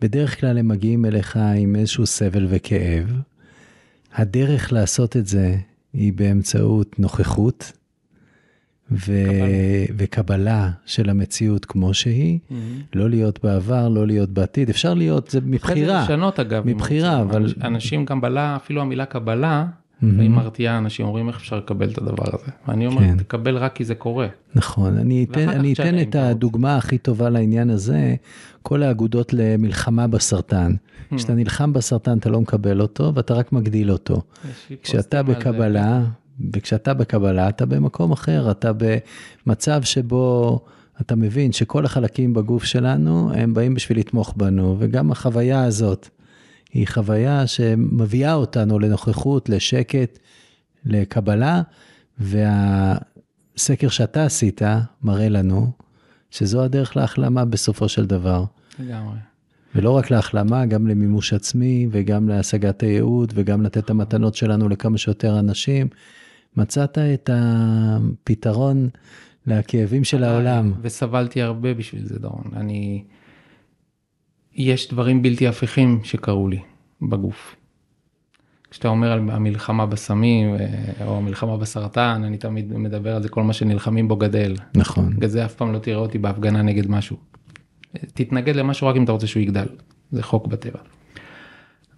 בדרך 0.00 0.40
כלל 0.40 0.58
הם 0.58 0.68
מגיעים 0.68 1.04
אליך 1.04 1.38
עם 1.56 1.76
איזשהו 1.76 2.06
סבל 2.06 2.46
וכאב. 2.48 3.20
הדרך 4.14 4.72
לעשות 4.72 5.16
את 5.16 5.26
זה 5.26 5.56
היא 5.92 6.12
באמצעות 6.12 6.98
נוכחות 6.98 7.72
ו... 8.90 9.12
וקבלה 9.96 10.70
של 10.86 11.10
המציאות 11.10 11.64
כמו 11.64 11.94
שהיא, 11.94 12.38
mm-hmm. 12.38 12.54
לא 12.94 13.10
להיות 13.10 13.44
בעבר, 13.44 13.88
לא 13.88 14.06
להיות 14.06 14.30
בעתיד, 14.30 14.70
אפשר 14.70 14.94
להיות, 14.94 15.30
זה 15.30 15.40
מבחירה. 15.44 15.96
אחרי 15.96 16.06
זה 16.06 16.12
לשנות 16.12 16.40
אגב. 16.40 16.62
מבחירה, 16.66 17.20
אבל... 17.20 17.54
אנשים 17.62 18.06
קבלה, 18.06 18.56
אפילו 18.56 18.80
המילה 18.80 19.04
קבלה, 19.04 19.66
והיא 20.02 20.30
מרתיעה 20.30 20.78
אנשים 20.78 21.06
אומרים 21.06 21.28
איך 21.28 21.36
אפשר 21.36 21.56
לקבל 21.56 21.90
את 21.90 21.98
הדבר 21.98 22.24
הזה. 22.26 22.46
ואני 22.68 22.86
אומר, 22.86 23.00
כן. 23.00 23.18
תקבל 23.18 23.56
רק 23.56 23.76
כי 23.76 23.84
זה 23.84 23.94
קורה. 23.94 24.26
נכון, 24.54 24.98
אני 24.98 25.26
אתן, 25.30 25.48
אני 25.48 25.72
אתן 25.72 26.00
את 26.00 26.14
הדוגמה 26.14 26.76
הכי 26.76 26.98
טובה 26.98 27.30
לעניין 27.30 27.70
הזה, 27.70 28.14
כל 28.68 28.82
האגודות 28.82 29.32
למלחמה 29.32 30.06
בסרטן. 30.06 30.72
Hmm. 30.72 31.16
כשאתה 31.16 31.34
נלחם 31.34 31.72
בסרטן 31.72 32.18
אתה 32.18 32.30
לא 32.30 32.40
מקבל 32.40 32.80
אותו 32.80 33.12
ואתה 33.14 33.34
רק 33.34 33.52
מגדיל 33.52 33.90
אותו. 33.90 34.22
כשאתה 34.82 35.22
בקבלה, 35.22 36.04
וכשאתה 36.52 36.94
בקבלה 36.94 37.48
אתה 37.48 37.66
במקום 37.66 38.12
אחר, 38.12 38.50
אתה 38.50 38.70
במצב 39.46 39.82
שבו 39.82 40.60
אתה 41.00 41.16
מבין 41.16 41.52
שכל 41.52 41.84
החלקים 41.84 42.34
בגוף 42.34 42.64
שלנו 42.64 43.32
הם 43.34 43.54
באים 43.54 43.74
בשביל 43.74 43.98
לתמוך 43.98 44.34
בנו, 44.36 44.76
וגם 44.78 45.12
החוויה 45.12 45.64
הזאת 45.64 46.08
היא 46.72 46.86
חוויה 46.88 47.46
שמביאה 47.46 48.34
אותנו 48.34 48.78
לנוכחות, 48.78 49.48
לשקט, 49.48 50.18
לקבלה, 50.84 51.62
והסקר 52.18 53.88
שאתה 53.88 54.24
עשית 54.24 54.62
מראה 55.02 55.28
לנו 55.28 55.70
שזו 56.30 56.62
הדרך 56.62 56.96
להחלמה 56.96 57.44
בסופו 57.44 57.88
של 57.88 58.06
דבר. 58.06 58.44
לגמרי. 58.80 59.18
ולא 59.74 59.90
רק 59.90 60.10
להחלמה, 60.10 60.66
גם 60.66 60.86
למימוש 60.86 61.32
עצמי 61.32 61.86
וגם 61.90 62.28
להשגת 62.28 62.82
הייעוד 62.82 63.32
וגם 63.34 63.62
לתת 63.62 63.84
את 63.84 63.90
המתנות 63.90 64.34
שלנו 64.34 64.68
לכמה 64.68 64.98
שיותר 64.98 65.38
אנשים. 65.38 65.88
מצאת 66.56 66.98
את 66.98 67.30
הפתרון 67.32 68.88
לכאבים 69.46 70.04
של 70.04 70.24
העולם. 70.24 70.72
וסבלתי 70.82 71.42
הרבה 71.42 71.74
בשביל 71.74 72.06
זה, 72.06 72.18
דורון. 72.18 72.44
אני... 72.56 73.04
יש 74.54 74.88
דברים 74.88 75.22
בלתי 75.22 75.48
הפיכים 75.48 76.00
שקרו 76.04 76.48
לי 76.48 76.60
בגוף. 77.02 77.56
כשאתה 78.70 78.88
אומר 78.88 79.12
על 79.12 79.30
המלחמה 79.30 79.86
בסמים 79.86 80.54
אה, 80.54 81.06
או 81.06 81.16
המלחמה 81.16 81.56
בסרטן, 81.56 82.22
אני 82.24 82.38
תמיד 82.38 82.76
מדבר 82.76 83.16
על 83.16 83.22
זה, 83.22 83.28
כל 83.28 83.42
מה 83.42 83.52
שנלחמים 83.52 84.08
בו 84.08 84.16
גדל. 84.16 84.56
נכון. 84.74 85.10
בגלל 85.16 85.28
זה 85.28 85.44
אף 85.44 85.54
פעם 85.54 85.72
לא 85.72 85.78
תראה 85.78 85.96
אותי 85.96 86.18
בהפגנה 86.18 86.62
נגד 86.62 86.90
משהו. 86.90 87.16
תתנגד 88.14 88.56
למשהו 88.56 88.86
רק 88.86 88.96
אם 88.96 89.04
אתה 89.04 89.12
רוצה 89.12 89.26
שהוא 89.26 89.40
יגדל, 89.40 89.66
זה 90.10 90.22
חוק 90.22 90.46
בטבע. 90.46 90.78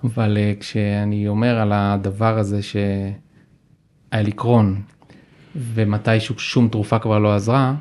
אבל 0.05 0.39
אה, 0.39 0.53
כשאני 0.61 1.29
אומר 1.29 1.59
על 1.59 1.73
הדבר 1.73 2.39
הזה 2.39 2.63
שהיה 2.63 3.13
לי 4.13 4.33
קרון 4.33 4.83
ומתישהו 5.57 6.39
שום 6.39 6.69
תרופה 6.69 6.99
כבר 6.99 7.19
לא 7.19 7.35
עזרה, 7.35 7.75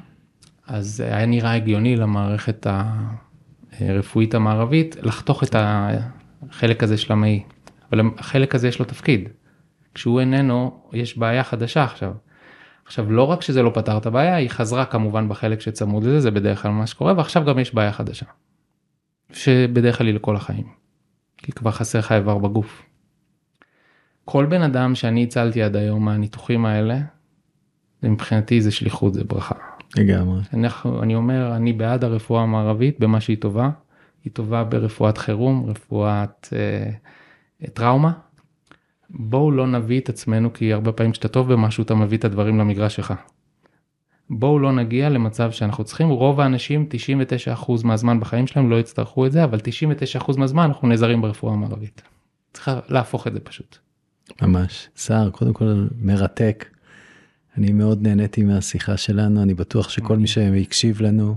אז 0.67 0.99
היה 0.99 1.25
נראה 1.25 1.53
הגיוני 1.53 1.95
למערכת 1.95 2.67
הרפואית 3.79 4.35
המערבית 4.35 4.95
לחתוך 5.01 5.43
את 5.43 5.55
החלק 5.55 6.83
הזה 6.83 6.97
של 6.97 7.13
המעי. 7.13 7.43
אבל 7.91 8.01
החלק 8.17 8.55
הזה 8.55 8.67
יש 8.67 8.79
לו 8.79 8.85
תפקיד. 8.85 9.29
כשהוא 9.93 10.19
איננו, 10.19 10.81
יש 10.93 11.17
בעיה 11.17 11.43
חדשה 11.43 11.83
עכשיו. 11.83 12.13
עכשיו 12.89 13.11
לא 13.11 13.23
רק 13.23 13.41
שזה 13.41 13.63
לא 13.63 13.71
פתר 13.73 13.97
את 13.97 14.05
הבעיה, 14.05 14.35
היא 14.35 14.49
חזרה 14.49 14.85
כמובן 14.85 15.29
בחלק 15.29 15.61
שצמוד 15.61 16.03
לזה, 16.03 16.19
זה 16.19 16.31
בדרך 16.31 16.61
כלל 16.61 16.71
מה 16.71 16.87
שקורה, 16.87 17.13
ועכשיו 17.17 17.45
גם 17.45 17.59
יש 17.59 17.75
בעיה 17.75 17.91
חדשה. 17.91 18.25
שבדרך 19.31 19.97
כלל 19.97 20.07
היא 20.07 20.15
לכל 20.15 20.35
החיים. 20.35 20.67
כי 21.37 21.51
כבר 21.51 21.71
חסר 21.71 21.99
לך 21.99 22.11
איבר 22.11 22.37
בגוף. 22.37 22.85
כל 24.25 24.45
בן 24.45 24.61
אדם 24.61 24.95
שאני 24.95 25.23
הצלתי 25.23 25.63
עד 25.63 25.75
היום 25.75 26.05
מהניתוחים 26.05 26.65
האלה, 26.65 26.99
מבחינתי 28.03 28.61
זה 28.61 28.71
שליחות, 28.71 29.13
זה 29.13 29.23
ברכה. 29.23 29.55
לגמרי. 29.97 30.41
אני, 30.53 30.67
אני 31.03 31.15
אומר, 31.15 31.55
אני 31.55 31.73
בעד 31.73 32.03
הרפואה 32.03 32.41
המערבית 32.41 32.99
במה 32.99 33.21
שהיא 33.21 33.37
טובה. 33.37 33.69
היא 34.23 34.33
טובה 34.33 34.63
ברפואת 34.63 35.17
חירום, 35.17 35.69
רפואת 35.69 36.53
אה, 36.53 36.91
טראומה, 37.73 38.11
בואו 39.09 39.51
לא 39.51 39.67
נביא 39.67 39.99
את 39.99 40.09
עצמנו 40.09 40.53
כי 40.53 40.73
הרבה 40.73 40.91
פעמים 40.91 41.11
כשאתה 41.11 41.27
טוב 41.27 41.53
במשהו 41.53 41.83
אתה 41.83 41.95
מביא 41.95 42.17
את 42.17 42.25
הדברים 42.25 42.57
למגרש 42.57 42.95
שלך. 42.95 43.13
בואו 44.29 44.59
לא 44.59 44.71
נגיע 44.71 45.09
למצב 45.09 45.51
שאנחנו 45.51 45.83
צריכים 45.83 46.09
רוב 46.09 46.39
האנשים 46.39 46.87
99% 47.57 47.71
מהזמן 47.83 48.19
בחיים 48.19 48.47
שלהם 48.47 48.69
לא 48.69 48.79
יצטרכו 48.79 49.25
את 49.25 49.31
זה 49.31 49.43
אבל 49.43 49.59
99% 50.27 50.37
מהזמן 50.37 50.63
אנחנו 50.63 50.87
נעזרים 50.87 51.21
ברפואה 51.21 51.53
המערבית. 51.53 52.01
צריך 52.53 52.69
להפוך 52.89 53.27
את 53.27 53.33
זה 53.33 53.39
פשוט. 53.39 53.77
ממש. 54.41 54.89
סער 54.95 55.29
קודם 55.29 55.53
כל 55.53 55.87
מרתק. 56.01 56.65
אני 57.57 57.71
מאוד 57.71 58.01
נהניתי 58.01 58.43
מהשיחה 58.43 58.97
שלנו 58.97 59.43
אני 59.43 59.53
בטוח 59.53 59.89
שכל 59.89 60.17
מי 60.17 60.27
שהקשיב 60.27 61.01
לנו 61.01 61.35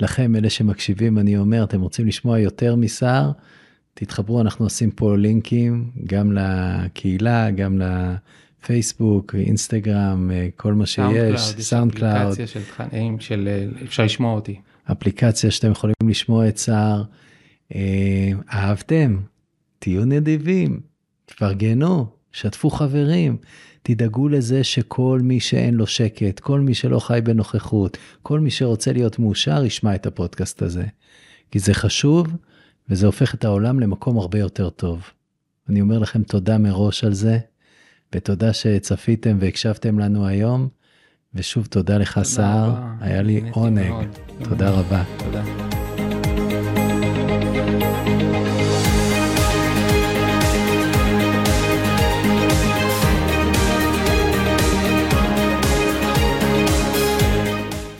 לכם 0.00 0.36
אלה 0.36 0.50
שמקשיבים 0.50 1.18
אני 1.18 1.38
אומר 1.38 1.64
אתם 1.64 1.80
רוצים 1.80 2.06
לשמוע 2.06 2.38
יותר 2.38 2.76
מסער 2.76 3.32
תתחברו, 4.00 4.40
אנחנו 4.40 4.66
עושים 4.66 4.90
פה 4.90 5.16
לינקים 5.16 5.90
גם 6.06 6.32
לקהילה, 6.32 7.50
גם 7.50 7.80
לפייסבוק, 8.62 9.34
אינסטגרם, 9.34 10.30
אה, 10.30 10.48
כל 10.56 10.74
מה 10.74 10.86
שיש, 10.86 11.40
סאונד 11.40 11.94
קלאוד. 11.94 12.32
אפליקציה 12.32 12.46
של 12.46 12.62
תכנים, 12.64 13.20
של 13.20 13.48
אה, 13.48 13.84
אפשר 13.84 14.04
לשמוע 14.04 14.34
אותי. 14.34 14.60
אפליקציה 14.92 15.50
שאתם 15.50 15.70
יכולים 15.70 15.94
לשמוע 16.08 16.48
את 16.48 16.56
סער. 16.56 17.02
אה, 17.74 18.30
אהבתם? 18.52 19.16
תהיו 19.78 20.04
נדיבים, 20.04 20.80
תפרגנו, 21.26 22.06
שתפו 22.32 22.70
חברים. 22.70 23.36
תדאגו 23.82 24.28
לזה 24.28 24.64
שכל 24.64 25.20
מי 25.22 25.40
שאין 25.40 25.74
לו 25.74 25.86
שקט, 25.86 26.40
כל 26.40 26.60
מי 26.60 26.74
שלא 26.74 26.98
חי 26.98 27.20
בנוכחות, 27.24 27.96
כל 28.22 28.40
מי 28.40 28.50
שרוצה 28.50 28.92
להיות 28.92 29.18
מאושר, 29.18 29.64
ישמע 29.64 29.94
את 29.94 30.06
הפודקאסט 30.06 30.62
הזה. 30.62 30.84
כי 31.50 31.58
זה 31.58 31.74
חשוב, 31.74 32.26
וזה 32.90 33.06
הופך 33.06 33.34
את 33.34 33.44
העולם 33.44 33.80
למקום 33.80 34.18
הרבה 34.18 34.38
יותר 34.38 34.70
טוב. 34.70 35.02
אני 35.68 35.80
אומר 35.80 35.98
לכם 35.98 36.22
תודה 36.22 36.58
מראש 36.58 37.04
על 37.04 37.12
זה, 37.12 37.38
ותודה 38.14 38.52
שצפיתם 38.52 39.36
והקשבתם 39.40 39.98
לנו 39.98 40.26
היום, 40.26 40.68
ושוב 41.34 41.66
תודה 41.66 41.98
לך 41.98 42.20
סער, 42.22 42.74
היה 43.00 43.22
לי 43.22 43.42
עונג. 43.50 43.88
מאוד. 43.88 44.06
תודה 44.44 44.70
רבה. 44.70 45.04
תודה. 45.18 45.44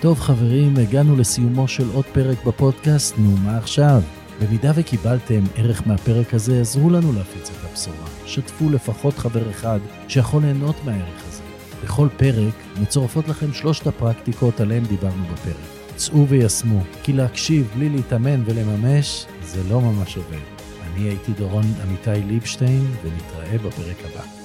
טוב 0.01 0.20
חברים, 0.20 0.76
הגענו 0.76 1.16
לסיומו 1.16 1.68
של 1.68 1.89
עוד 1.95 2.05
פרק 2.05 2.45
בפודקאסט, 2.45 3.18
נו 3.18 3.36
מה 3.36 3.59
עכשיו? 3.59 4.03
במידה 4.41 4.72
וקיבלתם 4.74 5.41
ערך 5.57 5.86
מהפרק 5.86 6.34
הזה, 6.34 6.61
עזרו 6.61 6.91
לנו 6.91 7.12
להפיץ 7.12 7.51
את 7.51 7.70
הבשורה. 7.70 8.09
שתפו 8.26 8.70
לפחות 8.70 9.18
חבר 9.18 9.51
אחד 9.51 9.78
שיכול 10.09 10.43
ליהנות 10.43 10.76
מהערך 10.84 11.22
הזה. 11.28 11.43
בכל 11.84 12.09
פרק 12.16 12.55
מצורפות 12.80 13.28
לכם 13.28 13.53
שלושת 13.53 13.86
הפרקטיקות 13.86 14.61
עליהן 14.61 14.84
דיברנו 14.84 15.24
בפרק. 15.32 15.57
צאו 15.97 16.28
ויישמו, 16.28 16.80
כי 17.03 17.12
להקשיב 17.12 17.70
בלי 17.76 17.89
להתאמן 17.89 18.43
ולממש, 18.47 19.26
זה 19.43 19.61
לא 19.70 19.80
ממש 19.80 20.16
עובד. 20.16 20.39
אני 20.82 21.09
הייתי 21.09 21.32
דורון 21.32 21.64
עמיתי 21.82 22.26
ליבשטיין, 22.26 22.86
ונתראה 23.03 23.59
בפרק 23.59 23.97
הבא. 24.05 24.38